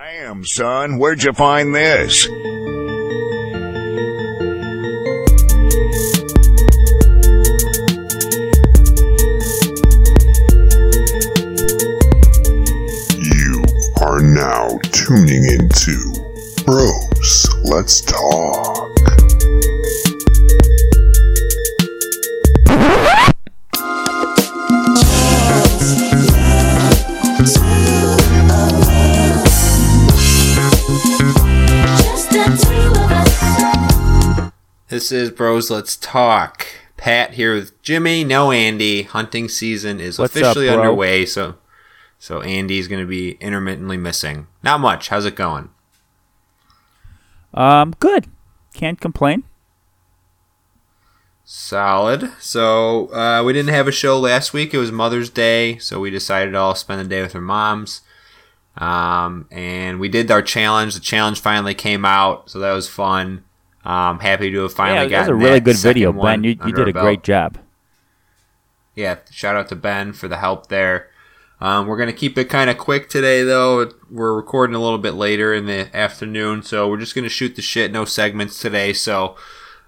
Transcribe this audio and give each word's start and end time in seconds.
Damn, 0.00 0.44
son, 0.44 0.98
where'd 0.98 1.24
you 1.24 1.32
find 1.32 1.74
this? 1.74 2.26
You 2.26 2.34
are 14.00 14.22
now 14.22 14.78
tuning 14.92 15.42
into 15.42 16.14
Bros 16.64 17.07
This 35.08 35.22
is 35.22 35.30
Bros 35.30 35.70
Let's 35.70 35.96
Talk. 35.96 36.66
Pat 36.98 37.32
here 37.32 37.54
with 37.54 37.80
Jimmy, 37.80 38.24
no 38.24 38.52
Andy. 38.52 39.04
Hunting 39.04 39.48
season 39.48 40.00
is 40.00 40.18
What's 40.18 40.36
officially 40.36 40.66
bro? 40.66 40.76
underway, 40.76 41.24
so 41.24 41.54
so 42.18 42.42
Andy's 42.42 42.88
going 42.88 43.00
to 43.00 43.08
be 43.08 43.38
intermittently 43.40 43.96
missing. 43.96 44.48
Not 44.62 44.80
much. 44.80 45.08
How's 45.08 45.24
it 45.24 45.34
going? 45.34 45.70
Um, 47.54 47.94
good. 47.98 48.26
Can't 48.74 49.00
complain. 49.00 49.44
Solid. 51.42 52.30
So 52.38 53.10
uh, 53.14 53.42
we 53.42 53.54
didn't 53.54 53.72
have 53.72 53.88
a 53.88 53.92
show 53.92 54.20
last 54.20 54.52
week. 54.52 54.74
It 54.74 54.78
was 54.78 54.92
Mother's 54.92 55.30
Day, 55.30 55.78
so 55.78 56.00
we 56.00 56.10
decided 56.10 56.50
to 56.50 56.58
all 56.58 56.74
spend 56.74 57.00
the 57.00 57.08
day 57.08 57.22
with 57.22 57.34
our 57.34 57.40
moms. 57.40 58.02
Um, 58.76 59.48
and 59.50 60.00
we 60.00 60.10
did 60.10 60.30
our 60.30 60.42
challenge. 60.42 60.92
The 60.92 61.00
challenge 61.00 61.40
finally 61.40 61.74
came 61.74 62.04
out, 62.04 62.50
so 62.50 62.58
that 62.58 62.74
was 62.74 62.90
fun. 62.90 63.44
Um, 63.88 64.18
happy 64.20 64.50
to 64.50 64.62
have 64.64 64.74
finally 64.74 65.10
yeah, 65.10 65.20
that 65.20 65.20
was 65.20 65.28
a 65.28 65.34
really 65.34 65.60
good 65.60 65.76
video, 65.78 66.12
Ben. 66.12 66.44
You, 66.44 66.58
you 66.66 66.72
did 66.72 66.88
a 66.88 66.92
great 66.92 67.22
job. 67.24 67.56
yeah, 68.94 69.16
shout 69.30 69.56
out 69.56 69.68
to 69.70 69.76
Ben 69.76 70.12
for 70.12 70.28
the 70.28 70.36
help 70.36 70.66
there. 70.66 71.08
Um, 71.58 71.86
we're 71.86 71.96
gonna 71.96 72.12
keep 72.12 72.36
it 72.36 72.44
kind 72.50 72.68
of 72.68 72.76
quick 72.76 73.08
today, 73.08 73.42
though. 73.42 73.90
We're 74.10 74.34
recording 74.36 74.76
a 74.76 74.78
little 74.78 74.98
bit 74.98 75.14
later 75.14 75.54
in 75.54 75.64
the 75.64 75.88
afternoon, 75.96 76.62
so 76.62 76.86
we're 76.86 76.98
just 76.98 77.14
gonna 77.14 77.30
shoot 77.30 77.56
the 77.56 77.62
shit. 77.62 77.90
No 77.90 78.04
segments 78.04 78.60
today, 78.60 78.92
so 78.92 79.36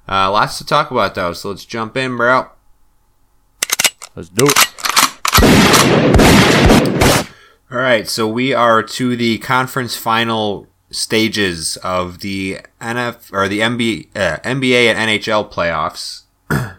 uh, 0.08 0.30
lots 0.30 0.56
to 0.58 0.64
talk 0.64 0.90
about 0.90 1.14
though. 1.14 1.34
So 1.34 1.50
let's 1.50 1.66
jump 1.66 1.94
in, 1.94 2.16
bro. 2.16 2.48
Let's 4.16 4.30
do 4.30 4.46
it. 4.48 4.66
All 7.70 7.78
right, 7.78 8.08
so 8.08 8.26
we 8.26 8.54
are 8.54 8.82
to 8.82 9.14
the 9.14 9.38
conference 9.38 9.94
final 9.94 10.66
stages 10.90 11.76
of 11.78 12.20
the 12.20 12.60
NF 12.80 13.32
or 13.32 13.48
the 13.48 13.60
MB, 13.60 14.08
uh, 14.16 14.38
NBA 14.38 14.92
and 14.92 14.98
NHL 14.98 15.52
playoffs. 15.52 16.22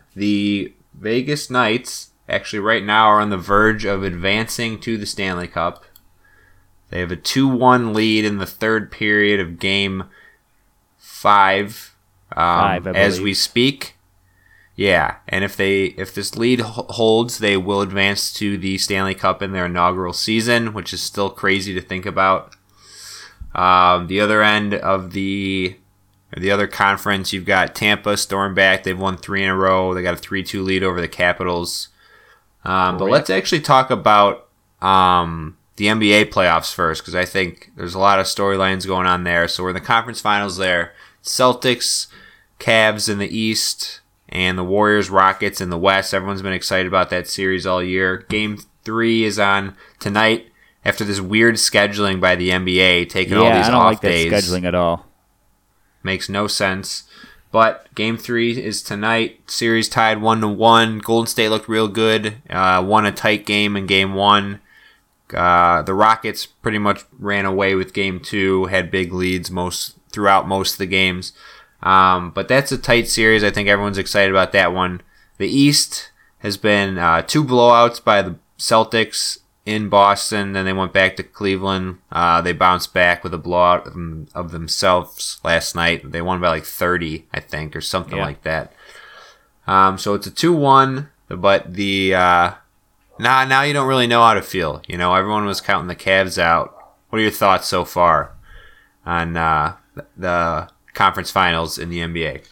the 0.15 0.73
Vegas 0.93 1.49
Knights 1.49 2.11
actually 2.27 2.59
right 2.59 2.83
now 2.83 3.07
are 3.07 3.21
on 3.21 3.29
the 3.29 3.37
verge 3.37 3.85
of 3.85 4.03
advancing 4.03 4.79
to 4.81 4.97
the 4.97 5.05
Stanley 5.05 5.47
Cup. 5.47 5.83
They 6.89 6.99
have 6.99 7.11
a 7.11 7.17
2-1 7.17 7.95
lead 7.95 8.25
in 8.25 8.37
the 8.37 8.45
third 8.45 8.91
period 8.91 9.39
of 9.39 9.59
game 9.59 10.05
5 10.97 11.95
um, 12.33 12.83
Five, 12.83 12.87
as 12.87 13.19
we 13.19 13.33
speak. 13.33 13.97
Yeah, 14.75 15.17
and 15.27 15.43
if 15.43 15.55
they 15.55 15.85
if 15.97 16.15
this 16.15 16.37
lead 16.37 16.61
holds, 16.61 17.39
they 17.39 17.57
will 17.57 17.81
advance 17.81 18.33
to 18.35 18.57
the 18.57 18.77
Stanley 18.77 19.13
Cup 19.13 19.41
in 19.41 19.51
their 19.51 19.65
inaugural 19.65 20.13
season, 20.13 20.73
which 20.73 20.93
is 20.93 21.03
still 21.03 21.29
crazy 21.29 21.73
to 21.73 21.81
think 21.81 22.05
about. 22.05 22.55
Um, 23.53 24.07
the 24.07 24.21
other 24.21 24.41
end 24.41 24.73
of 24.73 25.11
the 25.11 25.77
the 26.37 26.51
other 26.51 26.67
conference, 26.67 27.33
you've 27.33 27.45
got 27.45 27.75
Tampa 27.75 28.15
storm 28.15 28.55
back. 28.55 28.83
They've 28.83 28.97
won 28.97 29.17
three 29.17 29.43
in 29.43 29.49
a 29.49 29.55
row. 29.55 29.93
They 29.93 30.01
got 30.01 30.13
a 30.13 30.17
three-two 30.17 30.63
lead 30.63 30.81
over 30.81 31.01
the 31.01 31.09
Capitals. 31.09 31.89
Um, 32.63 32.97
but 32.97 33.09
let's 33.09 33.29
actually 33.29 33.61
talk 33.61 33.89
about 33.89 34.47
um, 34.81 35.57
the 35.75 35.87
NBA 35.87 36.31
playoffs 36.31 36.73
first, 36.73 37.01
because 37.01 37.15
I 37.15 37.25
think 37.25 37.71
there's 37.75 37.95
a 37.95 37.99
lot 37.99 38.19
of 38.19 38.27
storylines 38.27 38.87
going 38.87 39.07
on 39.07 39.23
there. 39.25 39.47
So 39.47 39.63
we're 39.63 39.69
in 39.69 39.75
the 39.75 39.81
conference 39.81 40.21
finals 40.21 40.57
there. 40.57 40.93
Celtics, 41.21 42.07
Cavs 42.59 43.09
in 43.09 43.17
the 43.17 43.37
East, 43.37 43.99
and 44.29 44.57
the 44.57 44.63
Warriors, 44.63 45.09
Rockets 45.09 45.59
in 45.59 45.69
the 45.69 45.77
West. 45.77 46.13
Everyone's 46.13 46.41
been 46.41 46.53
excited 46.53 46.87
about 46.87 47.09
that 47.09 47.27
series 47.27 47.65
all 47.65 47.83
year. 47.83 48.25
Game 48.29 48.57
three 48.83 49.25
is 49.25 49.37
on 49.37 49.75
tonight 49.99 50.50
after 50.83 51.03
this 51.03 51.21
weird 51.21 51.55
scheduling 51.55 52.19
by 52.19 52.35
the 52.35 52.49
NBA, 52.49 53.09
taking 53.09 53.37
all 53.37 53.45
these 53.53 53.67
I 53.67 53.71
don't 53.71 53.81
off 53.81 53.91
like 53.93 54.01
days. 54.01 54.31
scheduling 54.31 54.65
at 54.65 54.75
all. 54.75 55.05
Makes 56.03 56.29
no 56.29 56.47
sense. 56.47 57.03
But 57.51 57.93
game 57.95 58.17
three 58.17 58.63
is 58.63 58.81
tonight. 58.81 59.41
Series 59.51 59.89
tied 59.89 60.21
one 60.21 60.41
to 60.41 60.47
one. 60.47 60.99
Golden 60.99 61.27
State 61.27 61.49
looked 61.49 61.67
real 61.67 61.87
good. 61.89 62.35
Uh, 62.49 62.83
won 62.85 63.05
a 63.05 63.11
tight 63.11 63.45
game 63.45 63.75
in 63.75 63.85
game 63.85 64.13
one. 64.13 64.61
Uh, 65.33 65.81
the 65.81 65.93
Rockets 65.93 66.45
pretty 66.45 66.77
much 66.77 67.03
ran 67.19 67.45
away 67.45 67.75
with 67.75 67.93
game 67.93 68.19
two. 68.19 68.65
Had 68.65 68.89
big 68.89 69.11
leads 69.11 69.51
most 69.51 69.97
throughout 70.11 70.47
most 70.47 70.73
of 70.73 70.77
the 70.79 70.85
games. 70.85 71.33
Um, 71.83 72.31
but 72.31 72.47
that's 72.47 72.71
a 72.71 72.77
tight 72.77 73.07
series. 73.07 73.43
I 73.43 73.51
think 73.51 73.67
everyone's 73.67 73.97
excited 73.97 74.31
about 74.31 74.51
that 74.53 74.73
one. 74.73 75.01
The 75.37 75.47
East 75.47 76.11
has 76.39 76.57
been 76.57 76.97
uh, 76.97 77.21
two 77.21 77.43
blowouts 77.43 78.03
by 78.03 78.21
the 78.21 78.35
Celtics 78.57 79.39
in 79.65 79.89
Boston. 79.89 80.53
Then 80.53 80.65
they 80.65 80.73
went 80.73 80.93
back 80.93 81.15
to 81.17 81.23
Cleveland. 81.23 81.99
Uh, 82.11 82.41
they 82.41 82.53
bounced 82.53 82.93
back 82.93 83.23
with 83.23 83.33
a 83.33 83.37
blowout 83.37 83.85
of, 83.87 83.93
them- 83.93 84.27
of 84.33 84.51
themselves 84.51 85.39
last 85.43 85.75
night. 85.75 86.11
They 86.11 86.21
won 86.21 86.41
by 86.41 86.49
like 86.49 86.65
30, 86.65 87.27
I 87.33 87.39
think, 87.39 87.75
or 87.75 87.81
something 87.81 88.17
Yeah. 88.17 88.25
like 88.25 88.43
that. 88.43 88.73
Um, 89.67 89.97
so 89.97 90.13
it's 90.15 90.27
a 90.27 90.31
2 90.31 90.53
1, 90.53 91.09
but 91.29 91.73
the. 91.73 92.15
Uh, 92.15 92.51
now, 93.19 93.45
now 93.45 93.61
you 93.61 93.73
don't 93.73 93.87
really 93.87 94.07
know 94.07 94.23
how 94.23 94.33
to 94.33 94.41
feel. 94.41 94.81
You 94.87 94.97
know, 94.97 95.13
everyone 95.13 95.45
was 95.45 95.61
counting 95.61 95.87
the 95.87 95.95
Cavs 95.95 96.39
out. 96.39 96.75
What 97.09 97.19
are 97.19 97.21
your 97.21 97.29
thoughts 97.29 97.67
so 97.67 97.85
far 97.85 98.31
on 99.05 99.37
uh, 99.37 99.75
the 100.17 100.69
conference 100.93 101.29
finals 101.29 101.77
in 101.77 101.89
the 101.89 101.99
NBA? 101.99 102.47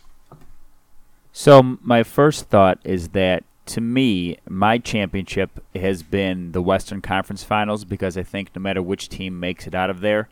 So 1.31 1.77
my 1.81 2.03
first 2.03 2.49
thought 2.49 2.79
is 2.83 3.09
that 3.09 3.43
to 3.69 3.81
me, 3.81 4.37
my 4.49 4.79
championship 4.79 5.63
has 5.75 6.01
been 6.01 6.53
the 6.53 6.61
Western 6.61 7.01
Conference 7.01 7.43
Finals 7.43 7.85
because 7.85 8.17
I 8.17 8.23
think 8.23 8.49
no 8.55 8.61
matter 8.61 8.81
which 8.81 9.09
team 9.09 9.39
makes 9.39 9.67
it 9.67 9.75
out 9.75 9.89
of 9.89 10.01
there, 10.01 10.27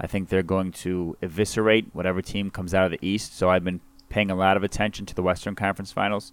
I 0.00 0.08
think 0.08 0.28
they're 0.28 0.42
going 0.42 0.72
to 0.72 1.16
eviscerate 1.22 1.86
whatever 1.92 2.20
team 2.20 2.50
comes 2.50 2.74
out 2.74 2.84
of 2.84 2.90
the 2.90 3.06
East. 3.06 3.36
So 3.36 3.50
I've 3.50 3.62
been 3.62 3.80
paying 4.08 4.30
a 4.30 4.34
lot 4.34 4.56
of 4.56 4.64
attention 4.64 5.06
to 5.06 5.14
the 5.14 5.22
Western 5.22 5.54
Conference 5.54 5.92
Finals. 5.92 6.32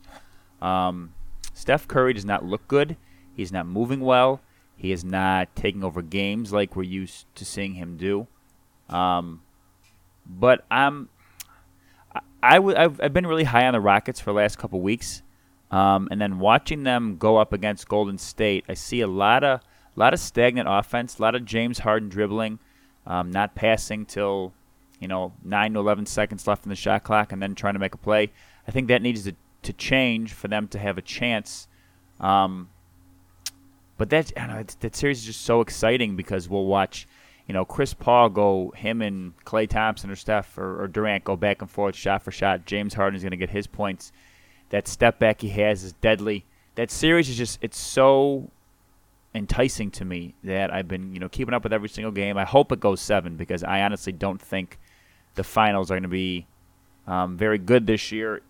Um, 0.61 1.13
Steph 1.53 1.87
Curry 1.87 2.13
does 2.13 2.25
not 2.25 2.43
look 2.45 2.67
good. 2.67 2.97
He's 3.35 3.51
not 3.51 3.67
moving 3.67 4.01
well. 4.01 4.41
He 4.75 4.91
is 4.91 5.03
not 5.03 5.55
taking 5.55 5.83
over 5.83 6.01
games 6.01 6.51
like 6.51 6.75
we're 6.75 6.83
used 6.83 7.25
to 7.35 7.45
seeing 7.45 7.75
him 7.75 7.95
do. 7.95 8.27
Um, 8.89 9.41
but 10.25 10.65
I'm 10.71 11.09
I, 12.13 12.21
I 12.41 12.55
w- 12.55 12.75
I've, 12.75 12.99
I've 13.01 13.13
been 13.13 13.27
really 13.27 13.43
high 13.43 13.67
on 13.67 13.73
the 13.73 13.79
Rockets 13.79 14.19
for 14.19 14.31
the 14.31 14.37
last 14.37 14.57
couple 14.57 14.81
weeks, 14.81 15.21
um, 15.71 16.07
and 16.11 16.19
then 16.19 16.39
watching 16.39 16.83
them 16.83 17.17
go 17.17 17.37
up 17.37 17.53
against 17.53 17.87
Golden 17.87 18.17
State, 18.17 18.65
I 18.67 18.73
see 18.73 19.01
a 19.01 19.07
lot 19.07 19.43
of 19.43 19.61
lot 19.95 20.13
of 20.13 20.19
stagnant 20.19 20.67
offense, 20.69 21.19
a 21.19 21.21
lot 21.21 21.35
of 21.35 21.45
James 21.45 21.79
Harden 21.79 22.09
dribbling, 22.09 22.59
um, 23.05 23.31
not 23.31 23.53
passing 23.55 24.05
till 24.05 24.53
you 24.99 25.07
know 25.07 25.33
nine 25.43 25.73
to 25.73 25.79
eleven 25.79 26.05
seconds 26.05 26.47
left 26.47 26.65
in 26.65 26.69
the 26.69 26.75
shot 26.75 27.03
clock, 27.03 27.31
and 27.31 27.41
then 27.41 27.55
trying 27.55 27.73
to 27.73 27.79
make 27.79 27.93
a 27.93 27.97
play. 27.97 28.31
I 28.67 28.71
think 28.71 28.87
that 28.87 29.01
needs 29.01 29.23
to 29.25 29.35
to 29.61 29.73
change 29.73 30.33
for 30.33 30.47
them 30.47 30.67
to 30.69 30.79
have 30.79 30.97
a 30.97 31.01
chance. 31.01 31.67
Um, 32.19 32.69
but 33.97 34.09
that 34.09 34.35
know, 34.35 34.63
that 34.79 34.95
series 34.95 35.19
is 35.19 35.25
just 35.25 35.41
so 35.41 35.61
exciting 35.61 36.15
because 36.15 36.47
we'll 36.47 36.65
watch, 36.65 37.05
you 37.47 37.53
know, 37.53 37.65
Chris 37.65 37.93
Paul 37.93 38.29
go 38.29 38.71
him 38.75 39.01
and 39.01 39.37
Klay 39.43 39.67
Thompson 39.69 40.09
or 40.09 40.15
Steph 40.15 40.57
or, 40.57 40.83
or 40.83 40.87
Durant 40.87 41.25
go 41.25 41.35
back 41.35 41.61
and 41.61 41.69
forth 41.69 41.95
shot 41.95 42.23
for 42.23 42.31
shot. 42.31 42.65
James 42.65 42.93
Harden 42.93 43.17
is 43.17 43.23
going 43.23 43.31
to 43.31 43.37
get 43.37 43.49
his 43.49 43.67
points. 43.67 44.11
That 44.69 44.87
step 44.87 45.19
back 45.19 45.41
he 45.41 45.49
has 45.49 45.83
is 45.83 45.93
deadly. 45.93 46.45
That 46.75 46.91
series 46.91 47.29
is 47.29 47.37
just 47.37 47.59
it's 47.61 47.77
so 47.77 48.51
enticing 49.33 49.91
to 49.91 50.05
me 50.05 50.33
that 50.43 50.73
I've 50.73 50.87
been 50.87 51.13
you 51.13 51.19
know 51.19 51.29
keeping 51.29 51.53
up 51.53 51.63
with 51.63 51.73
every 51.73 51.89
single 51.89 52.11
game. 52.11 52.37
I 52.37 52.45
hope 52.45 52.71
it 52.71 52.79
goes 52.79 53.01
seven 53.01 53.35
because 53.35 53.63
I 53.63 53.81
honestly 53.81 54.13
don't 54.13 54.41
think 54.41 54.79
the 55.35 55.43
finals 55.43 55.91
are 55.91 55.95
going 55.95 56.03
to 56.03 56.09
be 56.09 56.47
um, 57.07 57.37
very 57.37 57.57
good 57.57 57.87
this 57.87 58.11
year, 58.11 58.41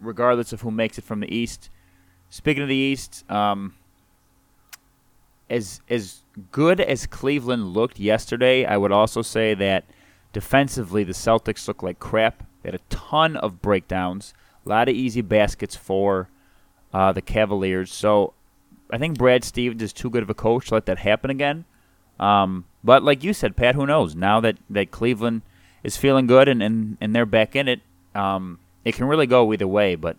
regardless 0.00 0.52
of 0.52 0.60
who 0.62 0.70
makes 0.70 0.98
it 0.98 1.04
from 1.04 1.20
the 1.20 1.34
East. 1.34 1.70
Speaking 2.30 2.62
of 2.62 2.68
the 2.68 2.74
East, 2.74 3.28
um, 3.30 3.74
as 5.48 5.80
as 5.88 6.22
good 6.52 6.80
as 6.80 7.06
Cleveland 7.06 7.68
looked 7.68 7.98
yesterday, 7.98 8.64
I 8.64 8.76
would 8.76 8.92
also 8.92 9.22
say 9.22 9.54
that 9.54 9.84
defensively 10.32 11.04
the 11.04 11.12
Celtics 11.12 11.66
look 11.68 11.82
like 11.82 11.98
crap. 11.98 12.44
They 12.62 12.68
had 12.68 12.80
a 12.80 12.84
ton 12.94 13.36
of 13.36 13.62
breakdowns, 13.62 14.34
a 14.68 14.70
lot 14.70 14.88
of 14.88 14.94
easy 14.94 15.22
baskets 15.22 15.74
for 15.74 16.28
uh, 16.92 17.12
the 17.12 17.22
Cavaliers. 17.22 17.92
So 17.92 18.34
I 18.90 18.98
think 18.98 19.18
Brad 19.18 19.42
Stevens 19.42 19.82
is 19.82 19.92
too 19.92 20.10
good 20.10 20.22
of 20.22 20.30
a 20.30 20.34
coach 20.34 20.68
to 20.68 20.74
let 20.74 20.86
that 20.86 20.98
happen 20.98 21.30
again. 21.30 21.64
Um, 22.20 22.64
But 22.84 23.02
like 23.02 23.24
you 23.24 23.32
said, 23.32 23.56
Pat, 23.56 23.74
who 23.74 23.86
knows? 23.86 24.14
Now 24.14 24.40
that, 24.40 24.56
that 24.70 24.90
Cleveland 24.90 25.42
is 25.82 25.96
feeling 25.96 26.26
good 26.26 26.48
and, 26.48 26.62
and, 26.62 26.96
and 27.00 27.14
they're 27.14 27.26
back 27.26 27.54
in 27.54 27.68
it, 27.68 27.80
um, 28.14 28.58
it 28.84 28.94
can 28.94 29.06
really 29.06 29.26
go 29.26 29.52
either 29.52 29.68
way. 29.68 29.94
But 29.94 30.16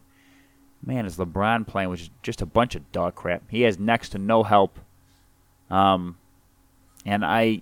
man, 0.86 1.06
is 1.06 1.18
LeBron 1.18 1.68
playing 1.68 1.90
with 1.90 2.10
just 2.22 2.42
a 2.42 2.46
bunch 2.46 2.76
of 2.76 2.92
dog 2.92 3.16
crap. 3.16 3.44
He 3.50 3.62
has 3.62 3.78
next 3.80 4.10
to 4.10 4.18
no 4.18 4.44
help. 4.44 4.80
Um, 5.70 6.18
and 7.06 7.26
I, 7.26 7.62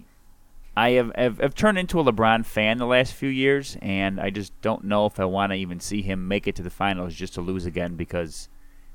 I 0.78 0.92
have, 0.92 1.12
have, 1.16 1.40
have 1.40 1.56
turned 1.56 1.80
into 1.80 2.00
a 2.00 2.04
LeBron 2.04 2.46
fan 2.46 2.78
the 2.78 2.86
last 2.86 3.14
few 3.14 3.30
years, 3.30 3.78
and 3.82 4.20
I 4.22 4.30
just 4.30 4.54
don't 4.62 4.84
know 4.84 5.08
if 5.08 5.20
I 5.20 5.26
want 5.26 5.52
to 5.52 5.58
even 5.58 5.80
see 5.80 6.04
him 6.04 6.28
make 6.28 6.48
it 6.48 6.56
to 6.58 6.62
the 6.62 6.70
finals 6.70 7.16
just 7.16 7.34
to 7.34 7.42
lose 7.42 7.66
again 7.66 7.96
because 7.96 8.48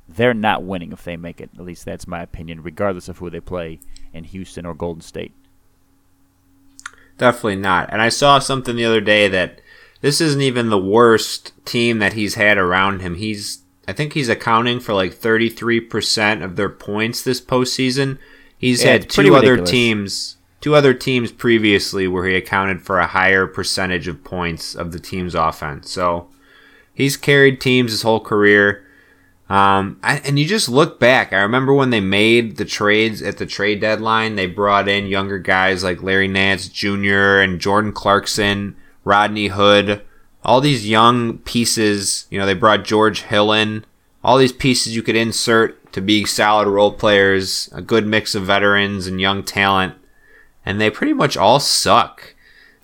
they're 0.08 0.32
not 0.32 0.62
winning 0.62 0.92
if 0.92 1.02
they 1.02 1.16
make 1.16 1.40
it. 1.40 1.50
At 1.58 1.64
least 1.64 1.84
that's 1.84 2.06
my 2.06 2.22
opinion, 2.22 2.62
regardless 2.62 3.08
of 3.08 3.18
who 3.18 3.30
they 3.30 3.40
play 3.40 3.80
in 4.12 4.22
Houston 4.22 4.64
or 4.64 4.74
Golden 4.74 5.00
State. 5.00 5.32
Definitely 7.18 7.56
not. 7.56 7.92
And 7.92 8.00
I 8.00 8.10
saw 8.10 8.38
something 8.38 8.76
the 8.76 8.84
other 8.84 9.00
day 9.00 9.26
that 9.26 9.60
this 10.02 10.20
isn't 10.20 10.40
even 10.40 10.70
the 10.70 10.78
worst 10.78 11.52
team 11.64 11.98
that 11.98 12.12
he's 12.12 12.36
had 12.36 12.58
around 12.58 13.00
him. 13.00 13.16
He's 13.16 13.62
I 13.88 13.92
think 13.92 14.12
he's 14.12 14.28
accounting 14.28 14.78
for 14.78 14.94
like 14.94 15.14
33% 15.14 16.44
of 16.44 16.54
their 16.54 16.68
points 16.68 17.22
this 17.22 17.40
postseason. 17.40 18.18
He's 18.56 18.84
Yeah, 18.84 18.92
had 18.92 19.10
two 19.10 19.34
other 19.34 19.56
teams, 19.58 20.36
two 20.62 20.74
other 20.76 20.94
teams 20.94 21.32
previously 21.32 22.08
where 22.08 22.24
he 22.24 22.36
accounted 22.36 22.80
for 22.80 22.98
a 22.98 23.08
higher 23.08 23.46
percentage 23.46 24.08
of 24.08 24.24
points 24.24 24.74
of 24.74 24.92
the 24.92 25.00
team's 25.00 25.34
offense. 25.34 25.90
So 25.90 26.28
he's 26.94 27.16
carried 27.16 27.60
teams 27.60 27.90
his 27.90 28.02
whole 28.02 28.20
career. 28.20 28.86
Um, 29.50 29.98
I, 30.02 30.18
and 30.18 30.38
you 30.38 30.46
just 30.46 30.68
look 30.68 30.98
back. 30.98 31.32
I 31.32 31.40
remember 31.40 31.74
when 31.74 31.90
they 31.90 32.00
made 32.00 32.56
the 32.56 32.64
trades 32.64 33.20
at 33.20 33.36
the 33.36 33.44
trade 33.44 33.80
deadline, 33.80 34.36
they 34.36 34.46
brought 34.46 34.88
in 34.88 35.06
younger 35.06 35.38
guys 35.38 35.84
like 35.84 36.02
Larry 36.02 36.28
Nance 36.28 36.68
Jr. 36.68 37.40
and 37.40 37.60
Jordan 37.60 37.92
Clarkson, 37.92 38.76
Rodney 39.04 39.48
Hood, 39.48 40.00
all 40.44 40.60
these 40.60 40.88
young 40.88 41.38
pieces. 41.38 42.26
You 42.30 42.38
know, 42.38 42.46
they 42.46 42.54
brought 42.54 42.84
George 42.84 43.22
Hill 43.22 43.52
in. 43.52 43.84
All 44.24 44.38
these 44.38 44.52
pieces 44.52 44.94
you 44.94 45.02
could 45.02 45.16
insert 45.16 45.92
to 45.92 46.00
be 46.00 46.24
solid 46.24 46.68
role 46.68 46.92
players, 46.92 47.68
a 47.72 47.82
good 47.82 48.06
mix 48.06 48.36
of 48.36 48.44
veterans 48.44 49.08
and 49.08 49.20
young 49.20 49.42
talent, 49.42 49.96
and 50.64 50.80
they 50.80 50.90
pretty 50.90 51.12
much 51.12 51.36
all 51.36 51.60
suck 51.60 52.34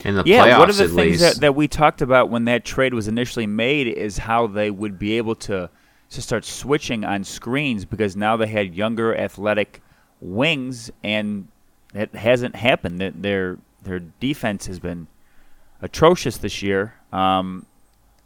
in 0.00 0.14
the 0.14 0.22
Yeah, 0.24 0.46
playoffs 0.46 0.58
one 0.58 0.70
of 0.70 0.76
the 0.76 0.88
things 0.88 1.20
that, 1.20 1.36
that 1.40 1.54
we 1.54 1.68
talked 1.68 2.02
about 2.02 2.30
when 2.30 2.44
that 2.46 2.64
trade 2.64 2.94
was 2.94 3.08
initially 3.08 3.46
made 3.46 3.86
is 3.88 4.18
how 4.18 4.46
they 4.46 4.70
would 4.70 4.98
be 4.98 5.16
able 5.18 5.34
to 5.34 5.70
to 6.10 6.22
start 6.22 6.44
switching 6.44 7.04
on 7.04 7.22
screens 7.22 7.84
because 7.84 8.16
now 8.16 8.36
they 8.36 8.46
had 8.46 8.74
younger 8.74 9.14
athletic 9.14 9.82
wings 10.20 10.90
and 11.04 11.48
it 11.94 12.14
hasn't 12.14 12.56
happened. 12.56 13.00
That 13.00 13.22
their 13.22 13.58
their 13.82 14.00
defense 14.00 14.66
has 14.66 14.78
been 14.78 15.06
atrocious 15.82 16.38
this 16.38 16.62
year. 16.62 16.94
Um, 17.12 17.66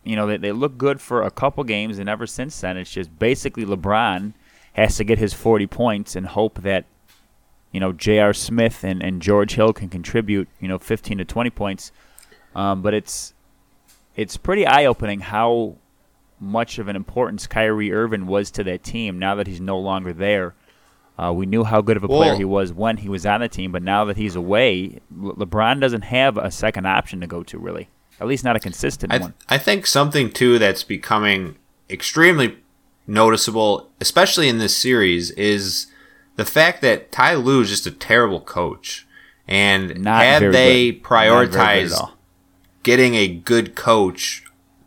you 0.04 0.16
know, 0.16 0.26
they, 0.26 0.36
they 0.36 0.52
look 0.52 0.78
good 0.78 1.00
for 1.00 1.22
a 1.22 1.30
couple 1.30 1.62
games, 1.64 1.98
and 1.98 2.08
ever 2.08 2.26
since 2.26 2.60
then, 2.60 2.76
it's 2.76 2.90
just 2.90 3.16
basically 3.18 3.64
LeBron 3.64 4.32
has 4.72 4.96
to 4.96 5.04
get 5.04 5.18
his 5.18 5.32
40 5.32 5.66
points 5.68 6.16
and 6.16 6.26
hope 6.26 6.62
that, 6.62 6.86
you 7.72 7.80
know, 7.80 7.92
J.R. 7.92 8.32
Smith 8.32 8.84
and, 8.84 9.02
and 9.02 9.20
George 9.20 9.54
Hill 9.54 9.72
can 9.72 9.88
contribute, 9.88 10.48
you 10.60 10.68
know, 10.68 10.78
15 10.78 11.18
to 11.18 11.24
20 11.24 11.50
points. 11.50 11.90
Um, 12.54 12.82
but 12.82 12.94
it's 12.94 13.32
it's 14.14 14.36
pretty 14.36 14.66
eye 14.66 14.84
opening 14.84 15.20
how 15.20 15.76
much 16.38 16.78
of 16.78 16.88
an 16.88 16.96
importance 16.96 17.46
Kyrie 17.46 17.92
Irving 17.92 18.26
was 18.26 18.50
to 18.52 18.64
that 18.64 18.82
team 18.82 19.18
now 19.18 19.34
that 19.36 19.46
he's 19.46 19.60
no 19.60 19.78
longer 19.78 20.12
there. 20.12 20.54
Uh, 21.18 21.32
we 21.32 21.46
knew 21.46 21.62
how 21.62 21.80
good 21.80 21.96
of 21.96 22.04
a 22.04 22.08
player 22.08 22.34
he 22.34 22.44
was 22.44 22.72
when 22.72 22.96
he 22.96 23.08
was 23.08 23.24
on 23.24 23.40
the 23.40 23.48
team, 23.48 23.70
but 23.70 23.82
now 23.82 24.04
that 24.06 24.16
he's 24.16 24.34
away, 24.34 24.98
Le- 25.14 25.34
LeBron 25.34 25.80
doesn't 25.80 26.02
have 26.02 26.36
a 26.36 26.50
second 26.50 26.86
option 26.86 27.20
to 27.20 27.26
go 27.26 27.42
to, 27.42 27.58
really. 27.58 27.88
At 28.20 28.26
least 28.26 28.44
not 28.44 28.56
a 28.56 28.60
consistent 28.60 29.12
I, 29.12 29.18
one. 29.18 29.34
I 29.48 29.58
think 29.58 29.86
something 29.86 30.30
too 30.30 30.58
that's 30.58 30.82
becoming 30.82 31.56
extremely 31.88 32.58
noticeable, 33.06 33.90
especially 34.00 34.48
in 34.48 34.58
this 34.58 34.76
series, 34.76 35.30
is 35.32 35.86
the 36.36 36.44
fact 36.44 36.80
that 36.82 37.12
Ty 37.12 37.34
Lue 37.34 37.60
is 37.60 37.70
just 37.70 37.86
a 37.86 37.90
terrible 37.90 38.40
coach. 38.40 39.06
And 39.48 40.02
Not 40.02 40.22
had 40.22 40.52
they 40.52 40.92
good. 40.92 41.02
Not 41.02 41.26
very 41.28 41.46
good 41.46 41.54
at 41.56 41.60
prioritized 41.92 42.12
getting 42.82 43.14
a 43.14 43.28
good 43.28 43.74
coach 43.74 44.44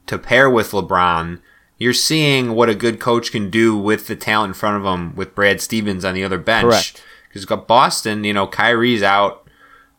to 0.08 0.18
pair 0.18 0.50
with 0.50 0.72
LeBron, 0.72 1.42
you're 1.78 1.94
seeing 1.94 2.54
what 2.54 2.70
a 2.70 2.76
good 2.76 3.00
coach 3.00 3.32
can 3.32 3.50
do 3.50 3.78
with 3.78 4.08
the 4.08 4.16
talent 4.16 4.52
in 4.52 4.54
front 4.54 4.78
of 4.78 4.86
him 4.86 5.16
with 5.16 5.36
Brad 5.36 5.62
Stevens 5.62 6.06
on 6.06 6.14
the 6.14 6.24
other 6.24 6.38
bench. 6.38 6.94
Because 7.28 7.46
got 7.46 7.68
Boston, 7.68 8.24
you 8.24 8.34
know, 8.34 8.48
Kyrie's 8.48 9.04
out. 9.04 9.42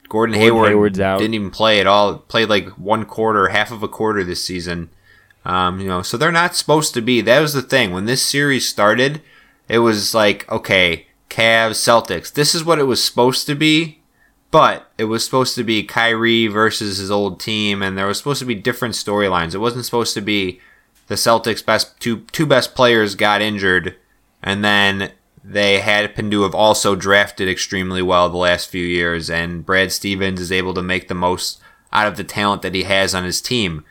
Gordon, 0.09 0.35
Gordon 0.35 0.41
Hayward 0.41 0.69
Hayward's 0.69 1.01
out. 1.01 1.19
didn't 1.19 1.35
even 1.35 1.51
play 1.51 1.81
at 1.81 1.87
all. 1.87 2.19
Played 2.19 2.49
like 2.49 2.69
one 2.79 3.05
quarter, 3.05 3.49
half 3.49 3.73
of 3.73 3.83
a 3.83 3.89
quarter 3.89 4.23
this 4.23 4.45
season. 4.45 4.91
Um, 5.45 5.81
you 5.81 5.89
know, 5.89 6.03
so 6.03 6.17
they're 6.17 6.33
not 6.33 6.55
supposed 6.55 6.95
to 6.95 7.01
be. 7.01 7.21
That 7.21 7.41
was 7.41 7.53
the 7.53 7.63
thing 7.63 7.93
when 7.93 8.07
this 8.07 8.23
series 8.23 8.69
started. 8.69 9.21
It 9.69 9.81
was 9.81 10.15
like, 10.15 10.51
okay, 10.51 11.09
Cavs, 11.37 11.73
Celtics. 11.73 12.33
This 12.33 12.55
is 12.55 12.65
what 12.65 12.79
it 12.79 12.85
was 12.85 13.05
supposed 13.05 13.47
to 13.47 13.55
be, 13.55 14.01
but 14.51 14.91
it 14.97 15.05
was 15.05 15.23
supposed 15.23 15.55
to 15.57 15.65
be 15.65 15.83
Kyrie 15.83 16.47
versus 16.47 16.97
his 16.97 17.11
old 17.11 17.39
team, 17.39 17.83
and 17.83 17.97
there 17.97 18.07
was 18.07 18.17
supposed 18.17 18.39
to 18.39 18.47
be 18.47 18.55
different 18.55 18.95
storylines. 18.95 19.55
It 19.55 19.59
wasn't 19.59 19.85
supposed 19.85 20.15
to 20.15 20.23
be 20.23 20.61
the 21.09 21.17
Celtics' 21.17 21.65
best 21.65 22.01
two 22.01 22.21
two 22.33 22.47
best 22.47 22.75
players 22.75 23.17
got 23.17 23.43
injured, 23.43 23.97
and 24.43 24.65
then 24.65 25.13
they 25.45 25.81
happened 25.81 26.31
to 26.33 26.43
have 26.43 26.55
also 26.55 26.97
drafted 26.97 27.51
extremely 27.51 28.01
well 28.01 28.31
the 28.31 28.39
last 28.39 28.71
few 28.71 28.85
years, 28.85 29.29
and 29.29 29.67
Brad 29.67 29.93
Stevens 29.93 30.41
is 30.41 30.51
able 30.51 30.73
to 30.73 30.83
make 30.83 31.09
the 31.09 31.15
most 31.15 31.61
out 31.93 32.07
of 32.07 32.17
the 32.17 32.25
talent 32.25 32.63
that 32.63 32.75
he 32.75 32.85
has 32.85 33.15
on 33.15 33.25
his 33.25 33.43
team. 33.43 33.85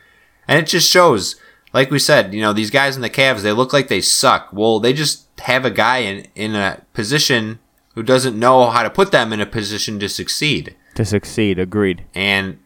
And 0.48 0.58
it 0.58 0.66
just 0.66 0.90
shows, 0.90 1.36
like 1.72 1.90
we 1.90 1.98
said, 1.98 2.32
you 2.32 2.40
know, 2.40 2.52
these 2.52 2.70
guys 2.70 2.96
in 2.96 3.02
the 3.02 3.10
Cavs, 3.10 3.42
they 3.42 3.52
look 3.52 3.72
like 3.72 3.88
they 3.88 4.00
suck. 4.00 4.48
Well, 4.52 4.80
they 4.80 4.92
just 4.92 5.26
have 5.40 5.64
a 5.64 5.70
guy 5.70 5.98
in, 5.98 6.26
in 6.34 6.54
a 6.54 6.82
position 6.94 7.58
who 7.94 8.02
doesn't 8.02 8.38
know 8.38 8.70
how 8.70 8.82
to 8.82 8.90
put 8.90 9.12
them 9.12 9.32
in 9.32 9.40
a 9.40 9.46
position 9.46 9.98
to 10.00 10.08
succeed. 10.08 10.76
To 10.94 11.04
succeed, 11.04 11.58
agreed. 11.58 12.04
And 12.14 12.58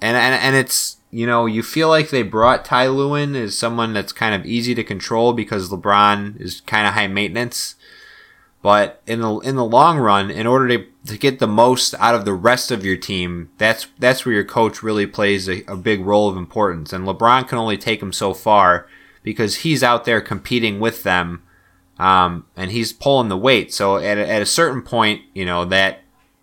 and 0.00 0.16
and, 0.16 0.34
and 0.34 0.56
it's 0.56 0.96
you 1.10 1.26
know, 1.26 1.44
you 1.44 1.62
feel 1.62 1.88
like 1.88 2.08
they 2.08 2.22
brought 2.22 2.64
Ty 2.64 2.88
Lue 2.88 3.14
in 3.14 3.36
as 3.36 3.56
someone 3.56 3.92
that's 3.92 4.12
kind 4.12 4.34
of 4.34 4.46
easy 4.46 4.74
to 4.74 4.82
control 4.82 5.34
because 5.34 5.68
LeBron 5.68 6.40
is 6.40 6.62
kind 6.62 6.86
of 6.86 6.94
high 6.94 7.06
maintenance. 7.06 7.74
But 8.62 9.02
in 9.08 9.20
the 9.20 9.38
in 9.40 9.56
the 9.56 9.64
long 9.64 9.98
run, 9.98 10.30
in 10.30 10.46
order 10.46 10.68
to, 10.68 10.86
to 11.06 11.18
get 11.18 11.40
the 11.40 11.48
most 11.48 11.94
out 11.98 12.14
of 12.14 12.24
the 12.24 12.32
rest 12.32 12.70
of 12.70 12.84
your 12.84 12.96
team, 12.96 13.50
that's 13.58 13.88
that's 13.98 14.24
where 14.24 14.36
your 14.36 14.44
coach 14.44 14.84
really 14.84 15.06
plays 15.06 15.48
a, 15.48 15.64
a 15.64 15.76
big 15.76 16.00
role 16.06 16.28
of 16.28 16.36
importance. 16.36 16.92
And 16.92 17.04
LeBron 17.04 17.48
can 17.48 17.58
only 17.58 17.76
take 17.76 18.00
him 18.00 18.12
so 18.12 18.32
far 18.32 18.86
because 19.24 19.56
he's 19.56 19.82
out 19.82 20.04
there 20.04 20.20
competing 20.20 20.78
with 20.78 21.02
them, 21.02 21.42
um, 21.98 22.46
and 22.56 22.70
he's 22.70 22.92
pulling 22.92 23.28
the 23.28 23.36
weight. 23.36 23.74
So 23.74 23.96
at 23.96 24.16
a, 24.16 24.28
at 24.28 24.42
a 24.42 24.46
certain 24.46 24.82
point, 24.82 25.22
you 25.34 25.44
know 25.44 25.64
that 25.64 25.98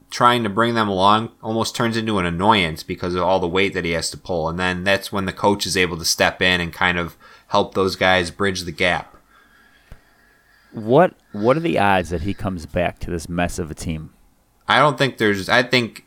trying 0.09 0.43
to 0.43 0.49
bring 0.49 0.73
them 0.73 0.89
along 0.89 1.31
almost 1.41 1.75
turns 1.75 1.95
into 1.95 2.17
an 2.17 2.25
annoyance 2.25 2.83
because 2.83 3.15
of 3.15 3.21
all 3.21 3.39
the 3.39 3.47
weight 3.47 3.73
that 3.73 3.85
he 3.85 3.91
has 3.91 4.09
to 4.09 4.17
pull. 4.17 4.49
And 4.49 4.59
then 4.59 4.83
that's 4.83 5.11
when 5.11 5.25
the 5.25 5.31
coach 5.31 5.65
is 5.65 5.77
able 5.77 5.97
to 5.97 6.05
step 6.05 6.41
in 6.41 6.59
and 6.59 6.73
kind 6.73 6.97
of 6.97 7.15
help 7.47 7.75
those 7.75 7.95
guys 7.95 8.31
bridge 8.31 8.63
the 8.63 8.71
gap. 8.71 9.15
What 10.71 11.15
What 11.31 11.57
are 11.57 11.61
the 11.61 11.79
odds 11.79 12.09
that 12.09 12.21
he 12.21 12.33
comes 12.33 12.65
back 12.65 12.99
to 12.99 13.11
this 13.11 13.27
mess 13.27 13.59
of 13.59 13.71
a 13.71 13.75
team? 13.75 14.13
I 14.67 14.79
don't 14.79 14.97
think 14.97 15.17
there's. 15.17 15.49
I 15.49 15.63
think. 15.63 16.05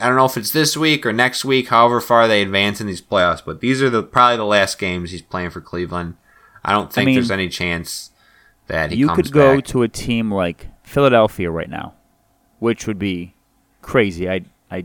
I 0.00 0.06
don't 0.06 0.16
know 0.16 0.26
if 0.26 0.36
it's 0.36 0.52
this 0.52 0.76
week 0.76 1.04
or 1.04 1.12
next 1.12 1.44
week, 1.44 1.68
however 1.68 2.00
far 2.00 2.28
they 2.28 2.40
advance 2.40 2.80
in 2.80 2.86
these 2.86 3.02
playoffs, 3.02 3.44
but 3.44 3.60
these 3.60 3.82
are 3.82 3.90
the 3.90 4.02
probably 4.02 4.36
the 4.36 4.44
last 4.44 4.78
games 4.78 5.10
he's 5.10 5.22
playing 5.22 5.50
for 5.50 5.60
Cleveland. 5.60 6.16
I 6.64 6.72
don't 6.72 6.92
think 6.92 7.06
mean, 7.06 7.14
there's 7.16 7.32
any 7.32 7.48
chance 7.48 8.10
that 8.68 8.92
he 8.92 8.98
you 8.98 9.08
could 9.08 9.32
go 9.32 9.56
back. 9.56 9.64
to 9.66 9.82
a 9.82 9.88
team 9.88 10.32
like 10.32 10.68
Philadelphia 10.84 11.50
right 11.50 11.68
now, 11.68 11.94
which 12.60 12.86
would 12.86 12.98
be 12.98 13.34
crazy. 13.82 14.30
I 14.30 14.42
I 14.70 14.84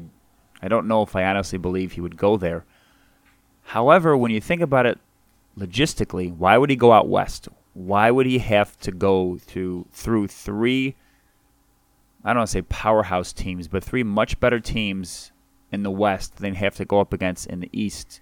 I 0.61 0.67
don't 0.67 0.87
know 0.87 1.03
if 1.03 1.15
I 1.15 1.25
honestly 1.25 1.59
believe 1.59 1.91
he 1.91 2.01
would 2.01 2.17
go 2.17 2.35
there. 2.37 2.65
However, 3.65 4.17
when 4.17 4.31
you 4.31 4.41
think 4.41 4.61
about 4.61 4.85
it 4.85 4.97
logistically, 5.57 6.35
why 6.35 6.57
would 6.57 6.69
he 6.69 6.75
go 6.75 6.91
out 6.91 7.07
west? 7.07 7.47
Why 7.73 8.11
would 8.11 8.25
he 8.25 8.39
have 8.39 8.77
to 8.79 8.91
go 8.91 9.37
through 9.37 9.87
through 9.91 10.27
three 10.27 10.95
I 12.23 12.29
don't 12.29 12.37
want 12.37 12.47
to 12.49 12.51
say 12.53 12.61
powerhouse 12.61 13.33
teams, 13.33 13.67
but 13.67 13.83
three 13.83 14.03
much 14.03 14.39
better 14.39 14.59
teams 14.59 15.31
in 15.71 15.83
the 15.83 15.91
West 15.91 16.37
than 16.37 16.55
have 16.55 16.75
to 16.75 16.85
go 16.85 17.01
up 17.01 17.11
against 17.11 17.47
in 17.47 17.59
the 17.59 17.69
East. 17.73 18.21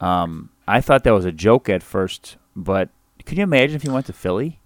Um, 0.00 0.50
I 0.68 0.80
thought 0.80 1.02
that 1.04 1.12
was 1.12 1.24
a 1.24 1.32
joke 1.32 1.68
at 1.68 1.82
first, 1.82 2.36
but 2.54 2.90
could 3.24 3.38
you 3.38 3.44
imagine 3.44 3.76
if 3.76 3.82
he 3.82 3.88
went 3.88 4.06
to 4.06 4.12
Philly? 4.12 4.60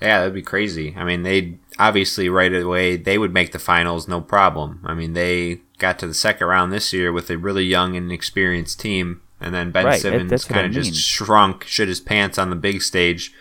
Yeah, 0.00 0.20
that'd 0.20 0.34
be 0.34 0.42
crazy. 0.42 0.94
I 0.96 1.04
mean, 1.04 1.22
they 1.22 1.58
obviously 1.78 2.28
right 2.28 2.52
away 2.54 2.96
they 2.96 3.18
would 3.18 3.34
make 3.34 3.52
the 3.52 3.58
finals 3.58 4.08
no 4.08 4.20
problem. 4.20 4.80
I 4.84 4.94
mean, 4.94 5.12
they 5.12 5.60
got 5.78 5.98
to 6.00 6.06
the 6.06 6.14
second 6.14 6.46
round 6.46 6.72
this 6.72 6.92
year 6.92 7.12
with 7.12 7.30
a 7.30 7.36
really 7.36 7.64
young 7.64 7.96
and 7.96 8.10
experienced 8.10 8.80
team, 8.80 9.20
and 9.40 9.54
then 9.54 9.70
Ben 9.70 9.86
Right, 9.86 10.00
Simmons 10.00 10.44
kind 10.44 10.66
of 10.66 10.72
just 10.72 10.90
mean. 10.90 10.94
shrunk, 10.94 11.64
shit 11.64 11.88
his 11.88 12.00
pants 12.00 12.38
on 12.38 12.50
the 12.50 12.56
big 12.56 12.82
stage. 12.82 13.32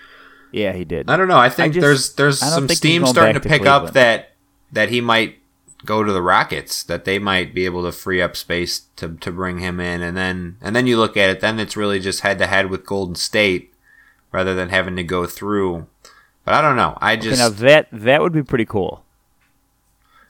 Yeah, 0.51 0.73
he 0.73 0.83
did. 0.85 1.09
I 1.09 1.17
don't 1.17 1.27
know. 1.27 1.37
I 1.37 1.49
think 1.49 1.73
just- 1.73 1.81
there's 1.81 2.13
there's 2.13 2.39
some 2.39 2.67
steam 2.69 3.05
starting 3.05 3.35
to 3.35 3.39
to 3.39 3.49
pick 3.49 3.65
up 3.65 3.93
that 3.93 4.31
that 4.71 4.89
he 4.89 5.01
might 5.01 5.39
go 5.85 6.03
to 6.03 6.11
the 6.11 6.21
Rockets, 6.21 6.83
that 6.83 7.05
they 7.05 7.19
might 7.19 7.53
be 7.53 7.65
able 7.65 7.83
to 7.83 7.91
free 7.91 8.21
up 8.21 8.35
space 8.35 8.81
to, 8.97 9.15
to 9.15 9.31
bring 9.31 9.59
him 9.59 9.79
in. 9.79 10.01
And 10.01 10.15
then, 10.15 10.57
and 10.61 10.75
then 10.75 10.87
you 10.87 10.97
look 10.97 11.15
at 11.15 11.29
it, 11.29 11.39
then 11.39 11.59
it's 11.59 11.77
really 11.77 11.99
just 11.99 12.21
head 12.21 12.37
to 12.39 12.47
head 12.47 12.69
with 12.69 12.85
Golden 12.85 13.15
State 13.15 13.73
rather 14.31 14.53
than 14.53 14.69
having 14.69 14.95
to 14.97 15.03
go 15.03 15.25
through. 15.25 15.87
But 16.43 16.53
I 16.53 16.61
don't 16.61 16.75
know. 16.75 16.97
I 16.99 17.15
just. 17.15 17.41
Okay, 17.41 17.49
now 17.49 17.49
that, 17.49 17.87
that 17.91 18.21
would 18.21 18.33
be 18.33 18.43
pretty 18.43 18.65
cool. 18.65 19.03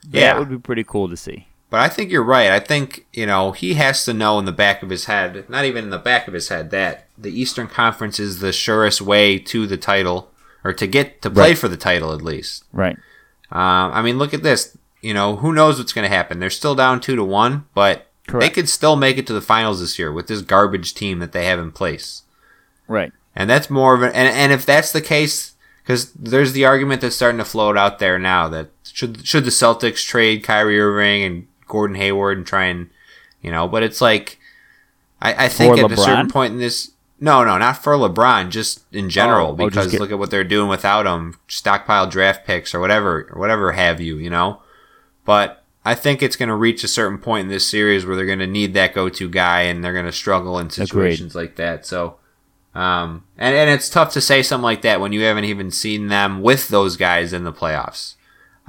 Yeah. 0.08 0.34
That 0.34 0.38
would 0.38 0.50
be 0.50 0.58
pretty 0.58 0.84
cool 0.84 1.08
to 1.08 1.16
see. 1.16 1.48
But 1.70 1.80
I 1.80 1.88
think 1.88 2.10
you're 2.10 2.24
right. 2.24 2.50
I 2.50 2.58
think, 2.58 3.06
you 3.12 3.26
know, 3.26 3.52
he 3.52 3.74
has 3.74 4.04
to 4.04 4.12
know 4.12 4.38
in 4.40 4.44
the 4.44 4.52
back 4.52 4.82
of 4.82 4.90
his 4.90 5.04
head, 5.04 5.48
not 5.48 5.64
even 5.64 5.84
in 5.84 5.90
the 5.90 5.98
back 5.98 6.26
of 6.26 6.34
his 6.34 6.48
head, 6.48 6.70
that 6.72 7.06
the 7.16 7.30
Eastern 7.30 7.68
Conference 7.68 8.18
is 8.18 8.40
the 8.40 8.52
surest 8.52 9.00
way 9.00 9.38
to 9.38 9.66
the 9.68 9.76
title, 9.76 10.30
or 10.64 10.72
to 10.72 10.86
get 10.86 11.22
to 11.22 11.30
play 11.30 11.50
Right. 11.50 11.58
for 11.58 11.68
the 11.68 11.76
title 11.76 12.12
at 12.12 12.22
least. 12.22 12.64
Right. 12.72 12.96
Um, 13.52 13.92
I 13.92 14.02
mean, 14.02 14.18
look 14.18 14.34
at 14.34 14.42
this. 14.42 14.76
You 15.00 15.14
know, 15.14 15.36
who 15.36 15.52
knows 15.52 15.78
what's 15.78 15.92
going 15.92 16.08
to 16.10 16.14
happen? 16.14 16.40
They're 16.40 16.50
still 16.50 16.74
down 16.74 17.00
two 17.00 17.16
to 17.16 17.24
one, 17.24 17.66
but 17.72 18.08
they 18.40 18.50
could 18.50 18.68
still 18.68 18.96
make 18.96 19.16
it 19.16 19.26
to 19.28 19.32
the 19.32 19.40
finals 19.40 19.80
this 19.80 19.98
year 19.98 20.12
with 20.12 20.26
this 20.26 20.42
garbage 20.42 20.92
team 20.92 21.20
that 21.20 21.32
they 21.32 21.46
have 21.46 21.58
in 21.58 21.72
place. 21.72 22.22
Right. 22.88 23.12
And 23.34 23.48
that's 23.48 23.70
more 23.70 23.94
of 23.94 24.02
an, 24.02 24.08
and, 24.12 24.28
and 24.28 24.52
if 24.52 24.66
that's 24.66 24.92
the 24.92 25.00
case, 25.00 25.54
because 25.82 26.12
there's 26.12 26.52
the 26.52 26.64
argument 26.64 27.00
that's 27.00 27.16
starting 27.16 27.38
to 27.38 27.44
float 27.44 27.78
out 27.78 27.98
there 28.00 28.18
now 28.18 28.48
that 28.48 28.70
should 28.84 29.26
should 29.26 29.44
the 29.44 29.50
Celtics 29.50 30.04
trade 30.06 30.42
Kyrie 30.44 30.80
Irving 30.80 31.22
and 31.22 31.46
Gordon 31.70 31.96
Hayward 31.96 32.36
and 32.36 32.46
try 32.46 32.64
and, 32.66 32.90
you 33.40 33.50
know, 33.50 33.66
but 33.66 33.82
it's 33.82 34.00
like, 34.02 34.38
I, 35.22 35.46
I 35.46 35.48
think 35.48 35.76
For 35.78 35.84
at 35.86 35.92
a 35.92 35.96
certain 35.96 36.28
point 36.30 36.52
in 36.52 36.58
this, 36.58 36.90
no, 37.18 37.44
no, 37.44 37.56
not 37.58 37.82
for 37.82 37.94
LeBron, 37.94 38.50
just 38.50 38.82
in 38.92 39.08
general, 39.10 39.48
Oh, 39.48 39.50
oh, 39.52 39.54
because 39.68 39.90
get- 39.90 40.00
look 40.00 40.10
at 40.12 40.18
what 40.18 40.30
they're 40.30 40.44
doing 40.44 40.68
without 40.68 41.06
him, 41.06 41.38
stockpile 41.48 42.06
draft 42.06 42.46
picks 42.46 42.74
or 42.74 42.80
whatever, 42.80 43.28
or 43.30 43.38
whatever 43.40 43.72
have 43.72 44.00
you, 44.00 44.16
you 44.16 44.30
know. 44.30 44.60
But 45.24 45.62
I 45.84 45.94
think 45.94 46.22
it's 46.22 46.36
going 46.36 46.48
to 46.48 46.54
reach 46.54 46.82
a 46.84 46.88
certain 46.88 47.18
point 47.18 47.44
in 47.44 47.48
this 47.48 47.66
series 47.68 48.04
where 48.04 48.16
they're 48.16 48.26
going 48.26 48.38
to 48.40 48.46
need 48.46 48.74
that 48.74 48.94
go-to 48.94 49.28
guy, 49.28 49.62
and 49.62 49.82
they're 49.84 49.92
going 49.92 50.04
to 50.06 50.12
struggle 50.12 50.58
in 50.58 50.70
situations 50.70 51.34
like 51.34 51.56
that. 51.56 51.84
So, 51.86 52.16
um, 52.74 53.24
and 53.36 53.54
and 53.54 53.68
it's 53.68 53.88
tough 53.90 54.12
to 54.14 54.20
say 54.20 54.42
something 54.42 54.62
like 54.62 54.82
that 54.82 55.00
when 55.00 55.12
you 55.12 55.22
haven't 55.22 55.44
even 55.44 55.70
seen 55.70 56.08
them 56.08 56.40
with 56.40 56.68
those 56.68 56.96
guys 56.96 57.32
in 57.32 57.44
the 57.44 57.52
playoffs. 57.52 58.14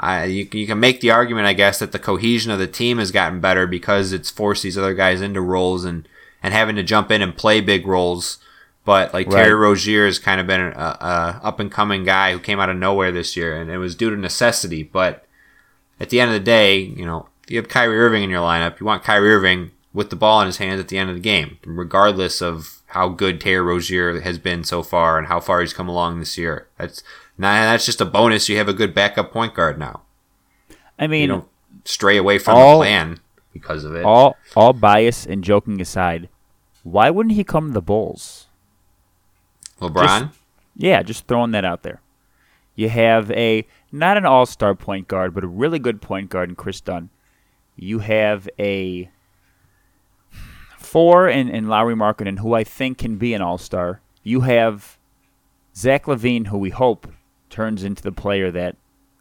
I, 0.01 0.25
you, 0.25 0.47
you 0.51 0.65
can 0.65 0.79
make 0.79 0.99
the 0.99 1.11
argument, 1.11 1.45
I 1.45 1.53
guess, 1.53 1.77
that 1.79 1.91
the 1.91 1.99
cohesion 1.99 2.51
of 2.51 2.57
the 2.57 2.67
team 2.67 2.97
has 2.97 3.11
gotten 3.11 3.39
better 3.39 3.67
because 3.67 4.11
it's 4.11 4.31
forced 4.31 4.63
these 4.63 4.77
other 4.77 4.95
guys 4.95 5.21
into 5.21 5.41
roles 5.41 5.85
and, 5.85 6.07
and 6.41 6.55
having 6.55 6.75
to 6.77 6.83
jump 6.83 7.11
in 7.11 7.21
and 7.21 7.37
play 7.37 7.61
big 7.61 7.85
roles. 7.85 8.39
But 8.83 9.13
like 9.13 9.29
Terry 9.29 9.53
Rozier 9.53 10.07
has 10.07 10.17
kind 10.17 10.41
of 10.41 10.47
been 10.47 10.59
a, 10.59 10.73
a 10.73 11.39
up 11.43 11.59
and 11.59 11.71
coming 11.71 12.03
guy 12.03 12.31
who 12.31 12.39
came 12.39 12.59
out 12.59 12.71
of 12.71 12.77
nowhere 12.77 13.11
this 13.11 13.37
year, 13.37 13.55
and 13.55 13.69
it 13.69 13.77
was 13.77 13.93
due 13.95 14.09
to 14.09 14.17
necessity. 14.17 14.81
But 14.81 15.23
at 15.99 16.09
the 16.09 16.19
end 16.19 16.31
of 16.31 16.33
the 16.33 16.43
day, 16.43 16.79
you 16.79 17.05
know, 17.05 17.29
if 17.43 17.51
you 17.51 17.57
have 17.57 17.69
Kyrie 17.69 17.99
Irving 17.99 18.23
in 18.23 18.31
your 18.31 18.41
lineup, 18.41 18.79
you 18.79 18.87
want 18.87 19.03
Kyrie 19.03 19.35
Irving 19.35 19.69
with 19.93 20.09
the 20.09 20.15
ball 20.15 20.41
in 20.41 20.47
his 20.47 20.57
hands 20.57 20.79
at 20.79 20.87
the 20.87 20.97
end 20.97 21.11
of 21.11 21.15
the 21.15 21.21
game, 21.21 21.59
regardless 21.63 22.41
of 22.41 22.81
how 22.87 23.07
good 23.07 23.39
Terry 23.39 23.61
Rozier 23.61 24.19
has 24.21 24.39
been 24.39 24.63
so 24.63 24.81
far 24.81 25.19
and 25.19 25.27
how 25.27 25.39
far 25.39 25.61
he's 25.61 25.73
come 25.73 25.87
along 25.87 26.19
this 26.19 26.37
year. 26.37 26.67
That's 26.79 27.03
now 27.37 27.71
that's 27.71 27.85
just 27.85 28.01
a 28.01 28.05
bonus. 28.05 28.49
You 28.49 28.57
have 28.57 28.67
a 28.69 28.73
good 28.73 28.93
backup 28.93 29.31
point 29.31 29.53
guard 29.53 29.77
now. 29.79 30.01
I 30.99 31.03
You 31.05 31.09
mean, 31.09 31.29
don't 31.29 31.47
stray 31.85 32.17
away 32.17 32.37
from 32.37 32.55
all- 32.55 32.79
the 32.79 32.85
plan 32.85 33.19
because 33.53 33.83
of 33.83 33.95
it. 33.95 34.05
all 34.05 34.37
all 34.55 34.73
bias 34.73 35.25
and 35.25 35.43
joking 35.43 35.81
aside, 35.81 36.29
why 36.83 37.09
wouldn't 37.09 37.35
he 37.35 37.43
come 37.43 37.67
to 37.67 37.73
the 37.73 37.81
Bulls? 37.81 38.47
LeBron, 39.79 40.31
Yeah, 40.75 41.01
just 41.01 41.27
throwing 41.27 41.51
that 41.51 41.65
out 41.65 41.81
there. 41.83 42.01
You 42.75 42.89
have 42.89 43.31
a 43.31 43.65
not 43.91 44.15
an 44.17 44.25
all-star 44.25 44.75
point 44.75 45.07
guard, 45.07 45.33
but 45.33 45.43
a 45.43 45.47
really 45.47 45.79
good 45.79 46.01
point 46.01 46.29
guard 46.29 46.49
in 46.49 46.55
Kris 46.55 46.79
Dunn. 46.81 47.09
You 47.75 47.99
have 47.99 48.47
a 48.59 49.09
four 50.77 51.27
in, 51.27 51.49
in 51.49 51.67
Lauri 51.67 51.95
Markkanen, 51.95 52.39
who 52.39 52.53
I 52.53 52.63
think 52.63 52.97
can 52.97 53.17
be 53.17 53.33
an 53.33 53.41
all-star. 53.41 54.01
You 54.23 54.41
have 54.41 54.97
Zach 55.75 56.05
LaVine, 56.05 56.47
who 56.47 56.57
we 56.57 56.69
hope 56.69 57.07
turns 57.51 57.83
into 57.83 58.01
the 58.01 58.11
player 58.11 58.49
that 58.51 58.75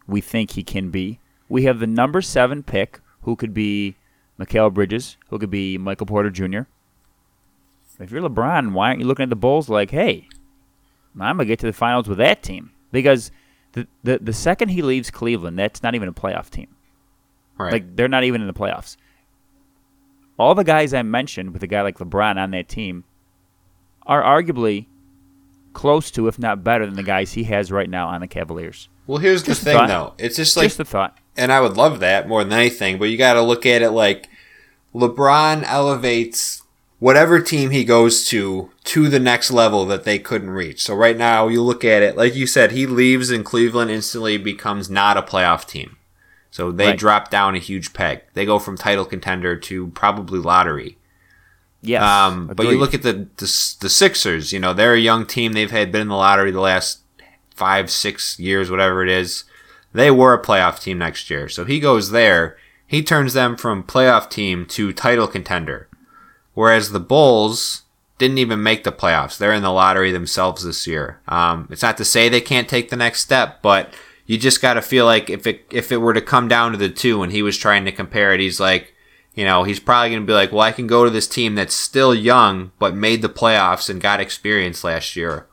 we 0.07 0.21
think 0.21 0.53
he 0.53 0.63
can 0.63 0.91
be. 0.91 1.19
We 1.49 1.65
have 1.65 1.81
the 1.81 1.87
number 1.87 2.23
seven 2.23 2.63
pick, 2.63 3.01
who 3.23 3.37
could 3.37 3.53
be 3.53 3.97
Mikal 4.39 4.73
Bridges, 4.73 5.17
who 5.29 5.39
could 5.39 5.51
be 5.51 5.77
Michael 5.77 6.07
Porter 6.07 6.31
Jr. 6.31 6.61
If 7.99 8.11
you're 8.11 8.23
LeBron, 8.23 8.73
why 8.73 8.89
aren't 8.89 9.01
you 9.01 9.07
looking 9.07 9.25
at 9.25 9.31
the 9.31 9.37
Bulls 9.37 9.69
like, 9.69 9.91
hey, 9.91 10.27
I'm 11.19 11.37
gonna 11.37 11.45
get 11.45 11.59
to 11.59 11.67
the 11.67 11.73
finals 11.73 12.09
with 12.09 12.19
that 12.19 12.43
team 12.43 12.71
because 12.93 13.31
the 13.73 13.87
the, 14.03 14.19
the 14.19 14.33
second 14.33 14.71
he 14.71 14.81
leaves 14.81 15.11
Cleveland, 15.11 15.59
that's 15.59 15.83
not 15.83 15.95
even 15.95 16.09
a 16.09 16.13
playoff 16.13 16.49
team. 16.49 16.69
right? 17.59 17.73
Like 17.73 17.97
they're 17.97 18.09
not 18.09 18.25
even 18.25 18.41
in 18.41 18.47
the 18.47 18.55
playoffs. 18.55 18.97
All 20.39 20.55
the 20.55 20.65
guys 20.65 20.95
I 20.95 21.03
mentioned 21.03 21.53
with 21.53 21.63
a 21.63 21.67
guy 21.67 21.83
like 21.83 21.99
LeBron 21.99 22.37
on 22.37 22.53
that 22.53 22.69
team 22.69 23.05
are 24.07 24.23
arguably 24.23 24.87
close 25.73 26.11
to, 26.13 26.27
if 26.29 26.39
not 26.39 26.65
better 26.65 26.85
than 26.87 26.97
the 26.97 27.03
guys 27.03 27.33
he 27.33 27.45
has 27.45 27.71
right 27.73 27.89
now 27.89 28.09
on 28.09 28.21
the 28.21 28.27
Cavaliers. 28.27 28.89
well, 29.07 29.19
here's 29.19 29.43
the 29.43 29.49
just 29.53 29.63
a 29.63 29.65
thing, 29.67 29.77
thought. 29.77 29.89
though. 29.89 30.15
It's 30.19 30.37
just 30.37 30.57
like 30.57 30.65
Just 30.67 30.81
a 30.81 30.85
thought. 30.85 31.17
and 31.37 31.51
I 31.53 31.61
would 31.61 31.77
love 31.77 32.01
that 32.01 32.29
more 32.29 32.43
than 32.45 32.53
anything, 32.53 32.99
but 32.99 33.07
you 33.07 33.17
got 33.17 33.35
to 33.35 33.43
look 33.43 33.65
at 33.67 33.83
it 33.83 33.91
like 33.91 34.29
LeBron 34.95 35.63
elevates 35.65 36.63
whatever 36.99 37.41
team 37.41 37.71
he 37.71 37.85
goes 37.85 38.27
to 38.29 38.71
to 38.85 39.09
the 39.09 39.19
next 39.21 39.51
level 39.51 39.87
that 39.87 40.05
they 40.05 40.19
couldn't 40.19 40.51
reach. 40.51 40.83
So 40.83 40.95
right 40.95 41.17
now, 41.17 41.49
you 41.49 41.63
look 41.63 41.85
at 41.85 42.03
it 42.03 42.17
like 42.17 42.35
you 42.35 42.47
said, 42.47 42.73
he 42.73 42.87
leaves 42.87 43.31
and 43.31 43.45
Cleveland 43.45 43.91
instantly 43.91 44.37
becomes 44.37 44.91
not 44.91 45.17
a 45.17 45.23
playoff 45.23 45.67
team. 45.67 45.97
So 46.51 46.73
they 46.73 46.87
Right. 46.89 46.99
drop 46.99 47.31
down 47.31 47.55
a 47.55 47.59
huge 47.59 47.93
peg. 47.93 48.23
They 48.35 48.45
go 48.45 48.59
from 48.59 48.77
title 48.77 49.05
contender 49.05 49.57
to 49.57 49.87
probably 49.89 50.41
lottery. 50.41 50.99
Yes. 51.83 52.03
Um, 52.03 52.49
but 52.55 52.67
you 52.67 52.79
look 52.79 52.95
at 52.95 53.03
the, 53.03 53.29
the 53.37 53.77
the 53.81 53.89
Sixers. 53.89 54.53
You 54.53 54.59
know, 54.59 54.75
they're 54.75 54.95
a 54.95 55.01
young 55.01 55.27
team. 55.27 55.53
They've 55.53 55.71
had 55.71 55.91
been 55.91 56.03
in 56.03 56.09
the 56.09 56.15
lottery 56.15 56.51
the 56.51 56.61
last 56.61 57.01
five, 57.55 57.91
six 57.91 58.39
years, 58.39 58.71
whatever 58.71 59.03
it 59.03 59.11
is. 59.11 59.45
They 59.93 60.11
were 60.11 60.35
a 60.35 60.43
playoff 60.43 60.81
team 60.81 60.99
next 60.99 61.31
year. 61.31 61.49
So 61.49 61.65
he 61.65 61.81
goes 61.81 62.11
there. 62.11 62.57
He 62.87 63.03
turns 63.03 63.35
them 63.35 63.57
from 63.57 63.83
playoff 63.83 64.29
team 64.29 64.67
to 64.67 64.93
title 64.93 65.27
contender. 65.27 65.89
Whereas 66.55 66.93
the 66.93 67.01
Bulls 67.01 67.83
didn't 68.19 68.39
even 68.39 68.63
make 68.63 68.85
the 68.85 68.93
playoffs. 68.93 69.39
They're 69.39 69.53
in 69.53 69.63
the 69.63 69.73
lottery 69.73 70.13
themselves 70.13 70.65
this 70.65 70.87
year. 70.87 71.21
Um, 71.27 71.69
it's 71.71 71.83
not 71.83 71.97
to 71.97 72.05
say 72.05 72.29
they 72.29 72.41
can't 72.41 72.69
take 72.69 72.91
the 72.91 72.97
next 72.97 73.23
step, 73.23 73.63
but 73.63 73.95
you 74.27 74.37
just 74.39 74.61
got 74.61 74.75
to 74.75 74.83
feel 74.83 75.07
like 75.07 75.31
if 75.31 75.47
it 75.47 75.65
if 75.71 75.91
it 75.91 75.97
were 75.97 76.15
to 76.15 76.21
come 76.21 76.47
down 76.47 76.73
to 76.73 76.79
the 76.79 76.91
two, 76.91 77.23
and 77.23 77.33
he 77.33 77.43
was 77.43 77.57
trying 77.57 77.85
to 77.87 77.93
compare 77.93 78.35
it, 78.35 78.41
he's 78.41 78.61
like, 78.61 78.95
you 79.41 79.47
know, 79.47 79.63
he's 79.63 79.81
probably 79.81 80.11
going 80.11 80.21
to 80.21 80.27
be 80.27 80.35
like, 80.35 80.53
well, 80.53 80.61
I 80.61 80.71
can 80.71 80.87
go 80.87 81.03
to 81.03 81.11
this 81.11 81.27
team 81.27 81.55
that's 81.55 81.73
still 81.73 82.15
young 82.15 82.73
but 82.79 82.95
made 82.95 83.23
the 83.23 83.29
playoffs 83.31 83.89
and 83.89 83.99
got 83.99 84.21
experience 84.21 84.85
last 84.85 85.17
year, 85.17 85.47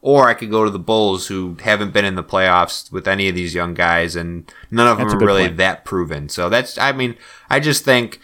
or 0.00 0.28
I 0.28 0.34
could 0.34 0.52
go 0.52 0.62
to 0.62 0.70
the 0.70 0.78
Bulls 0.78 1.26
who 1.26 1.56
haven't 1.64 1.92
been 1.92 2.04
in 2.04 2.14
the 2.14 2.22
playoffs 2.22 2.92
with 2.92 3.08
any 3.08 3.28
of 3.28 3.34
these 3.34 3.52
young 3.52 3.74
guys, 3.74 4.14
and 4.14 4.48
none 4.70 4.86
of 4.86 4.98
That's 4.98 5.14
them 5.14 5.20
are 5.20 5.26
really 5.26 5.46
point. 5.46 5.56
that 5.56 5.84
proven. 5.84 6.28
So 6.28 6.48
that's, 6.48 6.78
I 6.78 6.92
mean, 6.92 7.16
I 7.50 7.58
just 7.58 7.84
think 7.84 8.20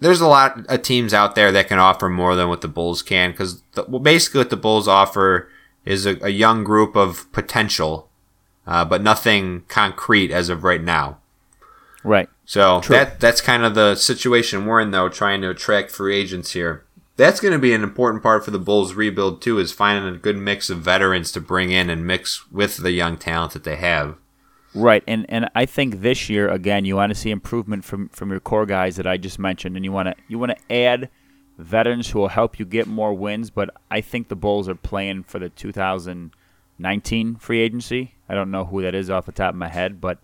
there's 0.00 0.20
a 0.20 0.26
lot 0.26 0.66
of 0.66 0.82
teams 0.82 1.14
out 1.14 1.36
there 1.36 1.52
that 1.52 1.68
can 1.68 1.78
offer 1.78 2.08
more 2.08 2.34
than 2.34 2.48
what 2.48 2.60
the 2.60 2.66
Bulls 2.66 3.02
can 3.02 3.30
because 3.30 3.62
well, 3.86 4.00
basically 4.00 4.38
what 4.38 4.50
the 4.50 4.56
Bulls 4.56 4.88
offer 4.88 5.48
is 5.84 6.06
a, 6.06 6.18
a 6.22 6.30
young 6.30 6.64
group 6.64 6.96
of 6.96 7.30
potential, 7.30 8.08
uh, 8.66 8.84
but 8.84 9.00
nothing 9.00 9.62
concrete 9.68 10.32
as 10.32 10.48
of 10.48 10.64
right 10.64 10.82
now. 10.82 11.18
Right. 12.04 12.28
So 12.44 12.80
True. 12.80 12.96
that 12.96 13.20
that's 13.20 13.40
kind 13.40 13.64
of 13.64 13.74
the 13.74 13.94
situation 13.96 14.66
we're 14.66 14.80
in 14.80 14.90
though, 14.90 15.08
trying 15.08 15.40
to 15.40 15.50
attract 15.50 15.90
free 15.90 16.16
agents 16.16 16.52
here. 16.52 16.84
That's 17.16 17.40
going 17.40 17.52
to 17.52 17.60
be 17.60 17.72
an 17.72 17.84
important 17.84 18.22
part 18.22 18.44
for 18.44 18.50
the 18.50 18.58
Bulls 18.58 18.94
rebuild 18.94 19.40
too, 19.40 19.58
is 19.58 19.72
finding 19.72 20.12
a 20.12 20.18
good 20.18 20.36
mix 20.36 20.68
of 20.68 20.78
veterans 20.78 21.30
to 21.32 21.40
bring 21.40 21.70
in 21.70 21.88
and 21.88 22.06
mix 22.06 22.50
with 22.50 22.78
the 22.78 22.90
young 22.90 23.16
talent 23.16 23.52
that 23.52 23.64
they 23.64 23.76
have. 23.76 24.16
Right, 24.74 25.04
and 25.06 25.24
and 25.28 25.48
I 25.54 25.66
think 25.66 26.00
this 26.00 26.28
year 26.28 26.48
again, 26.48 26.84
you 26.84 26.96
want 26.96 27.10
to 27.10 27.14
see 27.14 27.30
improvement 27.30 27.84
from 27.84 28.08
from 28.08 28.30
your 28.30 28.40
core 28.40 28.66
guys 28.66 28.96
that 28.96 29.06
I 29.06 29.16
just 29.16 29.38
mentioned, 29.38 29.76
and 29.76 29.84
you 29.84 29.92
want 29.92 30.08
to 30.08 30.16
you 30.26 30.38
want 30.38 30.52
to 30.52 30.74
add 30.74 31.08
veterans 31.56 32.10
who 32.10 32.18
will 32.18 32.28
help 32.28 32.58
you 32.58 32.64
get 32.64 32.88
more 32.88 33.14
wins. 33.14 33.50
But 33.50 33.70
I 33.90 34.00
think 34.00 34.26
the 34.26 34.36
Bulls 34.36 34.68
are 34.68 34.74
playing 34.74 35.22
for 35.22 35.38
the 35.38 35.48
2019 35.48 37.36
free 37.36 37.60
agency. 37.60 38.16
I 38.28 38.34
don't 38.34 38.50
know 38.50 38.64
who 38.64 38.82
that 38.82 38.96
is 38.96 39.10
off 39.10 39.26
the 39.26 39.32
top 39.32 39.50
of 39.50 39.58
my 39.58 39.68
head, 39.68 40.00
but 40.00 40.18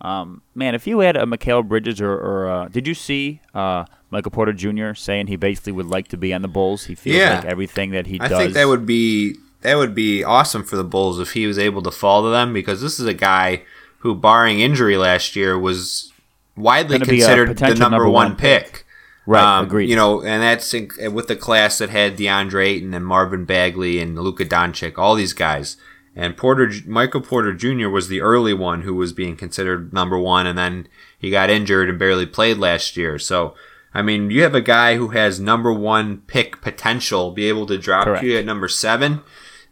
um, 0.00 0.42
man, 0.54 0.74
if 0.74 0.86
you 0.86 1.00
had 1.00 1.16
a 1.16 1.24
Mikal 1.24 1.66
Bridges 1.66 2.00
or, 2.00 2.12
or 2.12 2.50
uh, 2.50 2.68
did 2.68 2.86
you 2.86 2.94
see 2.94 3.40
uh, 3.54 3.84
Michael 4.10 4.30
Porter 4.30 4.52
Jr. 4.52 4.92
saying 4.94 5.26
he 5.28 5.36
basically 5.36 5.72
would 5.72 5.86
like 5.86 6.08
to 6.08 6.16
be 6.16 6.32
on 6.34 6.42
the 6.42 6.48
Bulls? 6.48 6.84
He 6.84 6.94
feels 6.94 7.16
Yeah. 7.16 7.36
like 7.36 7.44
everything 7.46 7.90
that 7.92 8.06
he 8.06 8.20
I 8.20 8.28
does. 8.28 8.38
think 8.38 8.54
that 8.54 8.68
would 8.68 8.84
be 8.86 9.36
that 9.62 9.76
would 9.76 9.94
be 9.94 10.22
awesome 10.22 10.62
for 10.62 10.76
the 10.76 10.84
Bulls 10.84 11.18
if 11.18 11.32
he 11.32 11.46
was 11.46 11.58
able 11.58 11.82
to 11.82 11.90
fall 11.90 12.22
to 12.22 12.28
them 12.28 12.52
because 12.52 12.80
this 12.82 13.00
is 13.00 13.06
a 13.06 13.14
guy 13.14 13.62
who, 14.00 14.14
barring 14.14 14.60
injury 14.60 14.96
last 14.96 15.34
year, 15.34 15.58
was 15.58 16.12
widely 16.56 16.98
Gonna 16.98 17.10
be 17.10 17.22
a 17.22 17.24
considered 17.24 17.56
the 17.56 17.68
number, 17.68 17.80
number 17.80 18.04
one 18.04 18.12
one 18.30 18.36
pick. 18.36 18.64
pick. 18.64 18.82
Right, 19.28 19.42
Um, 19.58 19.64
agreed. 19.64 19.88
You 19.90 19.96
know, 19.96 20.22
and 20.22 20.40
that's 20.40 20.72
in, 20.72 20.88
with 21.12 21.26
the 21.26 21.34
class 21.34 21.78
that 21.78 21.90
had 21.90 22.16
DeAndre 22.16 22.64
Ayton 22.64 22.94
and 22.94 23.04
Marvin 23.04 23.44
Bagley 23.44 23.98
and 23.98 24.16
Luka 24.16 24.44
Doncic, 24.44 24.98
all 24.98 25.16
these 25.16 25.32
guys. 25.32 25.76
And 26.16 26.34
Porter, 26.34 26.72
Michael 26.86 27.20
Porter 27.20 27.52
Jr. 27.52 27.90
was 27.90 28.08
the 28.08 28.22
early 28.22 28.54
one 28.54 28.82
who 28.82 28.94
was 28.94 29.12
being 29.12 29.36
considered 29.36 29.92
number 29.92 30.18
one, 30.18 30.46
and 30.46 30.56
then 30.56 30.88
he 31.18 31.30
got 31.30 31.50
injured 31.50 31.90
and 31.90 31.98
barely 31.98 32.24
played 32.24 32.56
last 32.56 32.96
year. 32.96 33.18
So, 33.18 33.54
I 33.92 34.00
mean, 34.00 34.30
you 34.30 34.42
have 34.42 34.54
a 34.54 34.62
guy 34.62 34.96
who 34.96 35.08
has 35.08 35.38
number 35.38 35.70
one 35.70 36.22
pick 36.22 36.62
potential, 36.62 37.32
be 37.32 37.48
able 37.50 37.66
to 37.66 37.76
drop 37.76 38.04
Correct. 38.04 38.24
you 38.24 38.38
at 38.38 38.46
number 38.46 38.66
seven. 38.66 39.20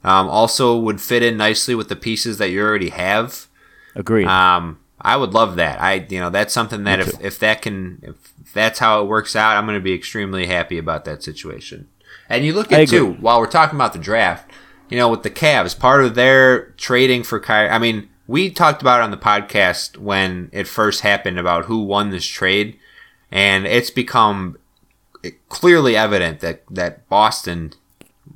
Um, 0.04 0.28
also, 0.28 0.78
would 0.78 1.00
fit 1.00 1.22
in 1.22 1.38
nicely 1.38 1.74
with 1.74 1.88
the 1.88 1.96
pieces 1.96 2.36
that 2.36 2.50
you 2.50 2.60
already 2.60 2.90
have. 2.90 3.48
Agreed. 3.94 4.26
Um, 4.26 4.80
I 5.00 5.16
would 5.16 5.32
love 5.32 5.56
that. 5.56 5.80
I, 5.80 6.06
you 6.10 6.20
know, 6.20 6.28
that's 6.28 6.52
something 6.52 6.84
that 6.84 7.00
if, 7.00 7.20
if 7.22 7.38
that 7.38 7.62
can, 7.62 8.00
if 8.02 8.52
that's 8.52 8.78
how 8.78 9.00
it 9.00 9.06
works 9.06 9.34
out, 9.34 9.56
I'm 9.56 9.64
going 9.64 9.78
to 9.78 9.82
be 9.82 9.94
extremely 9.94 10.46
happy 10.46 10.76
about 10.76 11.06
that 11.06 11.22
situation. 11.22 11.88
And 12.28 12.44
you 12.44 12.52
look 12.52 12.70
at 12.70 12.88
too, 12.88 13.12
while 13.14 13.40
we're 13.40 13.46
talking 13.46 13.76
about 13.76 13.94
the 13.94 13.98
draft, 13.98 14.50
you 14.94 15.00
know, 15.00 15.08
with 15.08 15.24
the 15.24 15.30
Cavs, 15.30 15.76
part 15.76 16.04
of 16.04 16.14
their 16.14 16.66
trading 16.76 17.24
for 17.24 17.40
Kyrie, 17.40 17.68
I 17.68 17.78
mean, 17.78 18.08
we 18.28 18.48
talked 18.48 18.80
about 18.80 19.00
it 19.00 19.02
on 19.02 19.10
the 19.10 19.16
podcast 19.16 19.96
when 19.96 20.50
it 20.52 20.68
first 20.68 21.00
happened 21.00 21.36
about 21.36 21.64
who 21.64 21.82
won 21.82 22.10
this 22.10 22.24
trade, 22.24 22.78
and 23.28 23.66
it's 23.66 23.90
become 23.90 24.56
clearly 25.48 25.96
evident 25.96 26.38
that, 26.40 26.62
that 26.70 27.08
Boston 27.08 27.72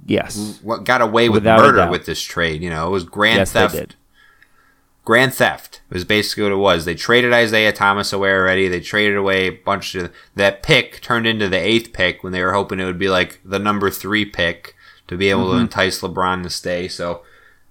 yes. 0.05 0.61
got 0.83 1.01
away 1.01 1.29
with 1.29 1.45
Without 1.45 1.61
murder 1.61 1.89
with 1.89 2.07
this 2.07 2.21
trade. 2.21 2.61
You 2.61 2.71
know, 2.71 2.89
it 2.89 2.91
was 2.91 3.05
grand 3.05 3.39
Yes, 3.39 3.53
theft 3.53 3.95
grand 5.05 5.33
theft 5.33 5.81
was 5.91 6.05
basically 6.05 6.43
what 6.43 6.53
it 6.53 6.57
was. 6.57 6.85
They 6.85 6.97
traded 6.97 7.33
Isaiah 7.33 7.73
Thomas 7.73 8.13
away 8.13 8.31
already. 8.31 8.67
They 8.67 8.81
traded 8.81 9.17
away 9.17 9.47
a 9.47 9.51
bunch 9.53 9.95
of 9.95 10.13
that 10.35 10.65
pick 10.65 11.01
turned 11.01 11.27
into 11.27 11.49
the 11.49 11.57
eighth 11.57 11.95
pick 11.95 12.25
when 12.25 12.35
they 12.35 12.43
were 12.43 12.53
hoping 12.53 12.81
it 12.81 12.85
would 12.85 12.99
be 12.99 13.09
like 13.09 13.41
the 13.45 13.61
number 13.61 13.91
three 13.91 14.27
pick 14.27 14.75
to 15.09 15.17
be 15.17 15.31
able 15.31 15.47
Mm-hmm. 15.47 15.57
to 15.57 15.63
entice 15.63 16.01
LeBron 16.01 16.43
to 16.45 16.51
stay. 16.51 16.89
So, 16.89 17.23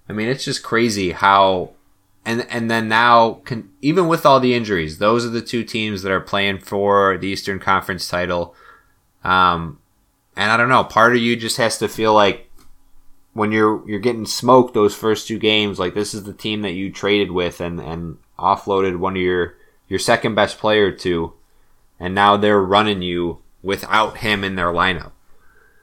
I 0.08 0.12
mean, 0.12 0.28
it's 0.28 0.44
just 0.44 0.62
crazy 0.62 1.12
how, 1.12 1.70
and 2.24 2.46
and 2.50 2.70
then 2.70 2.88
now, 2.88 3.40
can, 3.44 3.70
even 3.80 4.06
with 4.08 4.26
all 4.26 4.40
the 4.40 4.54
injuries, 4.54 4.98
those 4.98 5.24
are 5.24 5.30
the 5.30 5.40
two 5.40 5.64
teams 5.64 6.02
that 6.02 6.12
are 6.12 6.20
playing 6.20 6.58
for 6.58 7.16
the 7.18 7.28
Eastern 7.28 7.58
Conference 7.58 8.08
title. 8.08 8.54
Um, 9.24 9.78
and 10.36 10.50
I 10.52 10.56
don't 10.56 10.68
know, 10.68 10.84
part 10.84 11.16
of 11.16 11.22
you 11.22 11.36
just 11.36 11.56
has 11.56 11.78
to 11.78 11.88
feel 11.88 12.14
like 12.14 12.50
when 13.32 13.52
you're 13.52 13.88
you're 13.88 14.00
getting 14.00 14.26
smoked 14.26 14.74
those 14.74 14.94
first 14.94 15.28
two 15.28 15.38
games, 15.38 15.78
like 15.78 15.94
this 15.94 16.12
is 16.14 16.24
the 16.24 16.32
team 16.32 16.62
that 16.62 16.72
you 16.72 16.90
traded 16.90 17.30
with 17.30 17.60
and 17.60 17.80
and 17.80 18.18
offloaded 18.38 18.98
one 18.98 19.16
of 19.16 19.22
your 19.22 19.56
your 19.88 19.98
second 19.98 20.34
best 20.34 20.58
player 20.58 20.92
to, 20.92 21.32
and 21.98 22.14
now 22.14 22.36
they're 22.36 22.60
running 22.60 23.00
you 23.02 23.38
without 23.62 24.18
him 24.18 24.44
in 24.44 24.54
their 24.54 24.72
lineup. 24.72 25.12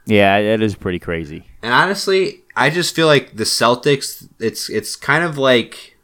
Yeah, 0.06 0.38
it 0.38 0.62
is 0.62 0.76
pretty 0.76 1.00
crazy. 1.00 1.46
And 1.62 1.74
honestly, 1.74 2.42
I 2.56 2.70
just 2.70 2.96
feel 2.96 3.08
like 3.08 3.36
the 3.36 3.44
Celtics. 3.44 4.28
It's 4.40 4.70
it's 4.70 4.96
kind 4.96 5.24
of 5.24 5.38
like 5.38 5.98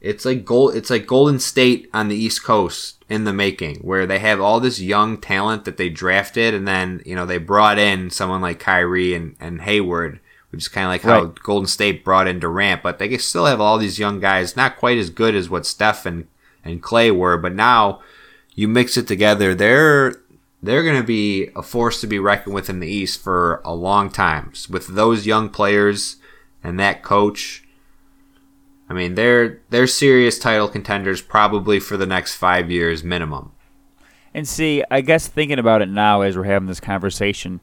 it's 0.00 0.24
like 0.24 0.44
gold. 0.44 0.76
It's 0.76 0.90
like 0.90 1.06
Golden 1.06 1.38
State 1.38 1.88
on 1.92 2.08
the 2.08 2.16
East 2.16 2.44
Coast 2.44 3.02
in 3.08 3.24
the 3.24 3.32
making, 3.32 3.76
where 3.78 4.06
they 4.06 4.18
have 4.18 4.40
all 4.40 4.60
this 4.60 4.80
young 4.80 5.18
talent 5.18 5.64
that 5.64 5.76
they 5.76 5.88
drafted, 5.88 6.54
and 6.54 6.66
then 6.68 7.02
you 7.04 7.14
know 7.14 7.26
they 7.26 7.38
brought 7.38 7.78
in 7.78 8.10
someone 8.10 8.40
like 8.40 8.60
Kyrie 8.60 9.14
and 9.14 9.36
and 9.40 9.62
Hayward, 9.62 10.20
which 10.50 10.62
is 10.62 10.68
kind 10.68 10.84
of 10.84 10.90
like 10.90 11.02
how 11.02 11.24
Golden 11.42 11.66
State 11.66 12.04
brought 12.04 12.28
in 12.28 12.38
Durant. 12.40 12.82
But 12.82 12.98
they 12.98 13.16
still 13.18 13.46
have 13.46 13.60
all 13.60 13.78
these 13.78 13.98
young 13.98 14.20
guys, 14.20 14.56
not 14.56 14.76
quite 14.76 14.98
as 14.98 15.10
good 15.10 15.34
as 15.34 15.50
what 15.50 15.66
Steph 15.66 16.04
and 16.06 16.26
and 16.64 16.82
Klay 16.82 17.14
were, 17.14 17.38
but 17.38 17.54
now 17.54 18.00
you 18.54 18.68
mix 18.68 18.96
it 18.96 19.08
together, 19.08 19.54
they're 19.54 20.16
they're 20.62 20.82
going 20.82 21.00
to 21.00 21.06
be 21.06 21.50
a 21.56 21.62
force 21.62 22.00
to 22.00 22.06
be 22.06 22.18
reckoned 22.18 22.54
with 22.54 22.68
in 22.68 22.80
the 22.80 22.88
East 22.88 23.20
for 23.20 23.62
a 23.64 23.74
long 23.74 24.10
time. 24.10 24.52
With 24.68 24.88
those 24.88 25.26
young 25.26 25.48
players 25.48 26.16
and 26.62 26.78
that 26.78 27.02
coach, 27.02 27.64
I 28.88 28.92
mean, 28.92 29.14
they're 29.14 29.60
they're 29.70 29.86
serious 29.86 30.38
title 30.38 30.68
contenders 30.68 31.22
probably 31.22 31.80
for 31.80 31.96
the 31.96 32.06
next 32.06 32.34
five 32.34 32.70
years 32.70 33.04
minimum. 33.04 33.52
And 34.34 34.46
see, 34.46 34.84
I 34.90 35.00
guess 35.00 35.26
thinking 35.26 35.58
about 35.58 35.82
it 35.82 35.88
now 35.88 36.20
as 36.20 36.36
we're 36.36 36.44
having 36.44 36.68
this 36.68 36.80
conversation, 36.80 37.60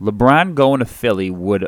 LeBron 0.00 0.54
going 0.54 0.80
to 0.80 0.84
Philly 0.84 1.30
would, 1.30 1.66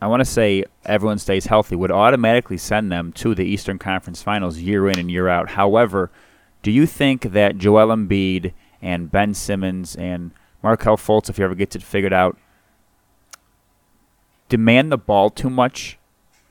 I 0.00 0.06
want 0.06 0.20
to 0.20 0.24
say, 0.24 0.64
everyone 0.86 1.18
stays 1.18 1.46
healthy, 1.46 1.76
would 1.76 1.92
automatically 1.92 2.56
send 2.56 2.90
them 2.90 3.12
to 3.14 3.34
the 3.34 3.44
Eastern 3.44 3.78
Conference 3.78 4.22
Finals 4.22 4.58
year 4.58 4.88
in 4.88 4.98
and 4.98 5.10
year 5.10 5.28
out. 5.28 5.50
However, 5.50 6.10
do 6.62 6.70
you 6.70 6.86
think 6.86 7.32
that 7.32 7.58
Joel 7.58 7.94
Embiid 7.94 8.52
and 8.82 9.10
Ben 9.10 9.34
Simmons 9.34 9.96
and 9.96 10.32
Markelle 10.62 10.96
Fultz, 10.96 11.28
if 11.28 11.38
you 11.38 11.44
ever 11.44 11.54
get 11.54 11.74
it 11.74 11.82
figured 11.82 12.12
out, 12.12 12.36
demand 14.48 14.92
the 14.92 14.98
ball 14.98 15.30
too 15.30 15.50
much 15.50 15.98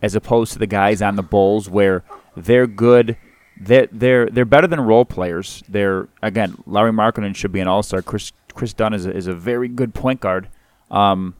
as 0.02 0.16
opposed 0.16 0.54
to 0.54 0.60
the 0.60 0.68
guys 0.68 1.02
on 1.02 1.16
the 1.16 1.24
Bulls 1.24 1.70
where 1.70 2.04
they're 2.36 2.68
good. 2.68 3.18
They're 3.60 3.88
they're 3.92 4.28
they're 4.28 4.46
better 4.46 4.68
than 4.68 4.80
role 4.82 5.06
players. 5.06 5.64
They're 5.68 6.08
again, 6.22 6.56
Larry 6.66 6.92
Markkanen 6.92 7.36
should 7.36 7.52
be 7.52 7.60
an 7.60 7.68
all 7.68 7.84
star. 7.84 8.02
Kris 8.02 8.32
Kris 8.54 8.74
Dunn 8.74 8.94
is 8.94 9.06
a, 9.06 9.16
is 9.16 9.28
a 9.28 9.34
very 9.34 9.68
good 9.68 9.94
point 9.94 10.22
guard. 10.22 10.48
Um, 10.90 11.36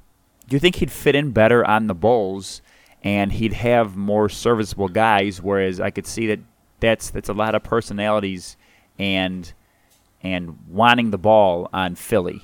do 0.48 0.56
you 0.56 0.60
think 0.60 0.76
he'd 0.76 0.92
fit 0.92 1.16
in 1.16 1.32
better 1.32 1.66
on 1.66 1.88
the 1.88 1.96
Bulls 1.96 2.62
and 3.04 3.32
he'd 3.32 3.54
have 3.54 3.96
more 3.96 4.28
serviceable 4.28 4.90
guys? 4.90 5.42
Whereas 5.42 5.80
I 5.80 5.92
could 5.92 6.06
see 6.06 6.28
that 6.28 6.40
that's 6.82 7.10
that's 7.10 7.30
a 7.30 7.34
lot 7.34 7.56
of 7.56 7.64
personalities 7.64 8.58
and 8.98 9.52
and 10.22 10.58
wanting 10.68 11.12
the 11.12 11.18
ball 11.18 11.70
on 11.74 11.96
Philly. 11.96 12.44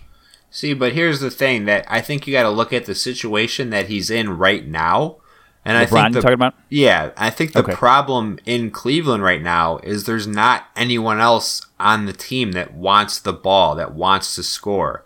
See, 0.49 0.73
but 0.73 0.93
here's 0.93 1.19
the 1.19 1.31
thing 1.31 1.65
that 1.65 1.85
I 1.89 2.01
think 2.01 2.25
you 2.25 2.33
got 2.33 2.43
to 2.43 2.49
look 2.49 2.71
at 2.71 2.85
the 2.85 2.95
situation 2.95 3.69
that 3.71 3.87
he's 3.87 4.09
in 4.09 4.37
right 4.37 4.65
now. 4.65 5.17
And 5.65 5.77
I 5.77 5.85
LeBron, 5.85 5.91
think 6.09 6.11
you 6.11 6.13
the, 6.13 6.21
talking 6.21 6.33
about? 6.35 6.55
Yeah, 6.69 7.11
I 7.17 7.29
think 7.29 7.53
the 7.53 7.59
Okay. 7.61 7.73
problem 7.73 8.39
in 8.45 8.71
Cleveland 8.71 9.23
right 9.23 9.41
now 9.41 9.79
is 9.79 10.05
there's 10.05 10.27
not 10.27 10.65
anyone 10.75 11.19
else 11.19 11.65
on 11.79 12.05
the 12.05 12.13
team 12.13 12.53
that 12.53 12.73
wants 12.73 13.19
the 13.19 13.33
ball, 13.33 13.75
that 13.75 13.93
wants 13.93 14.35
to 14.35 14.43
score. 14.43 15.03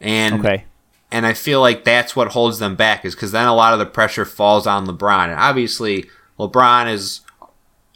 And 0.00 0.40
Okay. 0.40 0.64
and 1.10 1.26
I 1.26 1.32
feel 1.34 1.60
like 1.60 1.84
that's 1.84 2.14
what 2.14 2.28
holds 2.32 2.58
them 2.58 2.76
back 2.76 3.04
is 3.04 3.14
because 3.14 3.32
then 3.32 3.48
a 3.48 3.54
lot 3.54 3.72
of 3.72 3.78
the 3.78 3.86
pressure 3.86 4.24
falls 4.26 4.66
on 4.66 4.86
LeBron. 4.86 5.24
And 5.30 5.40
obviously, 5.40 6.04
LeBron 6.38 6.92
is 6.92 7.22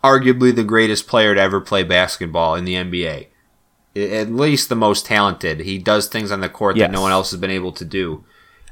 arguably 0.02 0.54
the 0.54 0.64
greatest 0.64 1.06
player 1.06 1.34
to 1.34 1.40
ever 1.40 1.60
play 1.60 1.82
basketball 1.82 2.54
in 2.54 2.64
the 2.64 2.74
NBA. 2.74 3.28
At 3.94 4.32
least 4.32 4.68
the 4.68 4.74
most 4.74 5.06
talented. 5.06 5.60
He 5.60 5.78
does 5.78 6.08
things 6.08 6.32
on 6.32 6.40
the 6.40 6.48
court 6.48 6.76
that 6.78 6.90
no 6.90 7.02
one 7.02 7.12
else 7.12 7.30
has 7.30 7.40
been 7.40 7.50
able 7.50 7.72
to 7.72 7.84
do. 7.84 8.24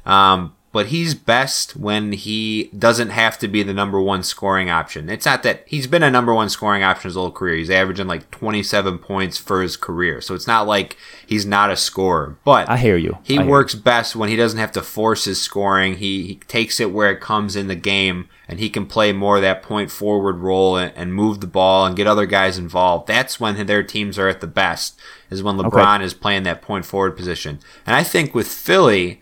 Um, 0.05 0.55
but 0.71 0.87
he's 0.87 1.13
best 1.13 1.75
when 1.75 2.13
he 2.13 2.69
doesn't 2.77 3.09
have 3.09 3.37
to 3.39 3.47
be 3.47 3.61
the 3.61 3.73
number 3.73 3.99
one 3.99 4.23
scoring 4.23 4.69
option. 4.69 5.09
It's 5.09 5.25
not 5.25 5.43
that 5.43 5.63
he's 5.65 5.85
been 5.85 6.03
a 6.03 6.09
number 6.09 6.33
one 6.33 6.49
scoring 6.49 6.81
option 6.81 7.09
his 7.09 7.15
whole 7.15 7.31
career. 7.31 7.55
He's 7.55 7.69
averaging 7.69 8.07
like 8.07 8.31
27 8.31 8.99
points 8.99 9.37
for 9.37 9.61
his 9.61 9.75
career. 9.75 10.21
So 10.21 10.33
it's 10.33 10.47
not 10.47 10.67
like 10.67 10.97
he's 11.27 11.45
not 11.45 11.71
a 11.71 11.75
scorer. 11.75 12.37
But 12.45 12.69
I 12.69 12.77
hear 12.77 12.95
you. 12.95 13.17
he 13.23 13.33
hear 13.33 13.43
you. 13.43 13.49
works 13.49 13.75
best 13.75 14.15
when 14.15 14.29
he 14.29 14.37
doesn't 14.37 14.59
have 14.59 14.71
to 14.73 14.81
force 14.81 15.25
his 15.25 15.41
scoring. 15.41 15.97
He, 15.97 16.23
he 16.23 16.35
takes 16.35 16.79
it 16.79 16.93
where 16.93 17.11
it 17.11 17.19
comes 17.19 17.57
in 17.57 17.67
the 17.67 17.75
game, 17.75 18.29
and 18.47 18.59
he 18.59 18.69
can 18.69 18.85
play 18.85 19.11
more 19.11 19.37
of 19.37 19.41
that 19.41 19.63
point 19.63 19.91
forward 19.91 20.37
role 20.37 20.77
and, 20.77 20.93
and 20.95 21.13
move 21.13 21.41
the 21.41 21.47
ball 21.47 21.85
and 21.85 21.97
get 21.97 22.07
other 22.07 22.25
guys 22.25 22.57
involved. 22.57 23.07
That's 23.07 23.41
when 23.41 23.65
their 23.65 23.83
teams 23.83 24.17
are 24.17 24.29
at 24.29 24.39
the 24.39 24.47
best, 24.47 24.97
is 25.29 25.43
when 25.43 25.57
LeBron 25.57 26.01
is 26.01 26.13
playing 26.13 26.43
that 26.43 26.61
point 26.61 26.85
forward 26.85 27.17
position. 27.17 27.59
And 27.85 27.93
I 27.93 28.03
think 28.03 28.33
with 28.33 28.47
Philly, 28.47 29.21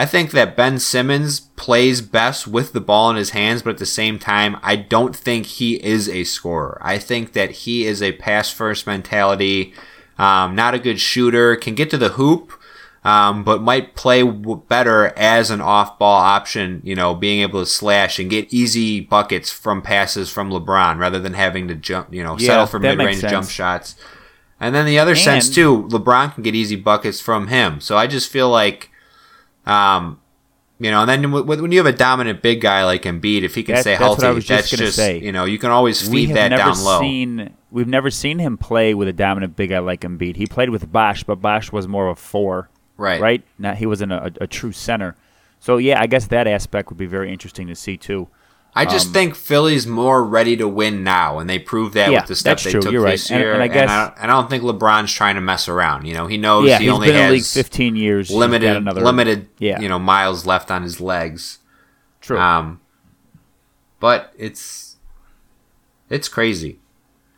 I 0.00 0.06
think 0.06 0.30
that 0.30 0.56
Ben 0.56 0.78
Simmons 0.78 1.40
plays 1.40 2.00
best 2.00 2.48
with 2.48 2.72
the 2.72 2.80
ball 2.80 3.10
in 3.10 3.16
his 3.16 3.30
hands, 3.30 3.60
but 3.60 3.72
at 3.74 3.76
the 3.76 3.84
same 3.84 4.18
time, 4.18 4.56
I 4.62 4.74
don't 4.76 5.14
think 5.14 5.44
he 5.44 5.74
is 5.74 6.08
a 6.08 6.24
scorer. 6.24 6.78
I 6.80 6.96
think 6.96 7.34
that 7.34 7.50
he 7.50 7.84
is 7.84 8.00
a 8.00 8.12
pass 8.12 8.50
first 8.50 8.86
mentality, 8.86 9.74
um, 10.16 10.54
not 10.54 10.72
a 10.72 10.78
good 10.78 10.98
shooter, 11.00 11.54
can 11.54 11.74
get 11.74 11.90
to 11.90 11.98
the 11.98 12.08
hoop, 12.08 12.50
um, 13.04 13.44
but 13.44 13.60
might 13.60 13.94
play 13.94 14.22
w- 14.22 14.62
better 14.68 15.12
as 15.18 15.50
an 15.50 15.60
off 15.60 15.98
ball 15.98 16.18
option, 16.18 16.80
you 16.82 16.94
know, 16.94 17.14
being 17.14 17.42
able 17.42 17.60
to 17.60 17.66
slash 17.66 18.18
and 18.18 18.30
get 18.30 18.50
easy 18.50 19.00
buckets 19.00 19.52
from 19.52 19.82
passes 19.82 20.30
from 20.30 20.48
LeBron 20.50 20.96
rather 20.98 21.18
than 21.18 21.34
having 21.34 21.68
to 21.68 21.74
jump, 21.74 22.10
you 22.10 22.24
know, 22.24 22.38
Yeah, 22.38 22.46
settle 22.46 22.66
for 22.66 22.78
mid 22.78 22.96
range 22.96 23.20
jump 23.20 23.50
shots. 23.50 23.96
And 24.58 24.74
then 24.74 24.86
the 24.86 24.98
other 24.98 25.14
sense 25.14 25.54
too, 25.54 25.88
LeBron 25.90 26.32
can 26.32 26.42
get 26.42 26.54
easy 26.54 26.76
buckets 26.76 27.20
from 27.20 27.48
him. 27.48 27.82
So 27.82 27.98
I 27.98 28.06
just 28.06 28.30
feel 28.30 28.48
like 28.48 28.90
um, 29.70 30.20
you 30.78 30.90
know, 30.90 31.02
and 31.02 31.08
then 31.10 31.30
when 31.46 31.72
you 31.72 31.78
have 31.78 31.86
a 31.86 31.96
dominant 31.96 32.40
big 32.42 32.60
guy 32.62 32.84
like 32.84 33.02
Embiid, 33.02 33.42
if 33.42 33.54
he 33.54 33.62
can 33.62 33.74
That- 33.74 33.82
stay 33.82 33.94
healthy, 33.96 34.26
was 34.28 34.44
just 34.46 34.70
that's 34.70 34.80
just 34.82 34.96
say. 34.96 35.18
you 35.20 35.30
know, 35.30 35.44
you 35.44 35.58
can 35.58 35.70
always 35.70 36.08
we 36.08 36.20
feed 36.26 36.28
have 36.30 36.34
that 36.36 36.48
never 36.48 36.70
down 36.72 36.84
low. 36.84 37.00
seen 37.00 37.54
we've 37.70 37.86
never 37.86 38.10
seen 38.10 38.38
him 38.38 38.56
play 38.56 38.94
with 38.94 39.06
a 39.06 39.12
dominant 39.12 39.56
big 39.56 39.68
guy 39.70 39.78
like 39.80 40.00
Embiid. 40.00 40.36
He 40.36 40.46
played 40.46 40.70
with 40.70 40.90
Bosh, 40.90 41.22
but 41.24 41.36
Bosh 41.36 41.70
was 41.70 41.86
more 41.86 42.08
of 42.08 42.16
a 42.16 42.20
four, 42.20 42.70
right, 42.96 43.20
right? 43.20 43.42
Now 43.58 43.74
he 43.74 43.84
wasn't 43.84 44.12
a, 44.12 44.24
a, 44.26 44.32
a 44.42 44.46
true 44.46 44.72
center. 44.72 45.16
So 45.58 45.76
yeah, 45.76 46.00
I 46.00 46.06
guess 46.06 46.26
that 46.28 46.46
aspect 46.46 46.88
would 46.88 46.98
be 46.98 47.04
very 47.06 47.30
interesting 47.30 47.66
to 47.66 47.74
see 47.74 47.98
too. 47.98 48.28
I 48.74 48.84
just 48.84 49.08
Um, 49.08 49.12
think 49.14 49.34
Philly's 49.34 49.86
more 49.86 50.24
ready 50.24 50.56
to 50.56 50.68
win 50.68 51.02
now, 51.02 51.38
and 51.40 51.50
they 51.50 51.58
proved 51.58 51.94
that 51.94 52.12
Yeah, 52.12 52.20
with 52.20 52.28
the 52.28 52.36
step 52.36 52.60
they 52.60 52.70
true. 52.70 52.80
took 52.80 52.92
You're 52.92 53.10
this 53.10 53.28
And- 53.30 53.40
year. 53.40 53.52
and 53.52 53.60
I 53.62 53.64
And, 53.66 53.74
guess- 53.74 53.90
I, 53.90 54.12
and 54.22 54.30
I 54.30 54.34
don't 54.34 54.48
think 54.48 54.62
LeBron's 54.62 55.12
trying 55.12 55.34
to 55.34 55.40
mess 55.40 55.68
around. 55.68 56.06
You 56.06 56.14
know, 56.14 56.26
he 56.28 56.36
knows 56.38 56.68
yeah, 56.68 56.78
he 56.78 56.84
he's 56.84 56.92
only 56.92 57.08
been 57.08 57.16
in 57.16 57.22
the 57.26 57.30
league 57.32 57.40
has 57.40 57.52
15 57.52 57.96
years. 57.96 58.30
Limited, 58.30 58.76
another, 58.76 59.00
limited, 59.02 59.48
Yeah, 59.58 59.80
you 59.80 59.88
know, 59.88 59.98
miles 59.98 60.46
left 60.46 60.70
on 60.70 60.82
his 60.84 61.00
legs. 61.00 61.58
true. 62.20 62.38
Um, 62.38 62.80
but 63.98 64.32
it's 64.38 64.96
it's 66.08 66.28
crazy. 66.28 66.78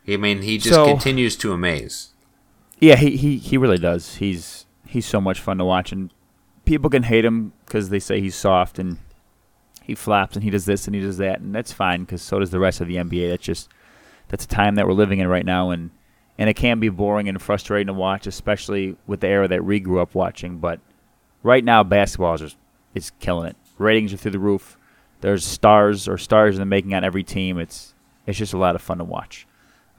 I 0.07 0.17
mean, 0.17 0.41
he 0.43 0.57
just 0.57 0.75
So- 0.75 0.85
continues 0.85 1.35
to 1.37 1.51
amaze. 1.53 2.09
Yeah, 2.79 2.95
he, 2.97 3.15
he, 3.17 3.37
he 3.37 3.57
really 3.57 3.77
does. 3.77 4.15
He's 4.17 4.65
he's 4.85 5.05
so 5.05 5.19
much 5.21 5.39
fun 5.39 5.57
to 5.57 5.65
watch, 5.65 5.91
and 5.91 6.11
people 6.65 6.89
can 6.89 7.03
hate 7.03 7.23
him 7.25 7.53
because 7.65 7.89
they 7.89 7.99
say 7.99 8.19
he's 8.21 8.35
soft 8.35 8.77
and 8.77 8.97
he 9.83 9.95
flaps 9.95 10.35
and 10.35 10.43
he 10.43 10.49
does 10.49 10.65
this 10.65 10.87
and 10.87 10.95
he 10.95 11.01
does 11.01 11.17
that, 11.17 11.41
and 11.41 11.53
that's 11.53 11.73
fine 11.73 12.01
because 12.01 12.21
so 12.21 12.39
does 12.39 12.51
the 12.51 12.59
rest 12.59 12.81
of 12.81 12.87
the 12.87 12.95
NBA. 12.95 13.29
That's 13.29 13.43
just 13.43 13.69
that's 14.29 14.45
a 14.45 14.47
time 14.47 14.75
that 14.75 14.87
we're 14.87 14.93
living 14.93 15.19
in 15.19 15.27
right 15.27 15.45
now, 15.45 15.69
and 15.69 15.91
and 16.37 16.49
it 16.49 16.55
can 16.55 16.79
be 16.79 16.89
boring 16.89 17.27
and 17.27 17.41
frustrating 17.41 17.87
to 17.87 17.93
watch, 17.93 18.25
especially 18.25 18.95
with 19.05 19.19
the 19.19 19.27
era 19.27 19.47
that 19.47 19.63
we 19.63 19.79
grew 19.79 19.99
up 19.99 20.15
watching. 20.15 20.57
But 20.57 20.79
right 21.43 21.63
now, 21.63 21.83
basketball 21.83 22.35
is 22.35 22.41
just 22.41 22.57
it's 22.95 23.11
killing 23.19 23.49
it. 23.49 23.57
Ratings 23.77 24.13
are 24.13 24.17
through 24.17 24.31
the 24.31 24.39
roof. 24.39 24.77
There's 25.21 25.45
stars 25.45 26.07
or 26.07 26.17
stars 26.17 26.55
in 26.55 26.61
the 26.61 26.65
making 26.65 26.93
on 26.93 27.03
every 27.03 27.23
team. 27.23 27.59
It's 27.59 27.93
it's 28.25 28.37
just 28.37 28.53
a 28.53 28.57
lot 28.57 28.75
of 28.75 28.81
fun 28.81 28.99
to 28.99 29.03
watch. 29.03 29.45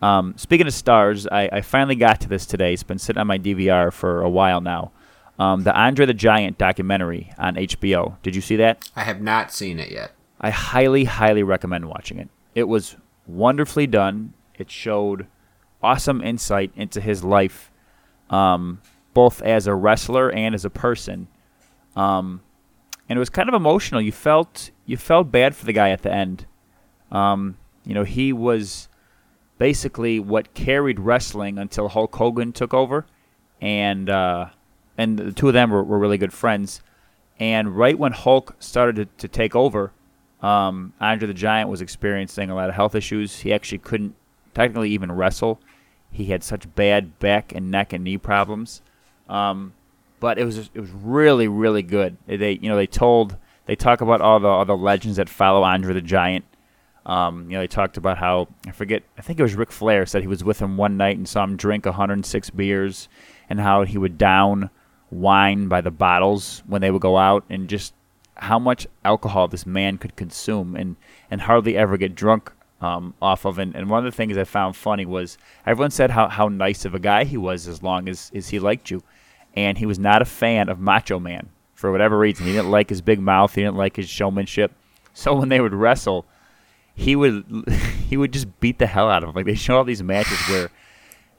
Um, 0.01 0.35
speaking 0.37 0.67
of 0.67 0.75
stars, 0.75 1.27
I, 1.27 1.49
I 1.53 1.61
finally 1.61 1.95
got 1.95 2.21
to 2.23 2.29
this 2.29 2.47
today. 2.47 2.73
It's 2.73 2.83
been 2.83 2.99
sitting 2.99 3.21
on 3.21 3.27
my 3.27 3.39
DVR 3.39 3.93
for 3.93 4.23
a 4.23 4.29
while 4.29 4.61
now. 4.61 4.93
Um, 5.39 5.65
the 5.65 5.75
Andre 5.75 6.07
the 6.07 6.15
Giant 6.15 6.59
documentary 6.59 7.33
on 7.39 7.57
HBO. 7.57 8.17
Did 8.23 8.37
you 8.37 8.41
see 8.41 8.57
that? 8.57 8.89
I 8.95 9.03
have 9.03 9.21
not 9.21 9.53
seen 9.53 9.79
it 9.81 9.91
yet. 9.91 10.13
I 10.41 10.51
highly, 10.51 11.05
highly 11.05 11.43
recommend 11.43 11.87
watching 11.87 12.19
it. 12.19 12.29
It 12.55 12.65
was 12.65 12.97
wonderfully 13.27 13.87
done. 13.87 14.35
It 14.57 14.71
showed 14.71 15.27
awesome 15.83 16.23
insight 16.23 16.73
into 16.77 17.01
his 17.01 17.25
life, 17.25 17.71
um, 18.31 18.81
both 19.13 19.43
as 19.43 19.67
a 19.67 19.75
wrestler 19.75 20.31
and 20.31 20.55
as 20.55 20.65
a 20.65 20.71
person. 20.71 21.29
Um, 21.97 22.43
and 23.09 23.17
it 23.17 23.21
was 23.21 23.31
kind 23.31 23.49
of 23.49 23.55
emotional. 23.55 24.01
You 24.01 24.13
felt 24.13 24.71
you 24.87 24.97
felt 24.97 25.31
bad 25.31 25.55
for 25.55 25.65
the 25.65 25.73
guy 25.73 25.91
at 25.91 26.03
the 26.03 26.13
end. 26.13 26.47
Um, 27.11 27.57
you 27.85 27.95
know, 27.95 28.05
he 28.05 28.33
was 28.33 28.89
basically 29.59 30.19
what 30.19 30.55
carried 30.55 30.99
wrestling 30.99 31.59
until 31.59 31.89
Hulk 31.89 32.15
Hogan 32.15 32.53
took 32.53 32.73
over, 32.73 33.07
and 33.61 34.09
uh, 34.09 34.47
and 34.97 35.19
the 35.19 35.33
two 35.33 35.49
of 35.49 35.55
them 35.55 35.71
were, 35.71 35.83
were 35.83 35.99
really 35.99 36.19
good 36.19 36.33
friends. 36.33 36.81
And 37.39 37.77
right 37.77 37.99
when 37.99 38.13
Hulk 38.13 38.57
started 38.61 38.97
to, 38.97 39.27
to 39.27 39.29
take 39.29 39.57
over, 39.57 39.93
um, 40.41 40.93
Andre 41.01 41.27
the 41.27 41.35
Giant 41.35 41.71
was 41.71 41.81
experiencing 41.81 42.51
a 42.51 42.55
lot 42.55 42.69
of 42.69 42.75
health 42.75 42.95
issues. 42.95 43.41
He 43.41 43.53
actually 43.53 43.79
couldn't 43.79 44.15
technically 44.55 44.91
even 44.91 45.11
wrestle. 45.11 45.61
He 46.11 46.27
had 46.27 46.45
such 46.45 46.73
bad 46.75 47.19
back 47.19 47.53
and 47.55 47.71
neck 47.71 47.93
and 47.93 48.05
knee 48.05 48.19
problems. 48.19 48.83
Um, 49.29 49.73
but 50.21 50.39
it 50.39 50.45
was 50.45 50.71
it 50.73 50.81
was 50.81 50.91
really 50.91 51.49
really 51.49 51.83
good. 51.83 52.17
They 52.27 52.53
you 52.53 52.69
know 52.69 52.77
they 52.77 52.87
told 52.87 53.37
they 53.67 53.77
talk 53.77 54.01
about 54.01 54.21
all 54.21 54.41
the 54.41 54.49
all 54.49 54.65
the 54.65 54.77
legends 54.77 55.17
that 55.17 55.29
follow 55.29 55.63
Andre 55.63 55.93
the 55.95 56.01
Giant. 56.01 56.45
Um, 57.05 57.51
you 57.51 57.57
know 57.57 57.61
they 57.61 57.67
talked 57.67 57.97
about 57.97 58.19
how 58.19 58.49
I 58.67 58.71
forget 58.71 59.03
I 59.19 59.23
think 59.23 59.39
it 59.39 59.43
was 59.43 59.55
Ric 59.55 59.73
Flair 59.73 60.07
said 60.07 60.23
he 60.23 60.29
was 60.29 60.45
with 60.45 60.61
him 60.61 60.77
one 60.77 60.97
night 60.97 61.19
and 61.19 61.29
saw 61.29 61.45
him 61.45 61.57
drink 61.57 61.85
106 61.85 62.51
beers, 62.51 63.09
and 63.51 63.61
how 63.61 63.83
he 63.83 63.99
would 63.99 64.17
down 64.17 64.71
wine 65.15 65.69
by 65.69 65.81
the 65.81 65.91
bottles 65.91 66.63
when 66.67 66.81
they 66.81 66.91
would 66.91 67.03
go 67.03 67.17
out, 67.17 67.45
and 67.49 67.69
just 67.69 67.95
how 68.37 68.59
much 68.59 68.87
alcohol 69.05 69.49
this 69.49 69.65
man 69.65 69.97
could 69.97 70.17
consume 70.17 70.75
and 70.75 70.97
and 71.31 71.43
hardly 71.43 71.77
ever 71.77 71.97
get 71.97 72.15
drunk 72.15 72.53
um, 72.85 73.15
off 73.23 73.45
of. 73.45 73.59
And, 73.59 73.75
and 73.75 73.89
one 73.89 74.05
of 74.05 74.13
the 74.13 74.17
things 74.17 74.37
I 74.37 74.45
found 74.45 74.77
funny 74.77 75.07
was 75.07 75.39
everyone 75.67 75.91
said 75.91 76.11
how, 76.11 76.29
how 76.29 76.49
nice 76.49 76.85
of 76.85 76.95
a 76.95 76.99
guy 76.99 77.25
he 77.25 77.37
was 77.37 77.67
as 77.67 77.83
long 77.83 78.09
as, 78.09 78.31
as 78.35 78.49
he 78.49 78.59
liked 78.59 78.91
you. 78.91 79.03
And 79.57 79.79
he 79.79 79.87
was 79.87 79.99
not 79.99 80.21
a 80.21 80.27
fan 80.27 80.69
of 80.69 80.81
Macho 80.81 81.19
Man 81.19 81.49
for 81.75 81.91
whatever 81.93 82.19
reason. 82.19 82.47
He 82.47 82.53
didn't 82.53 82.71
like 82.71 82.91
his 82.91 83.01
big 83.01 83.21
mouth. 83.21 83.55
He 83.55 83.63
didn't 83.63 83.77
like 83.77 83.97
his 83.97 84.09
showmanship. 84.09 84.73
So 85.15 85.35
when 85.35 85.49
they 85.49 85.61
would 85.61 85.75
wrestle, 85.75 86.27
he 86.95 87.17
would 87.17 87.45
he 88.09 88.17
would 88.17 88.33
just 88.33 88.61
beat 88.61 88.79
the 88.79 88.87
hell 88.87 89.09
out 89.09 89.23
of 89.23 89.31
him. 89.31 89.35
Like 89.35 89.47
they 89.47 89.55
show 89.55 89.77
all 89.77 89.85
these 89.85 90.03
matches 90.03 90.39
where 90.49 90.71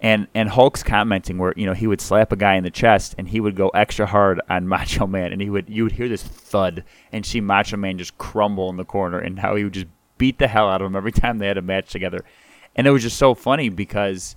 and 0.02 0.28
and 0.34 0.50
Hulk's 0.50 0.84
commenting 0.84 1.38
where 1.38 1.54
you 1.56 1.66
know 1.66 1.74
he 1.74 1.88
would 1.88 2.02
slap 2.02 2.32
a 2.32 2.36
guy 2.36 2.56
in 2.56 2.64
the 2.64 2.70
chest 2.70 3.16
and 3.18 3.28
he 3.28 3.40
would 3.40 3.56
go 3.56 3.70
extra 3.70 4.06
hard 4.06 4.42
on 4.50 4.68
Macho 4.70 5.08
Man. 5.08 5.32
And 5.32 5.42
he 5.42 5.50
would 5.50 5.70
you 5.70 5.84
would 5.84 5.94
hear 5.94 6.10
this 6.10 6.24
thud 6.24 6.84
and 7.12 7.26
see 7.26 7.42
Macho 7.42 7.78
Man 7.78 7.98
just 7.98 8.18
crumble 8.18 8.70
in 8.70 8.78
the 8.78 8.86
corner 8.86 9.20
and 9.20 9.40
how 9.40 9.56
he 9.56 9.64
would 9.64 9.74
just 9.74 9.88
beat 10.18 10.40
the 10.40 10.48
hell 10.48 10.70
out 10.70 10.82
of 10.82 10.88
him 10.88 10.96
every 10.96 11.12
time 11.12 11.38
they 11.38 11.48
had 11.48 11.58
a 11.58 11.62
match 11.62 11.90
together, 11.90 12.20
and 12.76 12.88
it 12.88 12.92
was 12.92 13.04
just 13.04 13.18
so 13.18 13.34
funny 13.34 13.70
because 13.70 14.36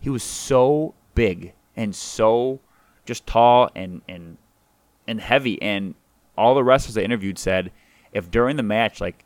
he 0.00 0.10
was 0.10 0.22
so 0.22 0.94
big 1.14 1.52
and 1.76 1.94
so 1.94 2.60
just 3.04 3.26
tall 3.26 3.70
and 3.74 4.02
and 4.08 4.36
and 5.06 5.20
heavy. 5.20 5.60
And 5.62 5.94
all 6.36 6.54
the 6.54 6.64
wrestlers 6.64 6.94
they 6.94 7.04
interviewed 7.04 7.38
said 7.38 7.72
if 8.12 8.30
during 8.30 8.56
the 8.56 8.62
match 8.62 9.00
like 9.00 9.24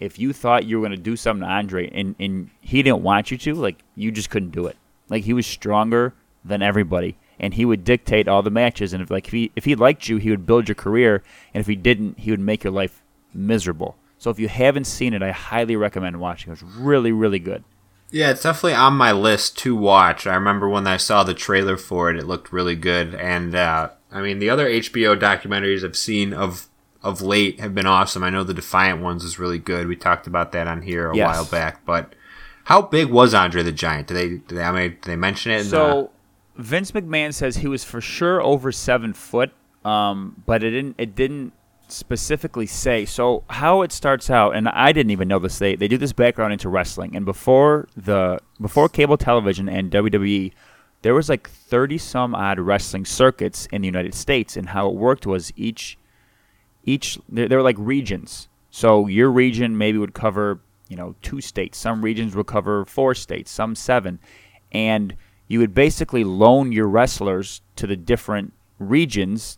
if 0.00 0.18
you 0.18 0.32
thought 0.32 0.64
you 0.64 0.80
were 0.80 0.86
going 0.86 0.96
to 0.96 1.02
do 1.02 1.14
something 1.14 1.46
to 1.46 1.52
Andre 1.52 1.88
and, 1.90 2.14
and 2.18 2.50
he 2.62 2.82
didn't 2.82 3.02
want 3.02 3.30
you 3.30 3.36
to, 3.36 3.54
like 3.54 3.82
you 3.94 4.10
just 4.10 4.30
couldn't 4.30 4.50
do 4.50 4.66
it. 4.66 4.76
Like 5.10 5.24
he 5.24 5.34
was 5.34 5.46
stronger 5.46 6.14
than 6.44 6.62
everybody, 6.62 7.16
and 7.38 7.52
he 7.52 7.66
would 7.66 7.84
dictate 7.84 8.28
all 8.28 8.42
the 8.42 8.50
matches. 8.50 8.94
And 8.94 9.02
if 9.02 9.10
like 9.10 9.26
if 9.26 9.32
he 9.32 9.50
if 9.56 9.64
he 9.66 9.74
liked 9.74 10.08
you, 10.08 10.16
he 10.16 10.30
would 10.30 10.46
build 10.46 10.68
your 10.68 10.74
career, 10.76 11.22
and 11.52 11.60
if 11.60 11.66
he 11.66 11.76
didn't, 11.76 12.18
he 12.20 12.30
would 12.30 12.40
make 12.40 12.64
your 12.64 12.72
life 12.72 13.02
miserable. 13.34 13.96
So 14.18 14.30
if 14.30 14.38
you 14.38 14.48
haven't 14.48 14.84
seen 14.84 15.14
it, 15.14 15.22
I 15.22 15.30
highly 15.32 15.76
recommend 15.76 16.20
watching. 16.20 16.50
It 16.52 16.62
was 16.62 16.74
really 16.76 17.12
really 17.12 17.38
good. 17.38 17.64
Yeah, 18.12 18.30
it's 18.30 18.42
definitely 18.42 18.74
on 18.74 18.94
my 18.94 19.12
list 19.12 19.56
to 19.58 19.76
watch. 19.76 20.26
I 20.26 20.34
remember 20.34 20.68
when 20.68 20.86
I 20.86 20.96
saw 20.96 21.22
the 21.22 21.32
trailer 21.34 21.76
for 21.76 22.10
it, 22.10 22.16
it 22.16 22.26
looked 22.26 22.52
really 22.52 22.74
good. 22.74 23.14
And 23.14 23.54
uh, 23.54 23.90
I 24.10 24.20
mean, 24.20 24.40
the 24.40 24.50
other 24.50 24.68
HBO 24.68 25.16
documentaries 25.18 25.84
I've 25.84 25.96
seen 25.96 26.32
of 26.32 26.66
of 27.02 27.22
late 27.22 27.60
have 27.60 27.74
been 27.74 27.86
awesome. 27.86 28.22
I 28.22 28.28
know 28.30 28.44
the 28.44 28.52
Defiant 28.52 29.00
ones 29.00 29.24
is 29.24 29.38
really 29.38 29.58
good. 29.58 29.86
We 29.86 29.96
talked 29.96 30.26
about 30.26 30.52
that 30.52 30.66
on 30.66 30.82
here 30.82 31.10
a 31.10 31.16
Yes. 31.16 31.26
while 31.26 31.44
back. 31.46 31.84
But 31.86 32.14
how 32.64 32.82
big 32.82 33.08
was 33.08 33.34
Andre 33.34 33.62
the 33.62 33.72
Giant? 33.72 34.08
Did 34.08 34.14
they? 34.14 34.28
Did 34.28 34.48
they 34.48 34.62
I 34.62 34.72
mean, 34.72 34.90
did 34.90 35.02
they 35.02 35.16
mention 35.16 35.52
it? 35.52 35.64
So 35.64 36.10
Vince 36.56 36.92
McMahon 36.92 37.32
says 37.32 37.56
he 37.56 37.68
was 37.68 37.84
for 37.84 38.00
sure 38.00 38.42
over 38.42 38.70
seven 38.72 39.12
foot, 39.12 39.52
um, 39.84 40.42
but 40.46 40.62
it 40.62 40.70
didn't. 40.70 40.94
It 40.98 41.14
didn't 41.14 41.52
specifically 41.88 42.66
say. 42.66 43.04
So 43.04 43.44
how 43.50 43.82
it 43.82 43.92
starts 43.92 44.30
out, 44.30 44.54
and 44.54 44.68
I 44.68 44.92
didn't 44.92 45.10
even 45.10 45.28
know 45.28 45.38
this. 45.38 45.58
They 45.58 45.76
they 45.76 45.88
do 45.88 45.98
this 45.98 46.12
background 46.12 46.52
into 46.52 46.68
wrestling, 46.68 47.16
and 47.16 47.24
before 47.24 47.88
the 47.96 48.38
before 48.60 48.88
cable 48.88 49.16
television 49.16 49.68
and 49.68 49.90
WWE, 49.90 50.52
there 51.02 51.14
was 51.14 51.28
like 51.28 51.48
thirty 51.48 51.98
some 51.98 52.34
odd 52.34 52.58
wrestling 52.58 53.04
circuits 53.04 53.66
in 53.72 53.82
the 53.82 53.88
United 53.88 54.14
States, 54.14 54.56
and 54.56 54.70
how 54.70 54.88
it 54.88 54.94
worked 54.94 55.26
was 55.26 55.52
each 55.56 55.98
each 56.84 57.18
they 57.28 57.48
were 57.48 57.62
like 57.62 57.76
regions. 57.78 58.48
So 58.70 59.06
your 59.06 59.30
region 59.30 59.76
maybe 59.76 59.98
would 59.98 60.14
cover 60.14 60.60
you 60.90 60.96
know 60.96 61.14
two 61.22 61.40
states. 61.40 61.78
Some 61.78 62.02
regions 62.02 62.36
would 62.36 62.46
cover 62.46 62.84
four 62.84 63.14
states, 63.14 63.50
some 63.50 63.74
seven, 63.74 64.18
and 64.72 65.14
you 65.48 65.58
would 65.60 65.74
basically 65.74 66.24
loan 66.24 66.72
your 66.72 66.86
wrestlers 66.86 67.62
to 67.76 67.86
the 67.86 67.96
different 67.96 68.52
regions 68.78 69.56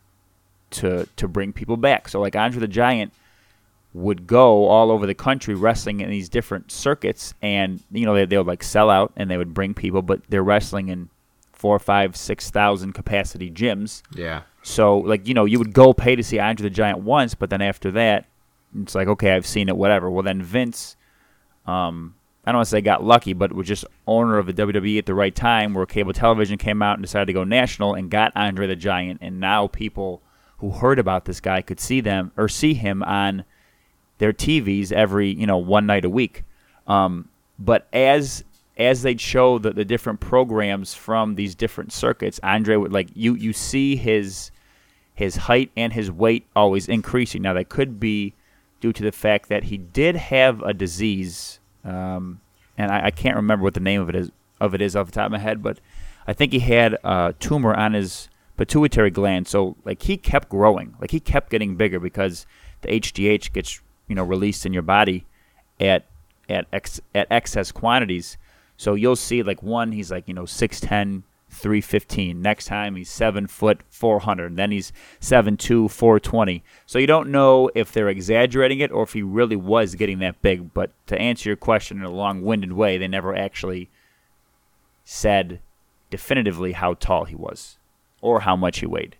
to 0.71 1.09
to 1.16 1.27
bring 1.27 1.53
people 1.53 1.77
back. 1.77 2.09
So 2.09 2.21
like 2.21 2.37
Andre 2.37 2.61
the 2.61 2.68
Giant 2.68 3.12
would 3.95 4.27
go 4.27 4.68
all 4.68 4.90
over 4.90 5.07
the 5.07 5.14
country 5.14 5.55
wrestling 5.55 6.01
in 6.01 6.09
these 6.09 6.29
different 6.29 6.71
circuits, 6.71 7.35
and 7.42 7.83
you 7.90 8.07
know 8.07 8.14
they 8.14 8.27
they 8.27 8.38
would 8.38 8.47
like 8.47 8.62
sell 8.62 8.88
out 8.88 9.12
and 9.16 9.29
they 9.29 9.37
would 9.37 9.53
bring 9.53 9.75
people, 9.75 10.03
but 10.03 10.21
they're 10.29 10.45
wrestling 10.45 10.88
in 10.88 11.09
four, 11.53 11.79
five, 11.79 12.16
six 12.16 12.51
thousand 12.51 12.92
capacity 12.92 13.51
gyms. 13.51 14.03
yeah. 14.14 14.42
So, 14.64 14.99
like, 14.99 15.27
you 15.27 15.35
know, 15.35 15.45
you 15.45 15.59
would 15.59 15.73
go 15.73 15.92
pay 15.92 16.14
to 16.14 16.23
see 16.23 16.38
Andre 16.38 16.62
the 16.62 16.71
Giant 16.71 17.01
once, 17.01 17.35
but 17.35 17.51
then 17.51 17.61
after 17.61 17.90
that, 17.92 18.27
it's 18.81 18.95
like, 18.95 19.09
okay, 19.09 19.33
I've 19.35 19.47
seen 19.47 19.68
it, 19.68 19.77
whatever. 19.77 20.09
Well, 20.09 20.23
then 20.23 20.40
Vince, 20.40 20.97
um, 21.66 22.14
I 22.44 22.51
don't 22.51 22.59
want 22.59 22.66
to 22.66 22.70
say 22.70 22.81
got 22.81 23.05
lucky, 23.05 23.35
but 23.35 23.53
was 23.53 23.68
just 23.68 23.85
owner 24.07 24.38
of 24.38 24.46
the 24.46 24.53
WWE 24.53 24.98
at 24.98 25.07
the 25.07 25.14
right 25.14 25.35
time 25.35 25.75
where 25.75 25.87
cable 25.87 26.12
television 26.12 26.59
came 26.59 26.83
out 26.83 26.94
and 26.94 27.03
decided 27.03 27.27
to 27.27 27.33
go 27.33 27.44
national 27.44 27.94
and 27.94 28.11
got 28.11 28.33
Andre 28.35 28.66
the 28.66 28.77
Giant. 28.77 29.20
And 29.22 29.38
now 29.38 29.68
people 29.68 30.22
who 30.59 30.70
heard 30.70 30.98
about 30.98 31.25
this 31.25 31.40
guy 31.40 31.62
could 31.62 31.79
see 31.79 32.01
them 32.01 32.33
or 32.37 32.48
see 32.48 32.75
him 32.75 33.03
on 33.05 33.44
their 34.18 34.33
TVs 34.33 34.90
every, 34.90 35.31
you 35.33 35.46
know, 35.46 35.59
one 35.59 35.87
night 35.87 36.05
a 36.05 36.11
week. 36.11 36.42
Um, 36.87 37.29
but 37.59 37.87
as 37.92 38.44
as 38.77 39.03
they'd 39.03 39.20
show 39.20 39.59
the, 39.59 39.72
the 39.72 39.85
different 39.85 40.18
programs 40.18 40.94
from 40.94 41.37
these 41.37 41.55
different 41.55 41.92
circuits, 41.92 42.40
Andre 42.42 42.77
would 42.77 42.92
like 42.92 43.09
you 43.14 43.35
you 43.35 43.53
see 43.53 43.94
his 43.94 44.51
his 45.14 45.37
height 45.37 45.70
and 45.77 45.92
his 45.92 46.11
weight 46.11 46.46
always 46.57 46.88
increasing. 46.88 47.42
Now 47.42 47.53
that 47.53 47.68
could 47.68 48.01
be 48.01 48.35
due 48.83 48.92
to 48.92 49.03
the 49.05 49.12
fact 49.12 49.49
that 49.49 49.64
he 49.64 49.79
did 49.79 50.16
have 50.16 50.61
a 50.62 50.75
disease, 50.75 51.61
um, 51.85 52.40
and 52.77 52.90
I, 52.90 53.07
I, 53.07 53.11
can't 53.12 53.37
remember 53.37 53.62
what 53.62 53.75
the 53.75 53.81
name 53.81 54.01
of 54.01 54.09
it 54.09 54.16
is 54.16 54.33
of 54.61 54.75
it 54.75 54.83
is 54.83 54.97
off 54.97 55.07
the 55.07 55.12
top 55.12 55.27
of 55.27 55.33
my 55.33 55.38
head, 55.38 55.62
but 55.62 55.79
I 56.27 56.33
think 56.33 56.53
he 56.53 56.59
had 56.59 56.99
a 57.05 57.35
tumor 57.38 57.75
on 57.75 57.95
his 57.95 58.29
pituitary 58.57 59.11
gland. 59.11 59.47
So 59.47 59.77
like 59.85 60.03
he 60.03 60.16
kept 60.16 60.49
growing, 60.49 60.97
like 61.01 61.12
he 61.12 61.21
kept 61.21 61.49
getting 61.49 61.77
bigger 61.77 62.01
because 62.01 62.45
the 62.83 62.88
HGH 62.88 63.53
gets 63.53 63.81
you 64.09 64.16
know 64.16 64.25
released 64.25 64.66
in 64.66 64.73
your 64.73 64.83
body 64.83 65.27
at 65.79 66.07
at 66.49 66.66
ex, 66.73 67.01
at 67.14 67.29
excess 67.31 67.71
quantities. 67.71 68.37
So 68.77 68.95
you'll 68.95 69.16
see 69.16 69.45
like 69.45 69.62
one, 69.62 69.92
he's 69.92 70.11
like 70.11 70.27
you 70.27 70.35
know 70.35 70.45
six 70.45 70.81
ten, 70.81 71.23
315. 71.62 72.42
Next 72.42 72.66
time 72.66 72.96
he's 72.96 73.09
7 73.09 73.46
foot 73.46 73.81
400. 73.88 74.57
Then 74.57 74.72
he's 74.72 74.92
7'2, 75.20 75.88
420. 75.90 76.64
So 76.87 76.98
you 76.98 77.07
don't 77.07 77.31
know 77.31 77.70
if 77.75 77.92
they're 77.92 78.09
exaggerating 78.09 78.81
it 78.81 78.90
or 78.90 79.05
if 79.05 79.12
he 79.12 79.22
really 79.22 79.57
was 79.57 79.94
getting 79.94 80.18
that 80.18 80.42
big. 80.42 80.75
But 80.75 80.90
to 81.07 81.18
answer 81.18 81.48
your 81.48 81.57
question 81.57 81.98
in 81.98 82.05
a 82.05 82.11
long 82.11 82.42
winded 82.42 82.72
way, 82.72 82.98
they 82.98 83.09
never 83.09 83.35
actually 83.35 83.88
said 85.05 85.61
definitively 86.11 86.72
how 86.72 86.94
tall 86.94 87.25
he 87.25 87.37
was 87.37 87.79
or 88.20 88.40
how 88.40 88.57
much 88.57 88.81
he 88.81 88.87
weighed. 88.87 89.16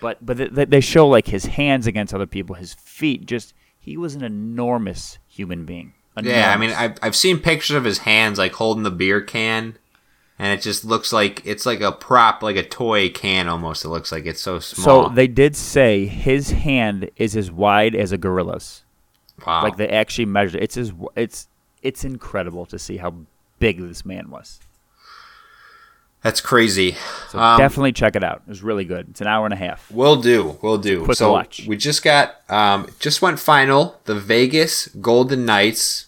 But 0.00 0.18
but 0.24 0.52
they 0.52 0.80
show 0.80 1.06
like 1.08 1.28
his 1.28 1.46
hands 1.46 1.86
against 1.86 2.12
other 2.12 2.26
people, 2.26 2.56
his 2.56 2.74
feet. 2.74 3.24
Just 3.24 3.54
he 3.78 3.96
was 3.96 4.14
an 4.14 4.24
enormous 4.24 5.18
human 5.28 5.64
being. 5.64 5.94
Enormous. 6.16 6.36
Yeah, 6.36 6.52
I 6.52 6.56
mean, 6.56 6.70
I've 6.70 6.98
I've 7.02 7.16
seen 7.16 7.38
pictures 7.38 7.76
of 7.76 7.84
his 7.84 7.98
hands 7.98 8.38
like 8.38 8.52
holding 8.52 8.82
the 8.82 8.90
beer 8.90 9.20
can, 9.20 9.78
and 10.38 10.58
it 10.58 10.62
just 10.62 10.84
looks 10.84 11.12
like 11.12 11.42
it's 11.44 11.64
like 11.66 11.80
a 11.80 11.92
prop, 11.92 12.42
like 12.42 12.56
a 12.56 12.62
toy 12.62 13.08
can 13.08 13.48
almost. 13.48 13.84
It 13.84 13.88
looks 13.88 14.12
like 14.12 14.26
it's 14.26 14.40
so 14.40 14.58
small. 14.58 15.08
So 15.08 15.14
they 15.14 15.26
did 15.26 15.56
say 15.56 16.06
his 16.06 16.50
hand 16.50 17.10
is 17.16 17.36
as 17.36 17.50
wide 17.50 17.94
as 17.94 18.12
a 18.12 18.18
gorilla's. 18.18 18.82
wow. 19.46 19.62
Like 19.62 19.76
they 19.76 19.88
actually 19.88 20.26
measured. 20.26 20.62
It's 20.62 20.76
as 20.76 20.92
it's 21.14 21.48
it's 21.82 22.04
incredible 22.04 22.66
to 22.66 22.78
see 22.78 22.98
how 22.98 23.14
big 23.58 23.80
this 23.80 24.04
man 24.04 24.30
was. 24.30 24.60
That's 26.22 26.40
crazy. 26.40 26.96
So 27.28 27.38
Um, 27.38 27.56
definitely 27.58 27.92
check 27.92 28.16
it 28.16 28.24
out. 28.24 28.42
It 28.46 28.48
was 28.48 28.62
really 28.62 28.84
good. 28.84 29.10
It's 29.10 29.20
an 29.20 29.28
hour 29.28 29.44
and 29.46 29.54
a 29.54 29.56
half. 29.56 29.88
Will 29.92 30.16
do. 30.16 30.58
Will 30.60 30.78
do. 30.78 31.04
Quick 31.04 31.16
so 31.18 31.30
watch. 31.32 31.64
we 31.68 31.76
just 31.76 32.02
got 32.02 32.36
um, 32.50 32.88
just 32.98 33.22
went 33.22 33.38
final. 33.38 34.00
The 34.04 34.14
Vegas 34.16 34.88
Golden 34.88 35.46
Knights 35.46 36.05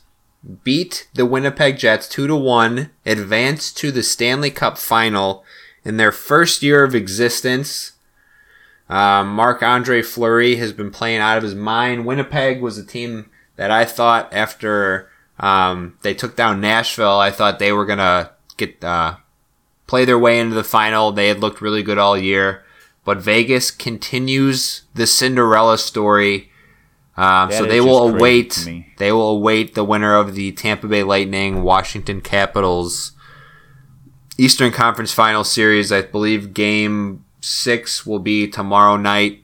beat 0.64 1.08
the 1.14 1.26
Winnipeg 1.26 1.78
Jets 1.78 2.08
two 2.08 2.26
to 2.26 2.36
one, 2.36 2.90
advanced 3.04 3.76
to 3.78 3.90
the 3.90 4.02
Stanley 4.02 4.50
Cup 4.50 4.78
final 4.78 5.44
in 5.84 5.96
their 5.96 6.12
first 6.12 6.62
year 6.62 6.84
of 6.84 6.94
existence. 6.94 7.92
Um, 8.88 9.28
Marc 9.34 9.62
Andre 9.62 10.02
Fleury 10.02 10.56
has 10.56 10.72
been 10.72 10.90
playing 10.90 11.20
out 11.20 11.36
of 11.36 11.42
his 11.42 11.54
mind. 11.54 12.06
Winnipeg 12.06 12.62
was 12.62 12.78
a 12.78 12.86
team 12.86 13.30
that 13.56 13.70
I 13.70 13.84
thought 13.84 14.32
after 14.32 15.10
um, 15.38 15.98
they 16.02 16.14
took 16.14 16.36
down 16.36 16.60
Nashville, 16.60 17.18
I 17.18 17.30
thought 17.30 17.58
they 17.58 17.72
were 17.72 17.86
gonna 17.86 18.30
get 18.56 18.82
uh, 18.82 19.16
play 19.86 20.04
their 20.04 20.18
way 20.18 20.38
into 20.38 20.54
the 20.54 20.64
final. 20.64 21.12
They 21.12 21.28
had 21.28 21.40
looked 21.40 21.60
really 21.60 21.82
good 21.82 21.98
all 21.98 22.16
year, 22.16 22.64
but 23.04 23.18
Vegas 23.18 23.70
continues 23.70 24.82
the 24.94 25.06
Cinderella 25.06 25.78
story. 25.78 26.47
Um, 27.18 27.50
so 27.50 27.64
they 27.66 27.80
will 27.80 28.14
await. 28.14 28.68
They 28.98 29.10
will 29.10 29.30
await 29.30 29.74
the 29.74 29.82
winner 29.82 30.14
of 30.14 30.34
the 30.36 30.52
Tampa 30.52 30.86
Bay 30.86 31.02
Lightning 31.02 31.62
Washington 31.62 32.20
Capitals 32.20 33.12
Eastern 34.38 34.70
Conference 34.70 35.12
Final 35.12 35.42
Series. 35.42 35.90
I 35.90 36.02
believe 36.02 36.54
Game 36.54 37.24
Six 37.40 38.06
will 38.06 38.20
be 38.20 38.46
tomorrow 38.46 38.96
night. 38.96 39.42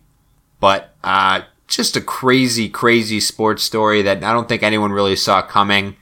But 0.61 0.95
uh, 1.03 1.43
just 1.67 1.97
a 1.97 2.01
crazy, 2.01 2.69
crazy 2.69 3.19
sports 3.19 3.65
story 3.65 4.03
that 4.03 4.23
I 4.23 4.33
don't 4.33 4.49
think 4.49 4.63
anyone 4.63 4.93
really 4.93 5.17
saw 5.17 5.43
coming. 5.43 5.97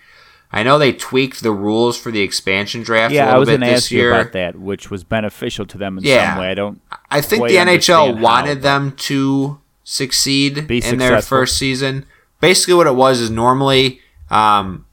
I 0.52 0.62
know 0.62 0.78
they 0.78 0.92
tweaked 0.92 1.42
the 1.42 1.52
rules 1.52 1.96
for 1.98 2.10
the 2.12 2.20
expansion 2.20 2.82
draft 2.82 3.12
a 3.12 3.16
Yeah, 3.16 3.34
I 3.34 3.38
was 3.38 3.48
going 3.48 3.60
to 3.62 3.66
this 3.66 3.84
ask 3.84 3.90
you 3.90 4.08
about 4.12 4.32
that, 4.32 4.56
which 4.58 4.90
was 4.90 5.02
beneficial 5.04 5.64
to 5.64 5.78
them 5.78 5.96
in 5.96 6.04
Yeah. 6.04 6.34
some 6.34 6.40
way. 6.42 6.50
I 6.50 6.54
don't. 6.54 6.82
I 7.10 7.22
think 7.22 7.48
the 7.48 7.56
NHL 7.56 8.20
wanted 8.20 8.60
them 8.60 8.92
to 9.08 9.58
succeed 9.84 10.66
Be 10.66 10.82
in 10.84 10.98
their 10.98 11.20
first 11.22 11.58
season. 11.58 12.06
Basically, 12.40 12.74
what 12.74 12.86
it 12.86 12.94
was 12.94 13.20
is 13.20 13.30
normally 13.30 14.00
um, 14.30 14.86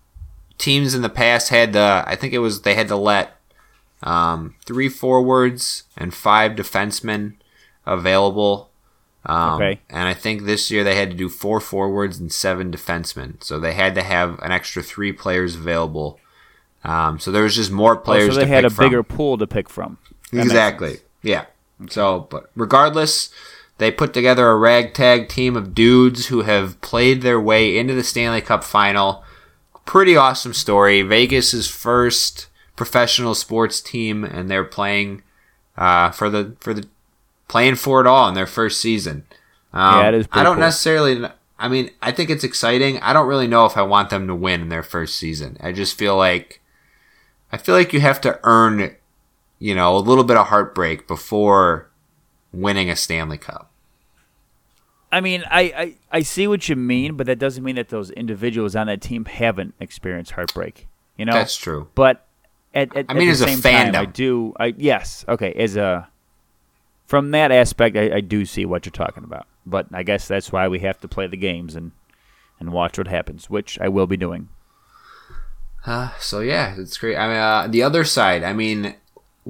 teams 0.58 0.93
in 0.93 1.02
the 1.02 1.10
past 1.10 1.49
had 1.49 1.73
the 1.73 2.04
I 2.06 2.15
think 2.15 2.34
it 2.34 2.39
was 2.39 2.62
they 2.62 2.75
had 2.75 2.88
to 2.89 2.95
let 2.95 3.36
um, 4.04 4.56
three 4.65 4.89
forwards 4.89 5.84
and 5.97 6.13
five 6.13 6.54
defensemen 6.54 7.34
available. 7.86 8.69
Um, 9.25 9.62
Okay. 9.62 9.80
And 9.89 10.08
I 10.08 10.13
think 10.13 10.43
this 10.43 10.71
year 10.71 10.84
they 10.84 10.95
had 10.95 11.12
to 11.12 11.17
do 11.17 11.28
four 11.30 11.60
forwards 11.60 12.19
and 12.19 12.32
seven 12.32 12.71
defensemen. 12.71 13.43
So 13.43 13.60
they 13.60 13.73
had 13.73 13.95
to 13.95 14.02
have 14.04 14.39
an 14.41 14.52
extra 14.52 14.82
three 14.82 15.12
players 15.12 15.56
available. 15.56 16.19
Um, 16.84 17.19
so 17.19 17.30
there 17.32 17.43
was 17.43 17.56
just 17.56 17.71
more 17.71 17.97
Oh, 17.97 17.99
players. 17.99 18.34
so 18.36 18.39
they 18.39 18.45
to 18.45 18.47
had 18.47 18.63
pick 18.63 18.71
a 18.71 18.75
from. 18.75 18.86
bigger 18.86 19.04
pool 19.04 19.38
to 19.38 19.45
pick 19.47 19.69
from. 19.69 19.97
That 20.32 20.43
Exactly. 20.43 20.97
Yeah. 21.21 21.45
So, 21.89 22.28
but 22.30 22.49
regardless, 22.56 23.30
they 23.79 23.91
put 23.91 24.13
together 24.13 24.47
a 24.49 24.57
ragtag 24.57 25.27
team 25.29 25.55
of 25.55 25.73
dudes 25.73 26.27
who 26.27 26.43
have 26.43 26.79
played 26.81 27.21
their 27.21 27.39
way 27.39 27.77
into 27.77 27.93
the 27.93 28.03
Stanley 28.03 28.41
Cup 28.41 28.63
final. 28.63 29.23
Pretty 29.85 30.15
awesome 30.15 30.53
story. 30.53 31.01
Vegas's 31.01 31.67
first 31.67 32.47
professional 32.75 33.33
sports 33.33 33.81
team, 33.81 34.23
and 34.23 34.49
they're 34.49 34.63
playing 34.63 35.23
uh, 35.77 36.11
for 36.11 36.29
the 36.29 36.55
for 36.59 36.73
the 36.73 36.87
playing 37.47 37.75
for 37.75 37.99
it 38.01 38.07
all 38.07 38.27
in 38.29 38.35
their 38.35 38.45
first 38.45 38.79
season. 38.79 39.25
Um, 39.73 39.99
Yeah, 39.99 40.07
it 40.09 40.13
is 40.13 40.27
I 40.31 40.43
don't 40.43 40.55
cool. 40.55 40.61
necessarily. 40.61 41.25
I 41.57 41.67
mean, 41.67 41.89
I 42.01 42.11
think 42.11 42.29
it's 42.29 42.43
exciting. 42.43 42.99
I 42.99 43.11
don't 43.11 43.27
really 43.27 43.47
know 43.47 43.65
if 43.65 43.75
I 43.75 43.81
want 43.81 44.11
them 44.11 44.27
to 44.27 44.35
win 44.35 44.61
in 44.61 44.69
their 44.69 44.83
first 44.83 45.15
season. 45.17 45.57
I 45.59 45.71
just 45.71 45.97
feel 45.97 46.15
like 46.15 46.61
I 47.51 47.57
feel 47.57 47.75
like 47.75 47.91
you 47.91 47.99
have 47.99 48.21
to 48.21 48.39
earn 48.43 48.95
you 49.59 49.75
know, 49.75 49.95
a 49.97 49.99
little 49.99 50.23
bit 50.23 50.37
of 50.37 50.47
heartbreak 50.47 51.07
before 51.07 51.89
winning 52.53 52.89
a 52.89 52.95
Stanley 52.95 53.37
Cup. 53.37 53.68
I 55.12 55.22
mean, 55.22 55.43
I, 55.50 55.62
I, 55.62 55.95
I 56.12 56.22
see 56.22 56.48
what 56.48 56.69
you 56.69 56.76
mean, 56.76 57.15
but 57.15 57.26
that 57.28 57.39
doesn't 57.39 57.63
mean 57.63 57.76
that 57.76 57.89
those 57.89 58.12
individuals 58.12 58.76
on 58.76 58.88
that 58.88 59.02
team 59.02 59.26
haven't 59.26 59.74
experienced 59.80 60.32
heartbreak. 60.32 60.88
You 61.17 61.26
know, 61.26 61.34
That's 61.34 61.58
true. 61.58 61.89
But 61.95 62.26
at, 62.74 62.95
at 62.95 63.08
I 63.10 63.13
mean, 63.13 63.28
at 63.28 63.32
as 63.32 63.39
the 63.39 63.45
a 63.45 63.50
same 63.50 63.62
time, 63.62 63.95
I 63.95 64.06
do. 64.06 64.54
I 64.60 64.74
yes, 64.78 65.26
okay. 65.28 65.52
As 65.54 65.76
a 65.76 66.08
from 67.08 67.32
that 67.32 67.52
aspect, 67.52 67.98
I, 67.98 68.17
I 68.17 68.22
do 68.22 68.45
see 68.45 68.65
what 68.65 68.86
you're 68.86 68.91
talking 68.91 69.24
about. 69.24 69.48
But 69.65 69.88
I 69.91 70.04
guess 70.04 70.28
that's 70.28 70.52
why 70.52 70.67
we 70.67 70.80
have 70.80 71.00
to 71.02 71.08
play 71.08 71.28
the 71.28 71.38
games 71.38 71.76
and 71.76 71.91
and 72.60 72.72
watch 72.72 72.98
what 72.98 73.08
happens, 73.08 73.50
which 73.50 73.80
I 73.80 73.89
will 73.89 74.08
be 74.08 74.17
doing. 74.17 74.50
Uh, 75.86 76.12
so 76.19 76.41
yeah, 76.41 76.76
it's 76.78 76.98
great. 76.98 77.15
I 77.15 77.28
mean, 77.28 77.38
uh, 77.38 77.67
the 77.67 77.84
other 77.84 78.04
side, 78.04 78.43
I 78.43 78.54
mean, 78.54 78.95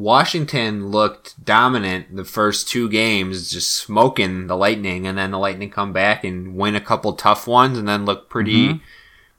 Washington 0.02 0.88
looked 0.90 1.44
dominant 1.44 2.16
the 2.16 2.26
first 2.26 2.68
two 2.68 2.90
games, 2.90 3.52
just 3.52 3.74
smoking 3.74 4.48
the 4.48 4.56
Lightning, 4.58 5.06
and 5.08 5.18
then 5.18 5.32
the 5.32 5.40
Lightning 5.40 5.70
come 5.70 5.94
back 5.94 6.24
and 6.24 6.56
win 6.56 6.76
a 6.76 6.82
couple 6.82 7.14
tough 7.14 7.48
ones, 7.48 7.78
and 7.78 7.88
then 7.88 8.06
look 8.06 8.30
pretty, 8.30 8.70
Mm-hmm. 8.70 8.78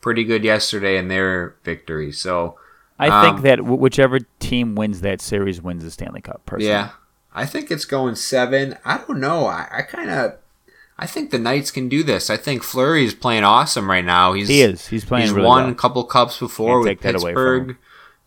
pretty 0.00 0.24
good 0.24 0.44
yesterday 0.44 0.96
in 0.98 1.08
their 1.08 1.56
victory. 1.64 2.12
So 2.12 2.56
I 2.98 3.08
Um, 3.08 3.24
think 3.24 3.42
that 3.44 3.56
w- 3.56 3.76
whichever 3.78 4.20
team 4.38 4.74
wins 4.74 5.00
that 5.02 5.20
series 5.20 5.60
wins 5.62 5.82
the 5.84 5.90
Stanley 5.90 6.20
Cup. 6.20 6.42
Personally. 6.46 6.68
yeah, 6.70 6.90
I 7.34 7.46
think 7.46 7.70
it's 7.70 7.84
going 7.84 8.14
seven. 8.14 8.76
I 8.84 8.98
don't 8.98 9.20
know. 9.20 9.46
I, 9.46 9.66
I 9.70 9.82
kind 9.82 10.10
of. 10.10 10.34
I 10.98 11.06
think 11.06 11.30
the 11.30 11.38
Knights 11.38 11.70
can 11.70 11.88
do 11.88 12.02
this. 12.02 12.28
I 12.28 12.36
think 12.36 12.62
Fleury 12.62 13.06
is 13.06 13.14
playing 13.14 13.42
awesome 13.42 13.88
right 13.88 14.04
now. 14.04 14.34
He's 14.34 14.48
he 14.48 14.60
is. 14.60 14.86
He's 14.88 15.02
playing 15.02 15.28
He's 15.28 15.32
really 15.32 15.48
won 15.48 15.62
well. 15.64 15.72
a 15.72 15.74
couple 15.74 16.04
cups 16.04 16.38
before 16.38 16.72
Can't 16.74 16.78
with 16.80 16.88
take 16.88 17.00
that 17.00 17.14
away 17.22 17.32
from 17.32 17.66
Pittsburgh. 17.68 17.76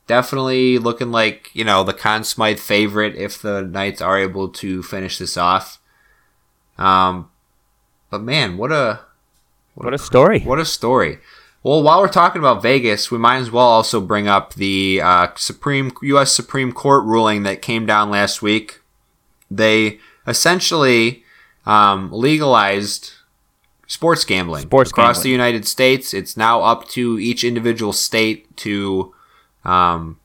Definitely 0.05 0.77
looking 0.79 1.11
like 1.11 1.49
you 1.53 1.63
know 1.63 1.83
the 1.83 1.93
Conn 1.93 2.23
Smythe 2.23 2.59
favorite 2.59 3.15
if 3.15 3.41
the 3.41 3.61
Knights 3.61 4.01
are 4.01 4.19
able 4.19 4.49
to 4.49 4.83
finish 4.83 5.17
this 5.17 5.37
off. 5.37 5.79
Um, 6.77 7.29
but 8.09 8.21
man, 8.21 8.57
what 8.57 8.71
a 8.71 8.99
What 9.75 9.93
a 9.93 9.97
story! 9.97 10.41
what 10.41 10.59
a 10.59 10.65
story. 10.65 11.19
Well, 11.63 11.81
while 11.81 12.01
we're 12.01 12.09
talking 12.09 12.39
about 12.39 12.61
Vegas, 12.61 13.09
we 13.09 13.17
might 13.17 13.37
as 13.37 13.49
well 13.49 13.65
also 13.65 14.01
bring 14.01 14.27
up 14.27 14.55
the 14.55 14.99
uh, 15.01 15.27
Supreme 15.37 15.93
U.S. 16.01 16.33
Supreme 16.33 16.73
Court 16.73 17.05
ruling 17.05 17.43
that 17.43 17.61
came 17.61 17.85
down 17.85 18.09
last 18.09 18.41
week. 18.41 18.81
They 19.49 19.99
essentially 20.27 21.23
um, 21.65 22.11
legalized 22.11 23.11
sports 23.87 24.25
gambling 24.25 24.63
Sports 24.63 24.91
across 24.91 25.17
gambling. 25.17 25.23
the 25.23 25.29
United 25.31 25.67
States. 25.67 26.13
It's 26.13 26.35
now 26.35 26.61
up 26.61 26.87
to 26.89 27.17
each 27.17 27.45
individual 27.45 27.93
state 27.93 28.55
to, 28.57 29.13
um, 29.63 30.19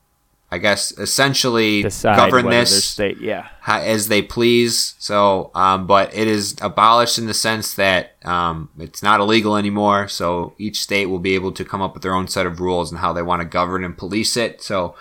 I 0.51 0.57
guess, 0.57 0.91
essentially 0.97 1.83
Decide 1.83 2.15
govern 2.15 2.49
this 2.49 2.83
state. 2.83 3.19
Yeah. 3.19 3.49
as 3.67 4.07
they 4.07 4.23
please. 4.23 4.95
So, 4.97 5.51
um, 5.53 5.85
but 5.85 6.13
it 6.15 6.27
is 6.27 6.55
abolished 6.61 7.19
in 7.19 7.27
the 7.27 7.35
sense 7.35 7.75
that 7.75 8.15
um, 8.25 8.69
it's 8.79 9.03
not 9.03 9.19
illegal 9.19 9.55
anymore. 9.55 10.07
So 10.07 10.53
each 10.57 10.81
state 10.81 11.05
will 11.05 11.19
be 11.19 11.35
able 11.35 11.51
to 11.51 11.63
come 11.63 11.81
up 11.81 11.93
with 11.93 12.01
their 12.01 12.15
own 12.15 12.27
set 12.27 12.47
of 12.47 12.59
rules 12.59 12.91
and 12.91 12.99
how 12.99 13.13
they 13.13 13.21
want 13.21 13.41
to 13.41 13.47
govern 13.47 13.83
and 13.83 13.95
police 13.95 14.35
it. 14.35 14.63
So 14.63 14.95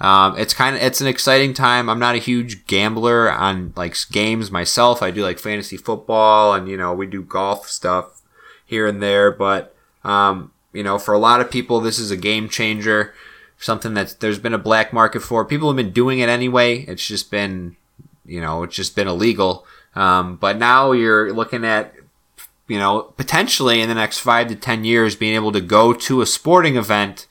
um, 0.00 0.36
it's 0.38 0.52
kind 0.52 0.76
of 0.76 0.82
it's 0.82 1.00
an 1.00 1.06
exciting 1.06 1.54
time. 1.54 1.88
I'm 1.88 1.98
not 1.98 2.14
a 2.14 2.18
huge 2.18 2.66
gambler 2.66 3.30
on 3.30 3.72
like 3.76 3.96
games 4.10 4.50
myself. 4.50 5.02
I 5.02 5.10
do 5.10 5.22
like 5.22 5.38
fantasy 5.38 5.78
football 5.78 6.54
and 6.54 6.68
you 6.68 6.76
know 6.76 6.94
we 6.94 7.06
do 7.06 7.22
golf 7.22 7.68
stuff 7.68 8.22
here 8.66 8.86
and 8.86 9.02
there, 9.02 9.30
but 9.30 9.74
um, 10.04 10.52
you 10.72 10.82
know 10.82 10.98
for 10.98 11.12
a 11.14 11.18
lot 11.18 11.40
of 11.40 11.50
people 11.50 11.80
this 11.80 11.98
is 11.98 12.10
a 12.10 12.16
game 12.16 12.48
changer. 12.50 13.14
Something 13.60 13.94
that 13.94 14.16
there's 14.20 14.38
been 14.38 14.54
a 14.54 14.58
black 14.58 14.92
market 14.92 15.20
for. 15.20 15.44
People 15.44 15.68
have 15.68 15.76
been 15.76 15.92
doing 15.92 16.18
it 16.18 16.28
anyway. 16.28 16.80
It's 16.88 17.06
just 17.06 17.30
been 17.30 17.76
you 18.30 18.40
know, 18.40 18.62
it's 18.62 18.76
just 18.76 18.94
been 18.94 19.08
illegal. 19.08 19.66
Um, 19.96 20.36
but 20.36 20.56
now 20.56 20.92
you're 20.92 21.32
looking 21.32 21.64
at, 21.64 21.94
you 22.68 22.78
know, 22.78 23.02
potentially 23.16 23.80
in 23.80 23.88
the 23.88 23.94
next 23.94 24.20
five 24.20 24.46
to 24.48 24.54
ten 24.54 24.84
years 24.84 25.16
being 25.16 25.34
able 25.34 25.52
to 25.52 25.60
go 25.60 25.92
to 25.92 26.20
a 26.20 26.26
sporting 26.26 26.76
event 26.76 27.26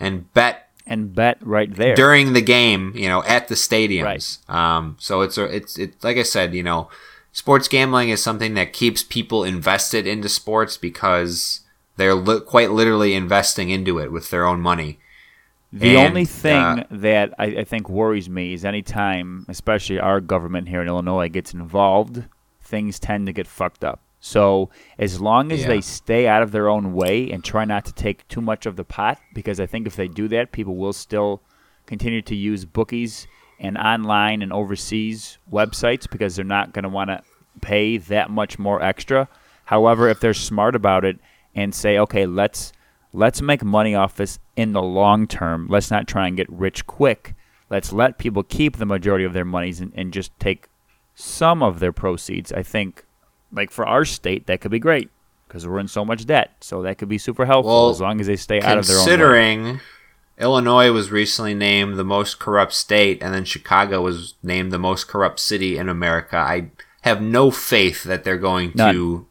and 0.00 0.32
bet 0.32 0.70
and 0.86 1.14
bet 1.14 1.36
right 1.42 1.72
there. 1.74 1.94
during 1.94 2.32
the 2.32 2.40
game, 2.40 2.92
you 2.96 3.08
know, 3.08 3.22
at 3.24 3.48
the 3.48 3.54
stadiums. 3.54 4.02
Um, 4.48 4.96
so 4.98 5.20
it's 5.20 5.36
a, 5.36 5.44
it's 5.44 5.78
it's 5.78 6.02
like 6.02 6.16
I 6.16 6.22
said, 6.22 6.54
you 6.54 6.62
know, 6.62 6.88
sports 7.32 7.68
gambling 7.68 8.08
is 8.08 8.22
something 8.22 8.54
that 8.54 8.72
keeps 8.72 9.02
people 9.02 9.44
invested 9.44 10.06
into 10.06 10.30
sports 10.30 10.78
because 10.78 11.60
they're 11.98 12.14
li- 12.14 12.40
quite 12.40 12.70
literally 12.70 13.12
investing 13.12 13.68
into 13.68 13.98
it 13.98 14.10
with 14.10 14.30
their 14.30 14.46
own 14.46 14.62
money. 14.62 14.98
The 15.72 15.96
And, 15.96 16.08
only 16.08 16.24
thing 16.24 16.54
uh, 16.56 16.84
that 16.90 17.34
I, 17.38 17.44
I 17.46 17.64
think 17.64 17.88
worries 17.90 18.28
me 18.30 18.54
is 18.54 18.64
anytime, 18.64 19.44
especially 19.48 19.98
our 20.00 20.20
government 20.20 20.68
here 20.68 20.80
in 20.80 20.88
Illinois, 20.88 21.28
gets 21.28 21.52
involved, 21.52 22.24
things 22.62 22.98
tend 22.98 23.26
to 23.26 23.32
get 23.32 23.46
fucked 23.46 23.84
up. 23.84 24.00
So 24.20 24.70
as 24.98 25.20
long 25.20 25.52
as 25.52 25.62
Yeah. 25.62 25.68
they 25.68 25.80
stay 25.80 26.26
out 26.26 26.42
of 26.42 26.50
their 26.52 26.68
own 26.68 26.92
way 26.94 27.30
and 27.30 27.44
try 27.44 27.64
not 27.64 27.84
to 27.84 27.92
take 27.92 28.26
too 28.28 28.40
much 28.40 28.66
of 28.66 28.76
the 28.76 28.84
pot, 28.84 29.18
because 29.34 29.60
I 29.60 29.66
think 29.66 29.86
if 29.86 29.94
they 29.94 30.08
do 30.08 30.26
that, 30.28 30.52
people 30.52 30.74
will 30.76 30.92
still 30.94 31.42
continue 31.86 32.22
to 32.22 32.34
use 32.34 32.64
bookies 32.64 33.26
and 33.60 33.76
online 33.78 34.42
and 34.42 34.52
overseas 34.52 35.38
websites 35.52 36.08
because 36.10 36.34
they're 36.36 36.44
not 36.44 36.72
going 36.72 36.82
to 36.84 36.88
want 36.88 37.10
to 37.10 37.22
pay 37.60 37.96
that 37.98 38.30
much 38.30 38.58
more 38.58 38.82
extra. 38.82 39.28
However, 39.66 40.08
if 40.08 40.18
they're 40.20 40.34
smart 40.34 40.74
about 40.74 41.04
it 41.04 41.18
and 41.54 41.74
say, 41.74 41.98
okay, 41.98 42.24
let's 42.26 42.72
let's 43.12 43.42
make 43.42 43.64
money 43.64 43.94
off 43.94 44.16
this 44.16 44.38
in 44.56 44.72
the 44.72 44.82
long 44.82 45.26
term. 45.26 45.66
Let's 45.68 45.90
not 45.90 46.06
try 46.06 46.26
and 46.26 46.36
get 46.36 46.50
rich 46.50 46.86
quick. 46.86 47.34
Let's 47.70 47.92
let 47.92 48.18
people 48.18 48.42
keep 48.42 48.76
the 48.76 48.86
majority 48.86 49.24
of 49.24 49.32
their 49.32 49.44
monies 49.44 49.80
and, 49.80 49.92
and 49.94 50.12
just 50.12 50.38
take 50.38 50.68
some 51.14 51.62
of 51.62 51.80
their 51.80 51.92
proceeds. 51.92 52.52
I 52.52 52.62
think, 52.62 53.04
like 53.52 53.70
for 53.70 53.86
our 53.86 54.04
state, 54.04 54.46
that 54.46 54.60
could 54.60 54.70
be 54.70 54.78
great 54.78 55.10
because 55.46 55.66
we're 55.66 55.78
in 55.78 55.88
so 55.88 56.04
much 56.04 56.26
debt. 56.26 56.52
So 56.60 56.82
that 56.82 56.98
could 56.98 57.08
be 57.08 57.18
super 57.18 57.46
helpful 57.46 57.72
Well, 57.72 57.90
as 57.90 58.00
long 58.00 58.20
as 58.20 58.26
they 58.26 58.36
stay 58.36 58.60
out 58.60 58.78
of 58.78 58.86
their 58.86 58.96
own. 58.96 59.04
Considering 59.04 59.80
Illinois 60.38 60.92
was 60.92 61.10
recently 61.10 61.54
named 61.54 61.96
the 61.96 62.04
most 62.04 62.38
corrupt 62.38 62.72
state, 62.72 63.22
and 63.22 63.34
then 63.34 63.44
Chicago 63.44 64.02
was 64.02 64.34
named 64.42 64.72
the 64.72 64.78
most 64.78 65.08
corrupt 65.08 65.40
city 65.40 65.76
in 65.76 65.88
America, 65.88 66.36
I 66.36 66.70
have 67.02 67.20
no 67.20 67.50
faith 67.50 68.04
that 68.04 68.24
they're 68.24 68.38
going 68.38 68.72
to 68.72 69.26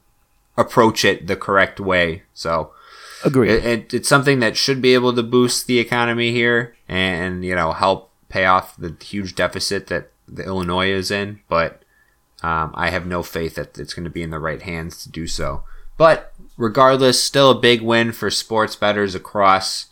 approach 0.57 1.05
it 1.05 1.27
the 1.27 1.35
correct 1.35 1.79
way. 1.79 2.23
So 2.33 2.71
Agreed. 3.23 3.51
it, 3.51 3.65
it, 3.65 3.93
it's 3.93 4.10
something 4.10 4.39
that 4.39 4.58
should 4.58 4.82
be 4.82 4.93
able 4.93 5.13
to 5.13 5.23
boost 5.23 5.67
the 5.67 5.80
economy 5.80 6.32
here, 6.32 6.75
and 6.88 7.43
you 7.43 7.56
know 7.56 7.71
help 7.73 8.12
pay 8.30 8.45
off 8.45 8.75
the 8.77 8.95
huge 9.03 9.36
deficit 9.36 9.88
that 9.88 10.12
the 10.27 10.43
Illinois 10.43 10.89
is 10.89 11.12
in. 11.12 11.39
But 11.47 11.84
um, 12.43 12.71
I 12.75 12.89
have 12.89 13.06
no 13.06 13.23
faith 13.23 13.56
that 13.56 13.77
it's 13.77 13.93
going 13.93 14.03
to 14.03 14.10
be 14.10 14.23
in 14.23 14.30
the 14.30 14.39
right 14.39 14.62
hands 14.62 15.03
to 15.03 15.10
do 15.10 15.27
so. 15.27 15.63
But 15.97 16.34
regardless, 16.58 17.23
still 17.23 17.51
a 17.51 17.60
big 17.60 17.82
win 17.82 18.12
for 18.12 18.30
sports 18.30 18.75
bettors 18.75 19.15
across 19.15 19.88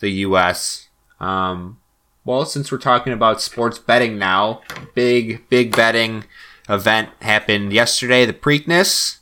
the 0.00 0.10
U.S. 0.10 0.88
Um, 1.20 1.78
well, 2.24 2.44
since 2.44 2.72
we're 2.72 2.78
talking 2.78 3.12
about 3.12 3.42
sports 3.42 3.78
betting 3.78 4.18
now, 4.18 4.62
big 4.94 5.48
big 5.48 5.74
betting 5.74 6.24
event 6.68 7.10
happened 7.20 7.72
yesterday, 7.72 8.24
the 8.24 8.32
Preakness, 8.32 9.18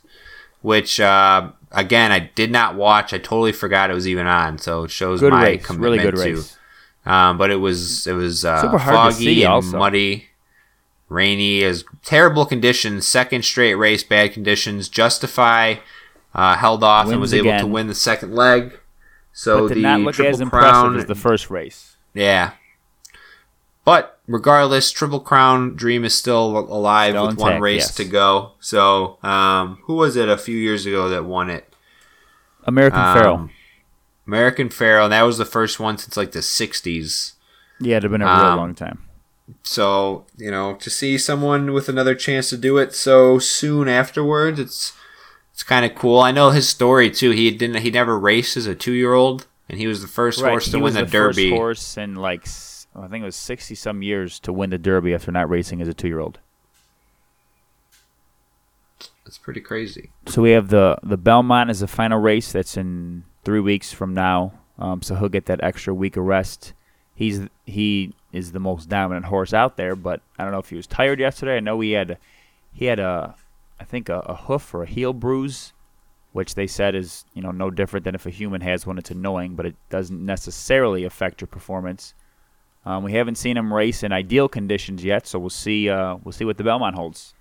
which 0.61 0.99
uh, 0.99 1.51
again 1.71 2.11
I 2.11 2.19
did 2.19 2.51
not 2.51 2.75
watch. 2.75 3.13
I 3.13 3.17
totally 3.17 3.51
forgot 3.51 3.89
it 3.89 3.93
was 3.93 4.07
even 4.07 4.27
on, 4.27 4.57
so 4.57 4.83
it 4.85 4.91
shows 4.91 5.19
good 5.19 5.31
my 5.31 5.43
race. 5.43 5.65
commitment 5.65 6.01
Really 6.01 6.11
good 6.11 6.43
to. 7.05 7.11
Um, 7.11 7.37
but 7.37 7.51
it 7.51 7.55
was 7.57 8.05
it 8.07 8.13
was 8.13 8.43
uh, 8.43 8.61
Super 8.61 8.77
hard 8.77 9.11
to 9.11 9.15
foggy 9.15 9.25
see 9.25 9.43
and 9.43 9.53
also. 9.53 9.77
muddy, 9.77 10.27
rainy, 11.09 11.63
as 11.63 11.85
terrible 12.03 12.45
conditions. 12.45 13.07
Second 13.07 13.45
straight 13.45 13.75
race, 13.75 14.03
bad 14.03 14.33
conditions. 14.33 14.89
Justify 14.89 15.75
uh, 16.35 16.55
held 16.57 16.83
off 16.83 17.03
and 17.03 17.11
Wins 17.11 17.21
was 17.21 17.33
able 17.33 17.57
to 17.57 17.67
win 17.67 17.87
the 17.87 17.95
second 17.95 18.35
leg. 18.35 18.77
So 19.33 19.61
but 19.61 19.67
did 19.69 19.77
the 19.77 19.81
not 19.81 19.99
look 20.01 20.15
Triple 20.15 20.43
as 20.43 20.49
Crown, 20.49 20.85
impressive 20.87 20.95
as 20.97 21.05
the 21.05 21.15
first 21.15 21.49
race. 21.49 21.95
yeah. 22.13 22.51
But 23.87 24.19
regardless, 24.27 24.91
Triple 24.91 25.21
Crown 25.21 25.73
dream 25.73 26.03
is 26.03 26.13
still 26.13 26.57
alive 26.57 27.13
Still 27.13 27.27
with 27.27 27.37
one 27.37 27.61
race 27.61 27.83
yes. 27.83 27.95
to 27.95 28.03
go. 28.03 28.51
So, 28.59 29.17
um, 29.23 29.79
who 29.83 29.93
was 29.95 30.17
it 30.17 30.27
a 30.27 30.37
few 30.37 30.57
years 30.57 30.85
ago 30.85 31.07
that 31.07 31.23
won 31.23 31.49
it? 31.49 31.73
American 32.65 32.99
Um, 32.99 33.17
Pharoah. 33.17 33.49
American 34.27 34.69
Pharoah. 34.69 35.05
And 35.05 35.13
that 35.13 35.21
was 35.21 35.37
the 35.37 35.45
first 35.45 35.79
one 35.79 35.97
since 35.97 36.17
like 36.17 36.33
the 36.33 36.39
'60s. 36.39 37.35
Yeah, 37.79 37.95
it'd 37.95 38.03
have 38.03 38.11
been 38.11 38.21
a 38.21 38.25
real 38.25 38.33
um, 38.35 38.57
long 38.57 38.75
time. 38.75 39.05
So, 39.63 40.25
you 40.35 40.51
know, 40.51 40.73
to 40.73 40.89
see 40.89 41.17
someone 41.17 41.71
with 41.71 41.87
another 41.87 42.13
chance 42.13 42.49
to 42.49 42.57
do 42.57 42.77
it 42.77 42.93
so 42.93 43.39
soon 43.39 43.87
afterwards, 43.87 44.59
it's 44.59 44.91
it's 45.53 45.63
kind 45.63 45.85
of 45.85 45.95
cool. 45.95 46.19
I 46.19 46.31
know 46.31 46.49
his 46.49 46.67
story 46.67 47.09
too. 47.09 47.31
He 47.31 47.51
didn't 47.51 47.81
he 47.81 47.91
never 47.91 48.19
raced 48.19 48.57
as 48.57 48.67
a 48.67 48.75
2-year-old 48.75 49.47
and 49.69 49.79
he 49.79 49.87
was 49.87 50.01
the 50.01 50.09
first 50.09 50.41
horse 50.41 50.65
he 50.65 50.71
to 50.71 50.77
win 50.79 50.83
was 50.83 50.95
the, 50.95 51.05
the 51.05 51.09
derby. 51.09 51.49
First 51.51 51.57
horse 51.57 51.97
in 51.97 52.15
like 52.15 52.45
I 53.03 53.07
think 53.07 53.21
it 53.21 53.25
was 53.25 53.35
sixty 53.35 53.75
some 53.75 54.01
years 54.01 54.39
to 54.41 54.53
win 54.53 54.69
the 54.69 54.77
Derby 54.77 55.13
after 55.13 55.31
not 55.31 55.49
racing 55.49 55.81
as 55.81 55.87
a 55.87 55.93
two 55.93 56.07
year 56.07 56.19
old. 56.19 56.39
That's 59.23 59.37
pretty 59.37 59.61
crazy. 59.61 60.09
So 60.25 60.41
we 60.41 60.51
have 60.51 60.69
the 60.69 60.97
the 61.03 61.17
Belmont 61.17 61.69
as 61.69 61.81
the 61.81 61.87
final 61.87 62.19
race. 62.19 62.51
That's 62.51 62.77
in 62.77 63.23
three 63.43 63.59
weeks 63.59 63.91
from 63.91 64.13
now. 64.13 64.53
Um, 64.79 65.01
so 65.01 65.15
he'll 65.15 65.29
get 65.29 65.47
that 65.47 65.63
extra 65.63 65.93
week 65.93 66.17
of 66.17 66.23
rest. 66.23 66.73
He's 67.13 67.47
he 67.65 68.13
is 68.31 68.51
the 68.51 68.59
most 68.59 68.89
dominant 68.89 69.25
horse 69.25 69.53
out 69.53 69.75
there, 69.77 69.95
but 69.95 70.21
I 70.37 70.43
don't 70.43 70.51
know 70.51 70.59
if 70.59 70.69
he 70.69 70.75
was 70.75 70.87
tired 70.87 71.19
yesterday. 71.19 71.57
I 71.57 71.59
know 71.59 71.79
he 71.79 71.91
had 71.91 72.17
he 72.71 72.85
had 72.85 72.99
a 72.99 73.35
I 73.79 73.83
think 73.83 74.09
a, 74.09 74.19
a 74.19 74.35
hoof 74.35 74.73
or 74.73 74.83
a 74.83 74.87
heel 74.87 75.13
bruise, 75.13 75.73
which 76.31 76.55
they 76.55 76.67
said 76.67 76.95
is 76.95 77.25
you 77.33 77.41
know 77.41 77.51
no 77.51 77.69
different 77.69 78.03
than 78.05 78.15
if 78.15 78.25
a 78.25 78.29
human 78.29 78.61
has 78.61 78.87
one. 78.87 78.97
It's 78.97 79.11
annoying, 79.11 79.55
but 79.55 79.65
it 79.65 79.75
doesn't 79.89 80.25
necessarily 80.25 81.03
affect 81.03 81.41
your 81.41 81.47
performance. 81.47 82.13
Um, 82.85 83.03
we 83.03 83.13
haven't 83.13 83.35
seen 83.35 83.57
him 83.57 83.73
race 83.73 84.03
in 84.03 84.11
ideal 84.11 84.47
conditions 84.47 85.03
yet, 85.03 85.27
so 85.27 85.39
we'll 85.39 85.49
see. 85.49 85.89
Uh, 85.89 86.17
we'll 86.23 86.31
see 86.31 86.45
what 86.45 86.57
the 86.57 86.63
Belmont 86.63 86.95
holds. 86.95 87.33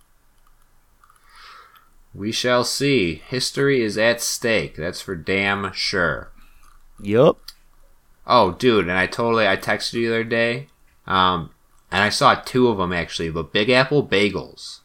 We 2.15 2.33
shall 2.33 2.65
see. 2.65 3.23
History 3.27 3.83
is 3.83 3.99
at 3.99 4.21
stake. 4.21 4.77
That's 4.77 5.01
for 5.01 5.15
damn 5.15 5.73
sure. 5.73 6.33
Yup. 7.01 7.39
Oh, 8.27 8.53
dude, 8.53 8.89
and 8.89 8.99
I 8.99 9.07
totally 9.07 9.47
I 9.47 9.57
texted 9.57 9.95
you 9.95 10.09
the 10.09 10.15
other 10.15 10.25
day, 10.25 10.69
um, 11.07 11.51
and 11.93 12.03
I 12.03 12.09
saw 12.09 12.35
two 12.35 12.69
of 12.69 12.79
them 12.79 12.93
actually. 12.93 13.31
The 13.31 13.45
Big 13.45 13.71
Apple 13.71 14.07
Bagels. 14.07 14.81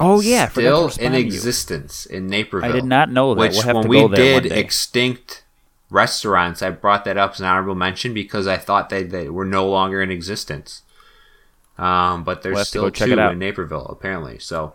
Oh 0.00 0.20
yeah, 0.20 0.44
I 0.44 0.46
forgot 0.46 0.86
to 0.86 0.90
still 0.92 1.06
in 1.06 1.12
to 1.12 1.20
you. 1.20 1.26
existence 1.26 2.06
in 2.06 2.26
Naperville. 2.26 2.68
I 2.68 2.72
did 2.72 2.84
not 2.84 3.10
know 3.10 3.34
that. 3.34 3.40
Which 3.40 3.64
We'll 3.64 3.74
when 3.80 3.88
we 3.88 4.08
did 4.08 4.46
extinct 4.46 5.44
restaurants, 5.90 6.62
I 6.62 6.70
brought 6.70 7.04
that 7.04 7.16
up 7.16 7.32
as 7.32 7.40
an 7.40 7.46
honorable 7.46 7.74
mention 7.74 8.14
because 8.14 8.46
I 8.46 8.56
thought 8.56 8.88
they, 8.88 9.02
they 9.02 9.28
were 9.28 9.44
no 9.44 9.68
longer 9.68 10.00
in 10.00 10.10
existence. 10.10 10.82
Um, 11.78 12.24
but 12.24 12.42
there's 12.42 12.54
We'll 12.54 12.64
still 12.64 12.90
two 12.90 13.18
in 13.18 13.38
Naperville 13.38 13.86
apparently. 13.86 14.38
So, 14.38 14.74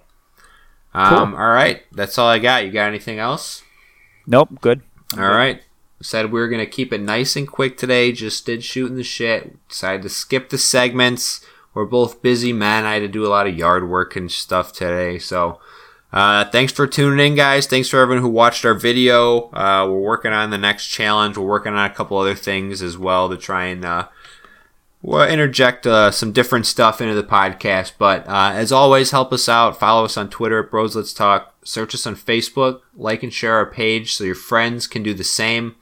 um, 0.93 1.35
all 1.35 1.49
right, 1.49 1.83
that's 1.91 2.17
all 2.17 2.27
I 2.27 2.39
got. 2.39 2.65
You 2.65 2.71
got 2.71 2.87
anything 2.87 3.19
else? 3.19 3.61
Nope, 4.25 4.59
good. 4.61 4.81
All 5.17 5.29
right. 5.29 5.61
Said 6.01 6.31
we 6.31 6.39
were 6.39 6.49
gonna 6.49 6.65
keep 6.65 6.91
it 6.91 7.01
nice 7.01 7.35
and 7.35 7.47
quick 7.47 7.77
today. 7.77 8.11
Just 8.11 8.45
did 8.45 8.63
shooting 8.63 8.97
the 8.97 9.03
shit. 9.03 9.55
Decided 9.69 10.01
to 10.03 10.09
skip 10.09 10.49
the 10.49 10.57
segments. 10.57 11.45
We're 11.73 11.85
both 11.85 12.21
busy 12.21 12.53
men. 12.53 12.85
I 12.85 12.93
had 12.93 12.99
to 12.99 13.07
do 13.07 13.25
a 13.25 13.29
lot 13.29 13.47
of 13.47 13.55
yard 13.55 13.87
work 13.89 14.15
and 14.15 14.31
stuff 14.31 14.71
today. 14.71 15.19
So, 15.19 15.59
uh, 16.15 16.45
thanks 16.45 16.71
for 16.71 16.87
tuning 16.87 17.27
in, 17.27 17.35
guys. 17.35 17.67
Thanks 17.67 17.89
for 17.89 17.99
everyone 17.99 18.23
who 18.23 18.29
watched 18.29 18.63
our 18.63 18.73
video. 18.73 19.49
Uh, 19.51 19.85
we're 19.85 19.99
working 19.99 20.31
on 20.31 20.49
the 20.49 20.57
next 20.57 20.87
challenge. 20.87 21.37
We're 21.37 21.45
working 21.45 21.73
on 21.73 21.91
a 21.91 21.93
couple 21.93 22.17
other 22.17 22.35
things 22.35 22.81
as 22.81 22.97
well 22.97 23.27
to 23.29 23.35
try 23.35 23.65
and 23.65 23.83
uh, 23.83 24.07
we'll 25.01 25.27
interject 25.27 25.85
uh, 25.85 26.11
some 26.11 26.31
different 26.31 26.67
stuff 26.67 27.01
into 27.01 27.15
the 27.15 27.23
podcast. 27.23 27.93
But 27.97 28.25
uh, 28.29 28.53
as 28.53 28.71
always, 28.71 29.11
help 29.11 29.33
us 29.33 29.49
out. 29.49 29.77
Follow 29.77 30.05
us 30.05 30.15
on 30.15 30.29
Twitter 30.29 30.63
at 30.63 30.71
Bros 30.71 30.95
Let's 30.95 31.13
Talk. 31.13 31.53
Search 31.65 31.93
us 31.93 32.07
on 32.07 32.15
Facebook. 32.15 32.79
Like 32.95 33.21
and 33.21 33.33
share 33.33 33.55
our 33.55 33.69
page 33.69 34.15
so 34.15 34.23
your 34.23 34.35
friends 34.35 34.87
can 34.87 35.03
do 35.03 35.13
the 35.13 35.25
same. 35.25 35.75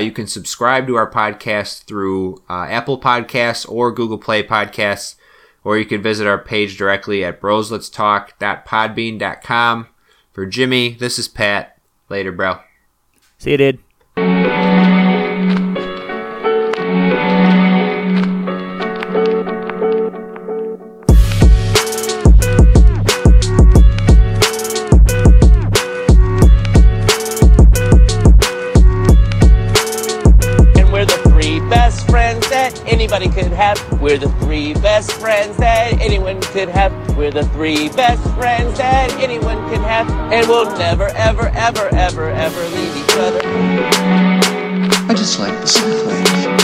You 0.00 0.10
can 0.10 0.26
subscribe 0.26 0.88
to 0.88 0.96
our 0.96 1.10
podcast 1.10 1.84
through 1.84 2.42
Apple 2.48 3.00
Podcasts 3.00 3.68
or 3.68 3.92
Google 3.92 4.18
Play 4.18 4.42
Podcasts, 4.42 5.16
or 5.64 5.78
you 5.78 5.84
can 5.84 6.02
visit 6.02 6.26
our 6.26 6.38
page 6.38 6.76
directly 6.76 7.24
at 7.24 7.40
brosletstalk.podbean.com. 7.40 9.86
For 10.32 10.46
Jimmy, 10.46 10.94
this 10.94 11.18
is 11.18 11.28
Pat. 11.28 11.78
Later, 12.08 12.32
bro. 12.32 12.58
See 13.38 13.52
you, 13.52 13.56
dude. 13.56 13.78
Anybody 33.12 33.42
could 33.42 33.52
have. 33.52 34.00
We're 34.00 34.16
the 34.16 34.30
three 34.40 34.72
best 34.74 35.12
friends 35.12 35.56
that 35.58 36.00
anyone 36.00 36.40
could 36.40 36.70
have. 36.70 36.92
We're 37.16 37.30
the 37.30 37.44
three 37.48 37.90
best 37.90 38.22
friends 38.34 38.78
that 38.78 39.12
anyone 39.20 39.68
could 39.68 39.82
have. 39.82 40.08
And 40.32 40.48
we'll 40.48 40.70
never, 40.78 41.08
ever, 41.08 41.48
ever, 41.48 41.88
ever, 41.92 42.30
ever 42.30 42.60
leave 42.60 42.96
each 42.96 43.16
other. 43.16 43.40
I 43.44 45.14
just 45.14 45.38
like 45.38 45.60
the 45.60 45.66
symphony. 45.66 46.61